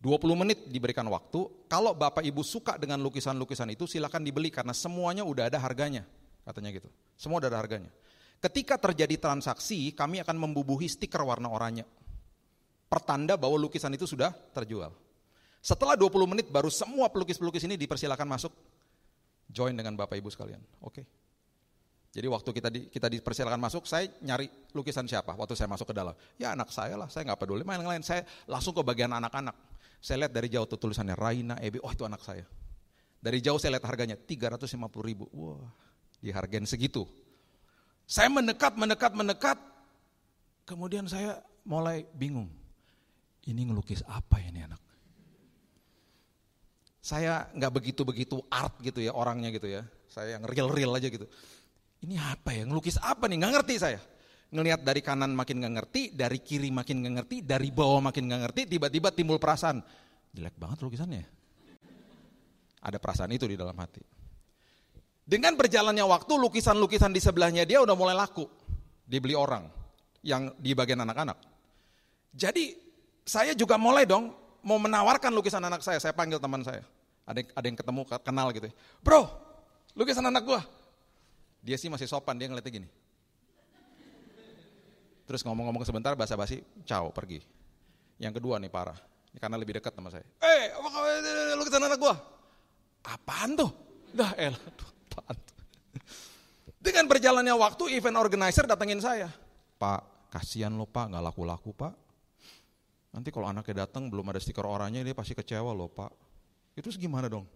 20 0.00 0.32
menit 0.34 0.58
diberikan 0.72 1.04
waktu, 1.12 1.46
kalau 1.68 1.92
Bapak 1.92 2.24
Ibu 2.24 2.40
suka 2.40 2.80
dengan 2.80 2.98
lukisan-lukisan 3.04 3.68
itu 3.70 3.84
silakan 3.84 4.24
dibeli 4.24 4.48
karena 4.48 4.72
semuanya 4.72 5.22
udah 5.22 5.52
ada 5.52 5.60
harganya, 5.60 6.08
katanya 6.48 6.72
gitu. 6.72 6.88
Semua 7.20 7.38
udah 7.38 7.52
ada 7.52 7.60
harganya. 7.60 7.92
Ketika 8.42 8.74
terjadi 8.74 9.14
transaksi, 9.22 9.94
kami 9.94 10.18
akan 10.18 10.34
membubuhi 10.34 10.90
stiker 10.90 11.22
warna 11.22 11.46
oranye. 11.46 11.86
Pertanda 12.90 13.38
bahwa 13.38 13.54
lukisan 13.54 13.94
itu 13.94 14.04
sudah 14.04 14.34
terjual. 14.50 14.90
Setelah 15.62 15.94
20 15.94 16.26
menit 16.26 16.50
baru 16.50 16.66
semua 16.66 17.06
pelukis-pelukis 17.06 17.62
ini 17.70 17.78
dipersilakan 17.78 18.26
masuk 18.26 18.50
join 19.46 19.78
dengan 19.78 19.94
Bapak 19.94 20.18
Ibu 20.18 20.26
sekalian. 20.26 20.58
Oke. 20.82 21.21
Jadi 22.12 22.26
waktu 22.28 22.50
kita 22.52 22.68
di, 22.68 22.80
kita 22.92 23.08
dipersilakan 23.08 23.56
masuk, 23.56 23.88
saya 23.88 24.04
nyari 24.20 24.44
lukisan 24.76 25.08
siapa 25.08 25.32
waktu 25.32 25.56
saya 25.56 25.72
masuk 25.72 25.88
ke 25.88 25.94
dalam. 25.96 26.12
Ya 26.36 26.52
anak 26.52 26.68
saya 26.68 26.92
lah, 27.00 27.08
saya 27.08 27.24
nggak 27.32 27.40
peduli 27.40 27.64
main 27.64 27.80
lain. 27.80 28.04
Saya 28.04 28.28
langsung 28.44 28.76
ke 28.76 28.84
bagian 28.84 29.16
anak-anak. 29.16 29.56
Saya 29.96 30.28
lihat 30.28 30.32
dari 30.36 30.52
jauh 30.52 30.68
tuh 30.68 30.76
tulisannya 30.76 31.16
Raina, 31.16 31.56
Ebi, 31.56 31.80
oh 31.80 31.88
itu 31.88 32.04
anak 32.04 32.20
saya. 32.20 32.44
Dari 33.16 33.40
jauh 33.40 33.56
saya 33.56 33.80
lihat 33.80 33.88
harganya 33.88 34.20
350 34.20 34.76
ribu. 35.00 35.24
Wah, 35.32 35.72
dihargain 36.20 36.68
segitu. 36.68 37.08
Saya 38.04 38.28
mendekat, 38.28 38.76
mendekat, 38.76 39.12
mendekat. 39.16 39.58
Kemudian 40.68 41.08
saya 41.08 41.40
mulai 41.64 42.04
bingung. 42.12 42.52
Ini 43.48 43.72
ngelukis 43.72 44.04
apa 44.04 44.36
ya 44.36 44.52
ini 44.52 44.60
anak? 44.68 44.82
Saya 47.02 47.48
nggak 47.56 47.72
begitu-begitu 47.72 48.38
art 48.52 48.78
gitu 48.84 49.00
ya 49.00 49.16
orangnya 49.16 49.48
gitu 49.48 49.66
ya. 49.66 49.82
Saya 50.12 50.36
yang 50.36 50.44
real-real 50.44 50.92
aja 50.92 51.08
gitu. 51.08 51.24
Ini 52.02 52.18
apa 52.18 52.50
ya? 52.50 52.66
Ngelukis 52.66 52.98
apa 52.98 53.30
nih? 53.30 53.38
Nggak 53.38 53.52
ngerti 53.62 53.74
saya. 53.78 54.00
Ngelihat 54.52 54.84
dari 54.84 55.00
kanan 55.00 55.32
makin 55.32 55.64
nggak 55.64 55.74
ngerti, 55.80 56.02
dari 56.12 56.38
kiri 56.42 56.68
makin 56.68 57.00
nggak 57.00 57.14
ngerti, 57.22 57.36
dari 57.40 57.72
bawah 57.72 58.04
makin 58.04 58.28
nggak 58.28 58.40
ngerti, 58.48 58.60
tiba-tiba 58.68 59.08
timbul 59.08 59.40
perasaan. 59.40 59.80
Jelek 60.34 60.60
banget 60.60 60.84
lukisannya. 60.84 61.24
Ada 62.82 62.98
perasaan 63.00 63.32
itu 63.32 63.48
di 63.48 63.56
dalam 63.56 63.72
hati. 63.78 64.02
Dengan 65.22 65.56
berjalannya 65.56 66.04
waktu, 66.04 66.32
lukisan-lukisan 66.36 67.14
di 67.14 67.22
sebelahnya 67.22 67.64
dia 67.64 67.80
udah 67.80 67.96
mulai 67.96 68.12
laku. 68.12 68.44
Dibeli 69.06 69.32
orang 69.32 69.70
yang 70.20 70.52
di 70.58 70.76
bagian 70.76 71.00
anak-anak. 71.00 71.38
Jadi 72.34 72.76
saya 73.22 73.54
juga 73.54 73.78
mulai 73.78 74.04
dong 74.04 74.34
mau 74.66 74.76
menawarkan 74.76 75.30
lukisan 75.30 75.62
anak 75.62 75.80
saya, 75.80 76.02
saya 76.02 76.12
panggil 76.12 76.42
teman 76.42 76.60
saya. 76.66 76.82
Ada 77.24 77.40
ada 77.54 77.66
yang 77.66 77.78
ketemu, 77.78 78.02
kenal 78.20 78.46
gitu. 78.50 78.66
Ya. 78.68 78.74
Bro, 79.00 79.30
lukisan 79.94 80.26
anak 80.26 80.42
gua. 80.42 80.60
Dia 81.62 81.78
sih 81.78 81.86
masih 81.86 82.10
sopan, 82.10 82.34
dia 82.34 82.50
ngeliatnya 82.50 82.82
gini. 82.82 82.88
Terus 85.22 85.46
ngomong-ngomong 85.46 85.86
sebentar, 85.86 86.18
basa-basi, 86.18 86.60
ciao, 86.82 87.14
pergi. 87.14 87.38
Yang 88.18 88.42
kedua 88.42 88.58
nih 88.58 88.68
parah, 88.68 88.98
karena 89.38 89.54
lebih 89.54 89.78
dekat 89.78 89.94
sama 89.94 90.10
saya. 90.10 90.26
Eh, 90.42 90.74
hey, 90.74 91.54
lukisan 91.54 91.86
anak 91.86 92.02
gua. 92.02 92.18
Apaan 93.06 93.54
tuh? 93.54 93.70
Dah 94.10 94.34
elah, 94.34 94.58
apaan 94.58 95.38
tuh? 95.38 95.56
Dengan 96.82 97.06
berjalannya 97.06 97.54
waktu, 97.54 97.94
event 97.94 98.18
organizer 98.18 98.66
datengin 98.66 98.98
saya. 98.98 99.30
Pak, 99.78 100.30
kasihan 100.34 100.74
lo 100.74 100.90
pak, 100.90 101.14
nggak 101.14 101.22
laku-laku 101.30 101.70
pak. 101.70 101.94
Nanti 103.14 103.30
kalau 103.30 103.46
anaknya 103.46 103.86
datang 103.86 104.10
belum 104.10 104.34
ada 104.34 104.42
stiker 104.42 104.66
orangnya 104.66 105.06
dia 105.06 105.14
pasti 105.14 105.38
kecewa 105.38 105.70
loh 105.70 105.86
pak. 105.86 106.10
Itu 106.74 106.90
gimana 106.98 107.30
dong? 107.30 107.46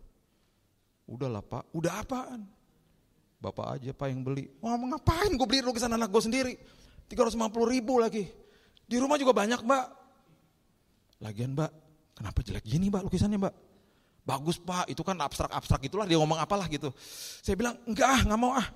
Udahlah 1.10 1.42
pak, 1.42 1.66
udah 1.74 2.06
apaan? 2.06 2.46
Bapak 3.36 3.76
aja 3.76 3.92
pak 3.92 4.08
yang 4.08 4.24
beli. 4.24 4.48
Wah 4.64 4.80
mau 4.80 4.88
ngapain 4.96 5.28
gue 5.36 5.46
beli 5.46 5.60
lukisan 5.60 5.92
anak 5.92 6.08
gue 6.08 6.22
sendiri? 6.24 6.54
350 7.06 7.36
ribu 7.68 8.00
lagi. 8.00 8.24
Di 8.86 8.96
rumah 8.96 9.20
juga 9.20 9.36
banyak 9.36 9.60
mbak. 9.62 9.84
Lagian 11.20 11.52
mbak, 11.52 11.70
kenapa 12.16 12.38
jelek 12.40 12.64
gini 12.64 12.88
mbak 12.88 13.06
lukisannya 13.06 13.38
mbak? 13.40 13.54
Bagus 14.26 14.58
pak, 14.58 14.90
itu 14.90 15.06
kan 15.06 15.14
abstrak-abstrak 15.22 15.86
itulah 15.86 16.02
dia 16.02 16.18
ngomong 16.18 16.42
apalah 16.42 16.66
gitu. 16.66 16.90
Saya 17.44 17.54
bilang, 17.54 17.78
enggak 17.86 18.08
ah, 18.10 18.20
nggak 18.26 18.40
mau 18.40 18.52
ah. 18.58 18.66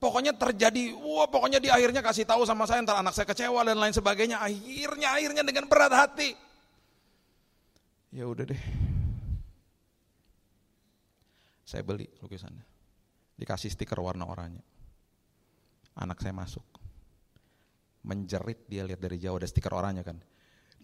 Pokoknya 0.00 0.32
terjadi, 0.32 0.96
wah 0.96 1.28
pokoknya 1.28 1.60
di 1.60 1.68
akhirnya 1.68 2.00
kasih 2.00 2.24
tahu 2.24 2.48
sama 2.48 2.64
saya 2.64 2.80
ntar 2.84 3.00
anak 3.00 3.12
saya 3.12 3.28
kecewa 3.28 3.60
dan 3.64 3.76
lain 3.76 3.92
sebagainya. 3.92 4.40
Akhirnya, 4.40 5.12
akhirnya 5.12 5.44
dengan 5.44 5.68
berat 5.68 5.92
hati. 5.92 6.32
Ya 8.12 8.24
udah 8.24 8.48
deh. 8.48 8.62
Saya 11.68 11.84
beli 11.84 12.08
lukisannya. 12.24 12.69
Dikasih 13.40 13.72
stiker 13.72 13.96
warna 14.04 14.28
oranye. 14.28 14.60
Anak 15.96 16.20
saya 16.20 16.36
masuk. 16.36 16.64
Menjerit 18.04 18.68
dia 18.68 18.84
lihat 18.84 19.00
dari 19.00 19.16
jauh 19.16 19.40
ada 19.40 19.48
stiker 19.48 19.72
oranye 19.72 20.04
kan. 20.04 20.20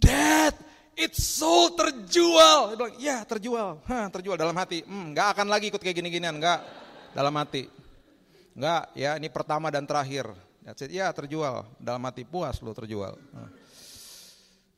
Dad, 0.00 0.56
it's 0.96 1.20
sold, 1.20 1.76
terjual. 1.76 2.72
Dia 2.72 2.76
bilang, 2.80 2.94
ya 2.96 3.16
terjual. 3.28 3.84
Hah, 3.84 4.08
terjual 4.08 4.40
dalam 4.40 4.56
hati. 4.56 4.80
Hmm, 4.88 5.12
gak 5.12 5.36
akan 5.36 5.52
lagi 5.52 5.68
ikut 5.68 5.80
kayak 5.80 6.00
gini-ginian, 6.00 6.36
enggak. 6.36 6.64
Dalam 7.12 7.32
hati. 7.36 7.68
Enggak, 8.56 8.88
ya 8.96 9.20
ini 9.20 9.28
pertama 9.28 9.68
dan 9.68 9.84
terakhir. 9.84 10.32
Ya 10.90 11.12
terjual, 11.14 11.68
dalam 11.78 12.02
hati 12.08 12.26
puas 12.26 12.58
lo 12.58 12.74
terjual. 12.74 13.14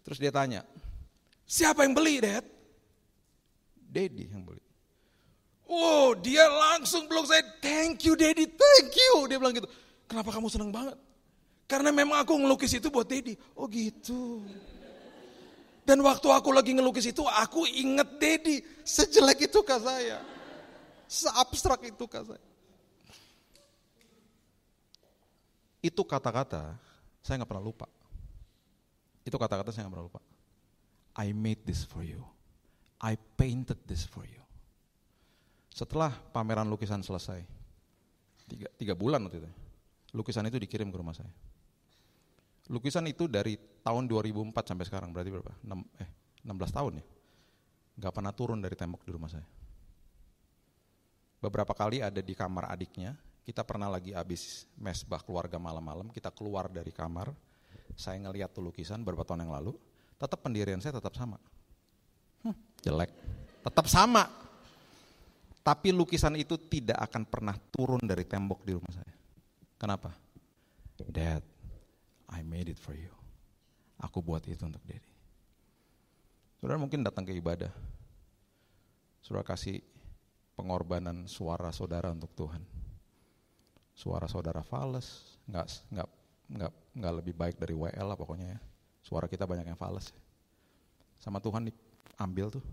Terus 0.05 0.19
dia 0.21 0.29
tanya, 0.29 0.61
siapa 1.49 1.87
yang 1.87 1.97
beli, 1.97 2.21
Dad? 2.21 2.45
Daddy 3.89 4.29
yang 4.29 4.45
beli. 4.45 4.68
Oh, 5.69 6.17
dia 6.17 6.49
langsung 6.49 7.05
peluk 7.05 7.29
saya, 7.29 7.45
thank 7.61 8.09
you 8.09 8.17
Daddy, 8.17 8.49
thank 8.49 8.93
you. 8.97 9.29
Dia 9.29 9.37
bilang 9.37 9.53
gitu, 9.53 9.69
kenapa 10.09 10.33
kamu 10.33 10.49
seneng 10.49 10.73
banget? 10.73 10.97
Karena 11.69 11.93
memang 11.93 12.25
aku 12.25 12.33
ngelukis 12.41 12.81
itu 12.81 12.89
buat 12.89 13.05
Daddy. 13.05 13.37
Oh 13.53 13.69
gitu. 13.69 14.41
Dan 15.85 16.01
waktu 16.01 16.25
aku 16.33 16.57
lagi 16.57 16.73
ngelukis 16.73 17.13
itu, 17.13 17.21
aku 17.29 17.69
inget 17.69 18.17
Daddy. 18.17 18.65
Sejelek 18.81 19.53
itu 19.53 19.61
kah 19.61 19.77
saya? 19.77 20.25
Seabstrak 21.05 21.85
itu 21.85 22.05
kah 22.09 22.25
saya? 22.25 22.45
Itu 25.85 26.01
kata-kata 26.09 26.81
saya 27.21 27.45
nggak 27.45 27.51
pernah 27.53 27.65
lupa. 27.69 27.85
Itu 29.21 29.37
kata-kata 29.37 29.69
saya 29.69 29.85
nggak 29.85 29.95
pernah 30.01 30.09
lupa. 30.09 30.21
I 31.21 31.37
made 31.37 31.69
this 31.69 31.85
for 31.85 32.01
you. 32.01 32.25
I 32.97 33.21
painted 33.37 33.85
this 33.85 34.09
for 34.09 34.25
you. 34.25 34.48
Setelah 35.73 36.11
pameran 36.11 36.67
lukisan 36.67 37.05
selesai, 37.05 37.45
tiga, 38.49 38.69
tiga 38.75 38.95
bulan 38.99 39.23
waktu 39.29 39.45
itu, 39.45 39.51
lukisan 40.17 40.49
itu 40.49 40.59
dikirim 40.59 40.89
ke 40.89 40.97
rumah 40.99 41.15
saya. 41.15 41.31
Lukisan 42.69 43.09
itu 43.09 43.25
dari 43.25 43.57
tahun 43.81 44.05
2004 44.05 44.53
sampai 44.53 44.85
sekarang, 44.85 45.09
berarti 45.13 45.31
berapa? 45.33 45.53
6, 45.65 45.81
eh, 46.05 46.11
16 46.45 46.69
tahun 46.69 46.93
ya? 47.01 47.05
Gak 47.99 48.13
pernah 48.13 48.33
turun 48.37 48.61
dari 48.61 48.77
tembok 48.77 49.03
di 49.09 49.11
rumah 49.11 49.33
saya. 49.33 49.47
Beberapa 51.39 51.73
kali 51.73 52.03
ada 52.05 52.21
di 52.21 52.35
kamar 52.37 52.69
adiknya, 52.69 53.17
kita 53.49 53.65
pernah 53.65 53.89
lagi 53.89 54.13
habis 54.13 54.69
mesbah 54.77 55.25
keluarga 55.25 55.57
malam-malam, 55.57 56.13
kita 56.13 56.29
keluar 56.29 56.69
dari 56.69 56.93
kamar, 56.93 57.33
saya 57.97 58.21
ngeliat 58.21 58.53
tuh 58.53 58.61
lukisan 58.61 59.01
beberapa 59.01 59.25
tahun 59.25 59.49
yang 59.49 59.55
lalu, 59.57 59.73
tetap 60.19 60.43
pendirian 60.45 60.83
saya 60.83 60.99
tetap 60.99 61.15
sama. 61.17 61.39
Hmm, 62.45 62.55
jelek, 62.85 63.11
tetap 63.65 63.87
sama. 63.89 64.29
Tapi 65.69 65.93
lukisan 65.93 66.33
itu 66.41 66.57
tidak 66.57 66.97
akan 66.97 67.29
pernah 67.29 67.53
turun 67.69 68.01
dari 68.01 68.25
tembok 68.25 68.65
di 68.65 68.73
rumah 68.73 68.89
saya. 68.89 69.15
Kenapa? 69.77 70.17
Dad, 70.97 71.45
I 72.33 72.41
made 72.41 72.73
it 72.73 72.81
for 72.81 72.97
you. 72.97 73.13
Aku 74.01 74.25
buat 74.25 74.41
itu 74.49 74.65
untuk 74.65 74.81
Daddy. 74.89 75.13
Saudara 76.57 76.81
mungkin 76.81 77.05
datang 77.05 77.29
ke 77.29 77.37
ibadah. 77.37 77.71
Saudara 79.21 79.45
kasih 79.45 79.85
pengorbanan 80.57 81.29
suara 81.29 81.69
saudara 81.69 82.09
untuk 82.17 82.33
Tuhan 82.33 82.79
suara 83.99 84.31
saudara 84.31 84.63
fales, 84.63 85.35
nggak 85.51 85.67
nggak 85.91 86.09
nggak 86.55 86.73
nggak 87.03 87.15
lebih 87.19 87.35
baik 87.35 87.59
dari 87.59 87.75
WL 87.75 88.07
lah 88.07 88.15
pokoknya 88.15 88.55
ya. 88.55 88.59
Suara 89.03 89.27
kita 89.27 89.43
banyak 89.43 89.67
yang 89.67 89.75
fales. 89.75 90.15
Sama 91.19 91.43
Tuhan 91.43 91.67
diambil 91.67 92.47
tuh, 92.55 92.65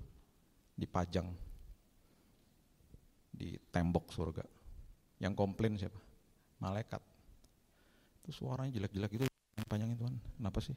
dipajang 0.78 1.26
di 3.36 3.60
tembok 3.70 4.10
surga. 4.10 4.44
Yang 5.20 5.34
komplain 5.36 5.76
siapa? 5.76 6.00
Malaikat. 6.64 7.04
Itu 8.24 8.32
suaranya 8.32 8.72
jelek-jelek 8.74 9.28
yang 9.28 9.68
panjangin 9.68 10.00
Tuhan. 10.00 10.16
Kenapa 10.40 10.60
sih? 10.64 10.76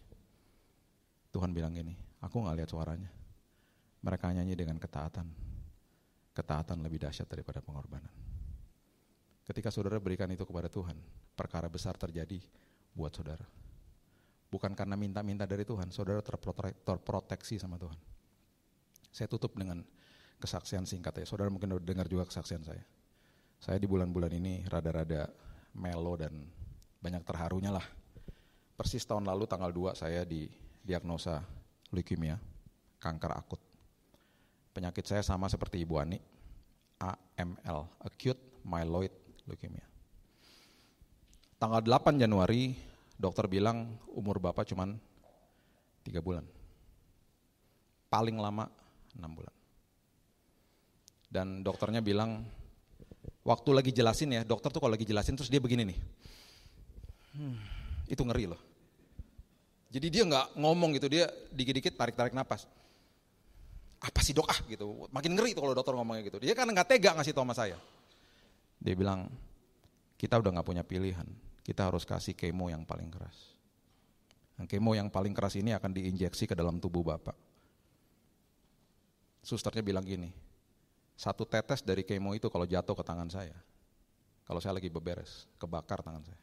Tuhan 1.33 1.55
bilang 1.55 1.73
gini, 1.73 1.95
aku 2.21 2.43
nggak 2.43 2.57
lihat 2.59 2.71
suaranya. 2.71 3.11
Mereka 4.03 4.35
nyanyi 4.35 4.55
dengan 4.59 4.77
ketaatan. 4.79 5.27
ketaatan 6.39 6.79
lebih 6.87 7.03
dahsyat 7.03 7.27
daripada 7.27 7.59
pengorbanan. 7.59 8.15
Ketika 9.43 9.75
saudara 9.75 9.99
berikan 9.99 10.31
itu 10.31 10.47
kepada 10.47 10.71
Tuhan, 10.71 10.95
perkara 11.35 11.67
besar 11.67 11.99
terjadi 11.99 12.39
buat 12.95 13.11
saudara. 13.11 13.43
Bukan 14.47 14.71
karena 14.79 14.95
minta-minta 14.95 15.51
dari 15.51 15.67
Tuhan, 15.67 15.91
saudara 15.91 16.23
terproteksi 16.23 17.59
sama 17.59 17.75
Tuhan. 17.75 17.99
Saya 19.11 19.27
tutup 19.27 19.59
dengan 19.59 19.83
kesaksian 20.39 20.87
singkat 20.87 21.23
ya. 21.23 21.27
Saudara 21.27 21.51
mungkin 21.51 21.79
dengar 21.83 22.07
juga 22.07 22.27
kesaksian 22.27 22.63
saya. 22.63 22.83
Saya 23.59 23.79
di 23.83 23.91
bulan-bulan 23.91 24.31
ini 24.35 24.63
rada-rada 24.71 25.27
melo 25.75 26.15
dan 26.15 26.33
banyak 27.03 27.23
terharunya 27.27 27.75
lah. 27.75 27.85
Persis 28.79 29.03
tahun 29.03 29.27
lalu 29.27 29.51
tanggal 29.51 29.75
2 29.75 29.99
saya 29.99 30.23
didiagnosa 30.23 31.43
leukemia, 31.91 32.39
kanker 33.03 33.35
akut. 33.35 33.59
Penyakit 34.71 35.03
saya 35.11 35.27
sama 35.27 35.51
seperti 35.51 35.83
Ibu 35.83 35.99
Ani, 35.99 36.23
AML, 37.03 37.99
Acute 37.99 38.63
Myeloid 38.63 39.11
Leukemia. 39.51 39.83
Tanggal 41.59 41.83
8 41.83 42.15
Januari, 42.23 42.79
dokter 43.19 43.51
bilang 43.51 43.99
umur 44.15 44.39
Bapak 44.39 44.71
cuma 44.71 44.87
3 46.07 46.23
bulan. 46.23 46.47
Paling 48.07 48.39
lama 48.39 48.71
6 49.19 49.27
bulan. 49.27 49.58
Dan 51.29 51.61
dokternya 51.61 52.01
bilang, 52.01 52.45
waktu 53.45 53.71
lagi 53.77 53.93
jelasin 53.93 54.33
ya, 54.33 54.43
dokter 54.49 54.73
tuh 54.73 54.81
kalau 54.81 54.97
lagi 54.97 55.05
jelasin 55.05 55.37
terus 55.37 55.53
dia 55.53 55.61
begini 55.61 55.85
nih. 55.93 55.99
Hmm, 57.37 57.61
itu 58.09 58.23
ngeri 58.25 58.49
loh. 58.49 58.61
Jadi 59.93 60.07
dia 60.09 60.25
nggak 60.25 60.57
ngomong 60.57 60.97
gitu, 60.97 61.09
dia 61.09 61.29
dikit-dikit 61.53 61.97
tarik-tarik 61.97 62.33
napas 62.33 62.69
apa 63.99 64.21
sih 64.23 64.31
dok 64.31 64.47
ah 64.47 64.59
gitu. 64.71 65.11
Makin 65.11 65.35
ngeri 65.35 65.55
tuh 65.55 65.63
kalau 65.67 65.75
dokter 65.75 65.95
ngomongnya 65.95 66.23
gitu. 66.31 66.39
Dia 66.39 66.55
kan 66.55 66.71
nggak 66.71 66.87
tega 66.87 67.11
ngasih 67.19 67.35
tau 67.35 67.43
sama 67.43 67.55
saya. 67.55 67.79
Dia 68.79 68.95
bilang, 68.95 69.27
kita 70.15 70.39
udah 70.39 70.55
nggak 70.55 70.67
punya 70.67 70.85
pilihan. 70.87 71.27
Kita 71.67 71.91
harus 71.91 72.07
kasih 72.07 72.39
kemo 72.39 72.71
yang 72.71 72.87
paling 72.87 73.11
keras. 73.11 73.59
Yang 74.57 74.79
kemo 74.79 74.95
yang 74.95 75.11
paling 75.11 75.35
keras 75.35 75.59
ini 75.59 75.75
akan 75.75 75.91
diinjeksi 75.91 76.47
ke 76.47 76.55
dalam 76.55 76.79
tubuh 76.79 77.03
bapak. 77.03 77.35
Susternya 79.43 79.83
bilang 79.83 80.07
gini, 80.07 80.31
satu 81.19 81.43
tetes 81.43 81.83
dari 81.83 82.07
kemo 82.07 82.31
itu 82.39 82.47
kalau 82.47 82.63
jatuh 82.63 82.95
ke 82.95 83.03
tangan 83.03 83.27
saya, 83.27 83.59
kalau 84.47 84.63
saya 84.63 84.79
lagi 84.79 84.87
beberes, 84.87 85.51
kebakar 85.59 85.99
tangan 85.99 86.23
saya. 86.23 86.39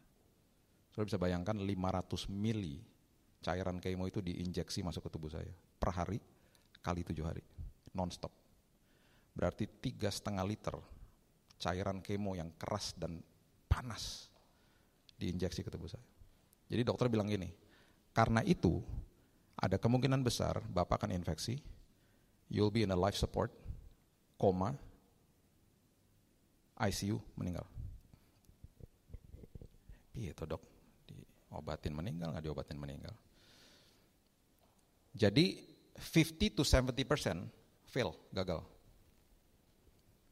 Saudara 0.91 1.07
bisa 1.07 1.19
bayangkan 1.19 1.55
500 1.55 2.27
mili 2.27 2.83
cairan 3.39 3.79
kemo 3.79 4.03
itu 4.11 4.19
diinjeksi 4.19 4.83
masuk 4.83 5.07
ke 5.07 5.09
tubuh 5.15 5.31
saya 5.31 5.47
per 5.79 5.95
hari 5.95 6.19
kali 6.83 7.07
tujuh 7.07 7.23
hari, 7.23 7.39
nonstop. 7.95 8.35
Berarti 9.31 9.63
tiga 9.79 10.11
setengah 10.11 10.43
liter 10.43 10.75
cairan 11.55 12.03
kemo 12.03 12.35
yang 12.35 12.51
keras 12.59 12.91
dan 12.99 13.23
panas 13.71 14.27
diinjeksi 15.15 15.63
ke 15.63 15.71
tubuh 15.71 15.87
saya. 15.87 16.03
Jadi 16.67 16.83
dokter 16.83 17.07
bilang 17.07 17.31
gini, 17.31 17.47
karena 18.11 18.43
itu 18.43 18.83
ada 19.55 19.79
kemungkinan 19.79 20.19
besar 20.19 20.59
bapak 20.67 21.03
akan 21.07 21.15
infeksi, 21.15 21.63
you'll 22.51 22.73
be 22.73 22.83
in 22.83 22.91
a 22.91 22.99
life 22.99 23.15
support, 23.15 23.55
koma, 24.35 24.75
ICU, 26.75 27.17
meninggal. 27.39 27.65
Iya 30.15 30.31
dok, 30.35 30.63
diobatin 31.07 31.91
meninggal 31.91 32.31
nggak 32.31 32.45
diobatin 32.45 32.79
meninggal. 32.79 33.11
Jadi 35.15 35.63
50 35.95 36.59
to 36.59 36.63
70 36.63 36.91
percent 37.07 37.39
fail, 37.87 38.11
gagal. 38.31 38.63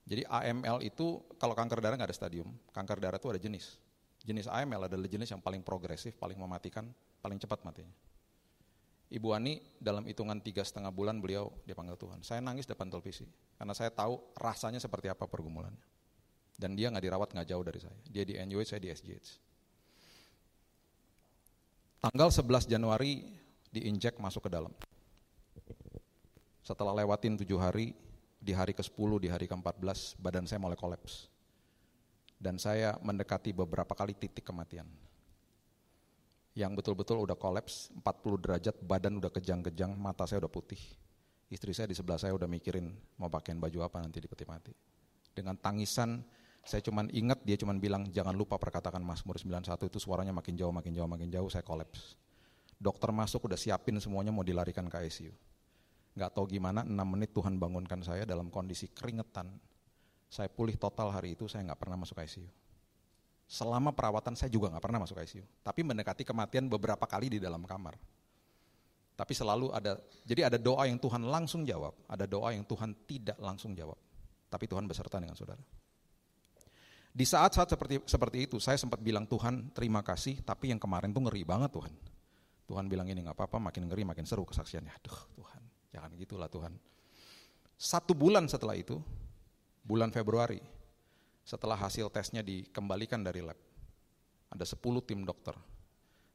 Jadi 0.04 0.28
AML 0.28 0.84
itu 0.84 1.24
kalau 1.40 1.56
kanker 1.56 1.80
darah 1.80 1.96
nggak 1.96 2.12
ada 2.12 2.18
stadium, 2.18 2.52
kanker 2.76 3.00
darah 3.00 3.20
itu 3.20 3.32
ada 3.32 3.40
jenis. 3.40 3.80
Jenis 4.24 4.48
AML 4.48 4.88
adalah 4.88 5.08
jenis 5.08 5.32
yang 5.32 5.40
paling 5.40 5.64
progresif, 5.64 6.16
paling 6.20 6.36
mematikan, 6.36 6.88
paling 7.24 7.40
cepat 7.40 7.64
matinya. 7.64 7.92
Ibu 9.14 9.30
Ani 9.30 9.62
dalam 9.78 10.02
hitungan 10.10 10.42
tiga 10.42 10.66
setengah 10.66 10.90
bulan 10.90 11.22
beliau 11.22 11.54
dipanggil 11.70 11.94
Tuhan. 12.02 12.26
Saya 12.26 12.42
nangis 12.42 12.66
depan 12.66 12.90
televisi 12.90 13.30
karena 13.62 13.78
saya 13.78 13.94
tahu 13.94 14.18
rasanya 14.42 14.82
seperti 14.82 15.06
apa 15.06 15.30
pergumulannya. 15.30 15.86
Dan 16.58 16.74
dia 16.74 16.90
nggak 16.90 17.06
dirawat 17.06 17.30
nggak 17.30 17.46
jauh 17.46 17.62
dari 17.62 17.78
saya. 17.78 17.94
Dia 18.10 18.26
di 18.26 18.34
NUH, 18.42 18.74
saya 18.74 18.82
di 18.82 18.90
SGH. 18.90 19.38
Tanggal 22.02 22.30
11 22.34 22.66
Januari 22.66 23.22
diinjek 23.70 24.18
masuk 24.18 24.50
ke 24.50 24.52
dalam. 24.52 24.74
Setelah 26.66 26.98
lewatin 27.04 27.38
tujuh 27.38 27.60
hari, 27.62 27.94
di 28.44 28.52
hari 28.52 28.74
ke-10, 28.74 29.10
di 29.22 29.30
hari 29.30 29.46
ke-14, 29.46 30.18
badan 30.18 30.50
saya 30.50 30.58
mulai 30.58 30.76
kolaps. 30.76 31.30
Dan 32.42 32.58
saya 32.58 32.98
mendekati 33.00 33.54
beberapa 33.56 33.94
kali 33.94 34.18
titik 34.18 34.44
kematian. 34.44 34.90
Yang 36.54 36.72
betul-betul 36.82 37.18
udah 37.26 37.34
kolaps, 37.34 37.90
40 37.98 38.38
derajat, 38.38 38.76
badan 38.86 39.18
udah 39.18 39.34
kejang-kejang, 39.34 39.98
mata 39.98 40.30
saya 40.30 40.46
udah 40.46 40.54
putih. 40.54 40.78
Istri 41.50 41.72
saya 41.74 41.88
di 41.90 41.98
sebelah 41.98 42.22
saya 42.22 42.34
udah 42.38 42.46
mikirin 42.46 42.94
mau 43.18 43.30
pakaian 43.30 43.58
baju 43.58 43.86
apa 43.86 44.02
nanti 44.02 44.22
di 44.22 44.30
peti 44.30 44.46
mati. 44.46 44.74
Dengan 45.34 45.58
tangisan, 45.58 46.22
saya 46.62 46.82
cuman 46.86 47.10
ingat 47.10 47.42
dia 47.42 47.58
cuman 47.58 47.82
bilang 47.82 48.06
jangan 48.14 48.38
lupa 48.38 48.62
perkatakan 48.62 49.02
Mazmur 49.02 49.38
91 49.42 49.90
itu 49.90 49.98
suaranya 49.98 50.34
makin 50.34 50.54
jauh, 50.54 50.74
makin 50.74 50.94
jauh, 50.94 51.10
makin 51.10 51.30
jauh, 51.34 51.50
saya 51.50 51.66
kolaps. 51.66 52.18
Dokter 52.78 53.10
masuk 53.10 53.50
udah 53.50 53.58
siapin 53.58 53.98
semuanya 53.98 54.30
mau 54.30 54.46
dilarikan 54.46 54.86
ke 54.86 54.98
ICU 55.10 55.34
nggak 56.14 56.32
tahu 56.34 56.46
gimana 56.46 56.86
6 56.86 56.94
menit 56.94 57.34
Tuhan 57.34 57.58
bangunkan 57.58 58.06
saya 58.06 58.24
dalam 58.24 58.54
kondisi 58.54 58.90
keringetan. 58.94 59.50
Saya 60.30 60.50
pulih 60.50 60.78
total 60.78 61.14
hari 61.14 61.38
itu, 61.38 61.46
saya 61.46 61.66
nggak 61.70 61.78
pernah 61.78 61.98
masuk 61.98 62.18
ICU. 62.18 62.50
Selama 63.54 63.94
perawatan 63.94 64.34
saya 64.34 64.50
juga 64.50 64.74
nggak 64.74 64.82
pernah 64.82 65.06
masuk 65.06 65.22
ICU. 65.22 65.46
Tapi 65.62 65.86
mendekati 65.86 66.26
kematian 66.26 66.66
beberapa 66.66 67.06
kali 67.06 67.38
di 67.38 67.40
dalam 67.40 67.62
kamar. 67.70 67.94
Tapi 69.14 69.34
selalu 69.38 69.70
ada, 69.70 70.02
jadi 70.26 70.50
ada 70.50 70.58
doa 70.58 70.90
yang 70.90 70.98
Tuhan 70.98 71.22
langsung 71.22 71.62
jawab, 71.62 71.94
ada 72.10 72.26
doa 72.26 72.50
yang 72.50 72.66
Tuhan 72.66 72.98
tidak 73.06 73.38
langsung 73.38 73.78
jawab. 73.78 73.94
Tapi 74.50 74.66
Tuhan 74.66 74.90
beserta 74.90 75.22
dengan 75.22 75.38
saudara. 75.38 75.62
Di 77.14 77.22
saat-saat 77.30 77.70
seperti 77.70 78.02
seperti 78.10 78.50
itu, 78.50 78.58
saya 78.58 78.74
sempat 78.74 78.98
bilang 79.06 79.30
Tuhan 79.30 79.70
terima 79.70 80.02
kasih, 80.02 80.42
tapi 80.42 80.74
yang 80.74 80.82
kemarin 80.82 81.14
tuh 81.14 81.22
ngeri 81.30 81.46
banget 81.46 81.70
Tuhan. 81.78 81.94
Tuhan 82.66 82.90
bilang 82.90 83.06
ini 83.06 83.22
nggak 83.22 83.38
apa-apa, 83.38 83.70
makin 83.70 83.86
ngeri, 83.86 84.02
makin 84.02 84.26
seru 84.26 84.50
kesaksiannya. 84.50 84.90
Aduh 84.98 85.20
Tuhan, 85.38 85.62
Jangan 85.94 86.10
gitulah 86.18 86.50
Tuhan. 86.50 86.74
Satu 87.78 88.18
bulan 88.18 88.50
setelah 88.50 88.74
itu, 88.74 88.98
bulan 89.86 90.10
Februari, 90.10 90.58
setelah 91.44 91.76
hasil 91.76 92.08
tesnya 92.10 92.42
dikembalikan 92.42 93.20
dari 93.24 93.44
lab, 93.44 93.60
ada 94.52 94.66
10 94.66 94.80
tim 95.04 95.24
dokter. 95.28 95.56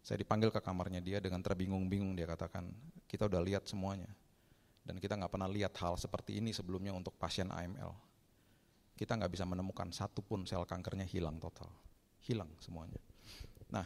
Saya 0.04 0.20
dipanggil 0.20 0.48
ke 0.48 0.60
kamarnya 0.62 1.04
dia 1.04 1.18
dengan 1.20 1.42
terbingung-bingung 1.44 2.16
dia 2.16 2.24
katakan, 2.24 2.70
kita 3.10 3.28
udah 3.28 3.40
lihat 3.44 3.68
semuanya. 3.68 4.08
Dan 4.84 4.96
kita 4.96 5.20
nggak 5.20 5.28
pernah 5.28 5.50
lihat 5.52 5.76
hal 5.84 6.00
seperti 6.00 6.40
ini 6.40 6.56
sebelumnya 6.56 6.96
untuk 6.96 7.12
pasien 7.20 7.52
AML. 7.52 7.92
Kita 8.96 9.20
nggak 9.20 9.28
bisa 9.28 9.44
menemukan 9.44 9.92
satu 9.92 10.24
pun 10.24 10.48
sel 10.48 10.64
kankernya 10.64 11.04
hilang 11.04 11.36
total. 11.36 11.68
Hilang 12.24 12.48
semuanya. 12.56 12.96
Nah, 13.68 13.84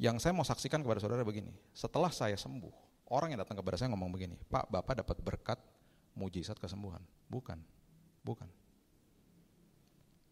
yang 0.00 0.16
saya 0.16 0.32
mau 0.32 0.48
saksikan 0.48 0.80
kepada 0.80 1.04
saudara 1.04 1.20
begini, 1.28 1.52
setelah 1.76 2.08
saya 2.08 2.40
sembuh, 2.40 2.88
Orang 3.08 3.32
yang 3.32 3.40
datang 3.40 3.56
kepada 3.56 3.80
saya 3.80 3.88
ngomong 3.96 4.12
begini, 4.12 4.36
Pak, 4.52 4.68
Bapak 4.68 5.00
dapat 5.00 5.16
berkat 5.24 5.58
mujizat 6.12 6.60
kesembuhan. 6.60 7.00
Bukan, 7.24 7.56
bukan. 8.20 8.44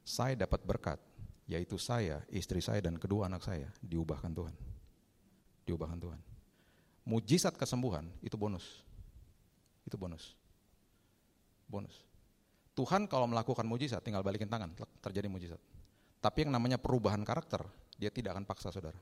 Saya 0.07 0.39
dapat 0.39 0.63
berkat, 0.63 1.03
yaitu 1.51 1.75
saya, 1.83 2.23
istri 2.31 2.63
saya, 2.63 2.79
dan 2.79 2.95
kedua 2.95 3.27
anak 3.27 3.43
saya 3.43 3.67
diubahkan 3.83 4.31
Tuhan. 4.31 4.55
Diubahkan 5.67 5.99
Tuhan. 5.99 6.21
Mujizat 7.03 7.59
kesembuhan 7.59 8.07
itu 8.23 8.39
bonus. 8.39 8.87
Itu 9.83 9.99
bonus. 9.99 10.39
Bonus. 11.67 12.07
Tuhan 12.79 13.11
kalau 13.11 13.27
melakukan 13.27 13.67
mujizat 13.67 13.99
tinggal 14.07 14.23
balikin 14.23 14.47
tangan, 14.47 14.71
terjadi 15.03 15.27
mujizat. 15.27 15.59
Tapi 16.23 16.47
yang 16.47 16.55
namanya 16.55 16.79
perubahan 16.79 17.27
karakter, 17.27 17.67
dia 17.99 18.15
tidak 18.15 18.39
akan 18.39 18.47
paksa 18.47 18.71
saudara. 18.71 18.99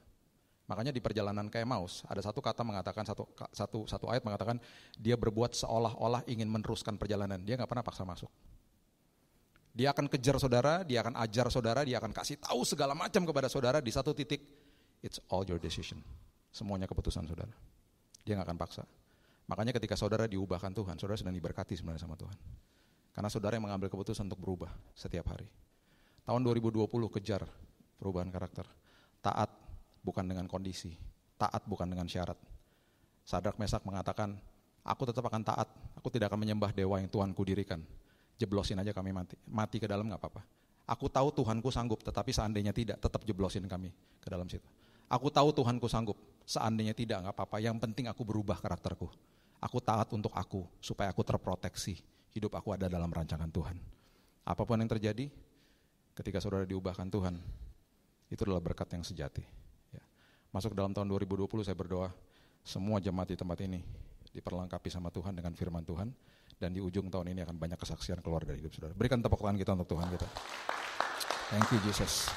Makanya 0.64 0.96
di 0.96 1.04
perjalanan 1.04 1.52
kayak 1.52 1.68
Maus 1.68 2.00
ada 2.08 2.24
satu 2.24 2.40
kata 2.40 2.64
mengatakan 2.64 3.04
satu 3.04 3.28
satu 3.52 3.84
satu 3.84 4.08
ayat 4.08 4.24
mengatakan 4.24 4.56
dia 4.96 5.12
berbuat 5.12 5.52
seolah-olah 5.52 6.24
ingin 6.24 6.48
meneruskan 6.48 6.96
perjalanan. 6.96 7.44
Dia 7.44 7.60
nggak 7.60 7.68
pernah 7.68 7.84
paksa 7.84 8.08
masuk. 8.08 8.32
Dia 9.74 9.90
akan 9.90 10.06
kejar 10.06 10.38
saudara, 10.38 10.86
dia 10.86 11.02
akan 11.02 11.18
ajar 11.18 11.50
saudara, 11.50 11.82
dia 11.82 11.98
akan 11.98 12.14
kasih 12.14 12.38
tahu 12.38 12.62
segala 12.62 12.94
macam 12.94 13.26
kepada 13.26 13.50
saudara 13.50 13.82
di 13.82 13.90
satu 13.90 14.14
titik. 14.14 14.38
It's 15.02 15.18
all 15.26 15.42
your 15.42 15.58
decision. 15.58 15.98
Semuanya 16.54 16.86
keputusan 16.86 17.26
saudara. 17.26 17.50
Dia 18.22 18.38
nggak 18.38 18.54
akan 18.54 18.58
paksa. 18.62 18.86
Makanya 19.50 19.74
ketika 19.74 19.98
saudara 19.98 20.30
diubahkan 20.30 20.70
Tuhan, 20.70 20.94
saudara 20.96 21.18
sedang 21.18 21.34
diberkati 21.34 21.74
sebenarnya 21.74 22.06
sama 22.06 22.14
Tuhan. 22.14 22.38
Karena 23.10 23.28
saudara 23.28 23.58
yang 23.58 23.66
mengambil 23.66 23.90
keputusan 23.90 24.30
untuk 24.30 24.40
berubah 24.40 24.70
setiap 24.94 25.26
hari. 25.34 25.50
Tahun 26.24 26.40
2020 26.40 26.86
kejar 27.20 27.42
perubahan 27.98 28.30
karakter. 28.30 28.64
Taat 29.20 29.50
bukan 30.06 30.24
dengan 30.24 30.46
kondisi, 30.46 30.94
taat 31.36 31.66
bukan 31.66 31.90
dengan 31.90 32.06
syarat. 32.06 32.38
Sadrak 33.26 33.58
Mesak 33.58 33.82
mengatakan, 33.82 34.38
aku 34.84 35.08
tetap 35.08 35.24
akan 35.26 35.42
taat, 35.42 35.68
aku 35.96 36.08
tidak 36.14 36.30
akan 36.32 36.44
menyembah 36.44 36.70
dewa 36.72 37.00
yang 37.00 37.08
Tuhan 37.08 37.32
kudirikan. 37.32 37.80
Jeblosin 38.38 38.78
aja 38.80 38.90
kami 38.90 39.14
mati. 39.14 39.34
Mati 39.46 39.76
ke 39.78 39.86
dalam 39.86 40.06
nggak 40.06 40.20
apa-apa. 40.20 40.42
Aku 40.84 41.08
tahu 41.08 41.32
Tuhanku 41.32 41.72
sanggup, 41.72 42.04
tetapi 42.04 42.28
seandainya 42.28 42.74
tidak, 42.76 43.00
tetap 43.00 43.24
jeblosin 43.24 43.64
kami 43.64 43.88
ke 44.20 44.28
dalam 44.28 44.44
situ. 44.50 44.68
Aku 45.08 45.32
tahu 45.32 45.52
Tuhanku 45.52 45.88
sanggup, 45.88 46.16
seandainya 46.44 46.92
tidak 46.92 47.24
nggak 47.24 47.34
apa-apa. 47.36 47.56
Yang 47.60 47.80
penting 47.80 48.04
aku 48.08 48.20
berubah 48.20 48.60
karakterku. 48.60 49.08
Aku 49.64 49.80
taat 49.80 50.12
untuk 50.12 50.32
aku, 50.36 50.68
supaya 50.84 51.08
aku 51.08 51.24
terproteksi. 51.24 52.04
Hidup 52.36 52.52
aku 52.52 52.76
ada 52.76 52.90
dalam 52.90 53.08
rancangan 53.08 53.48
Tuhan. 53.48 53.80
Apa 54.44 54.68
pun 54.68 54.76
yang 54.76 54.90
terjadi, 54.90 55.32
ketika 56.12 56.36
saudara 56.42 56.68
diubahkan 56.68 57.08
Tuhan, 57.08 57.40
itu 58.28 58.40
adalah 58.44 58.60
berkat 58.60 58.92
yang 58.92 59.04
sejati. 59.06 59.40
Ya. 59.88 60.04
Masuk 60.52 60.76
dalam 60.76 60.92
tahun 60.92 61.08
2020 61.08 61.64
saya 61.64 61.72
berdoa, 61.78 62.12
semua 62.60 63.00
jemaat 63.00 63.32
di 63.32 63.36
tempat 63.40 63.56
ini 63.64 63.80
diperlengkapi 64.34 64.90
sama 64.90 65.08
Tuhan 65.14 65.32
dengan 65.32 65.54
firman 65.54 65.86
Tuhan, 65.86 66.10
dan 66.58 66.70
di 66.72 66.80
ujung 66.80 67.10
tahun 67.10 67.34
ini 67.34 67.40
akan 67.44 67.56
banyak 67.58 67.78
kesaksian 67.78 68.22
keluar 68.22 68.46
dari 68.46 68.62
hidup 68.62 68.72
saudara. 68.72 68.94
Berikan 68.94 69.20
tepuk 69.20 69.40
tangan 69.42 69.58
kita 69.58 69.70
untuk 69.74 69.88
Tuhan 69.96 70.06
kita. 70.14 70.28
Thank 71.52 71.68
you 71.74 71.78
Jesus. 71.84 72.32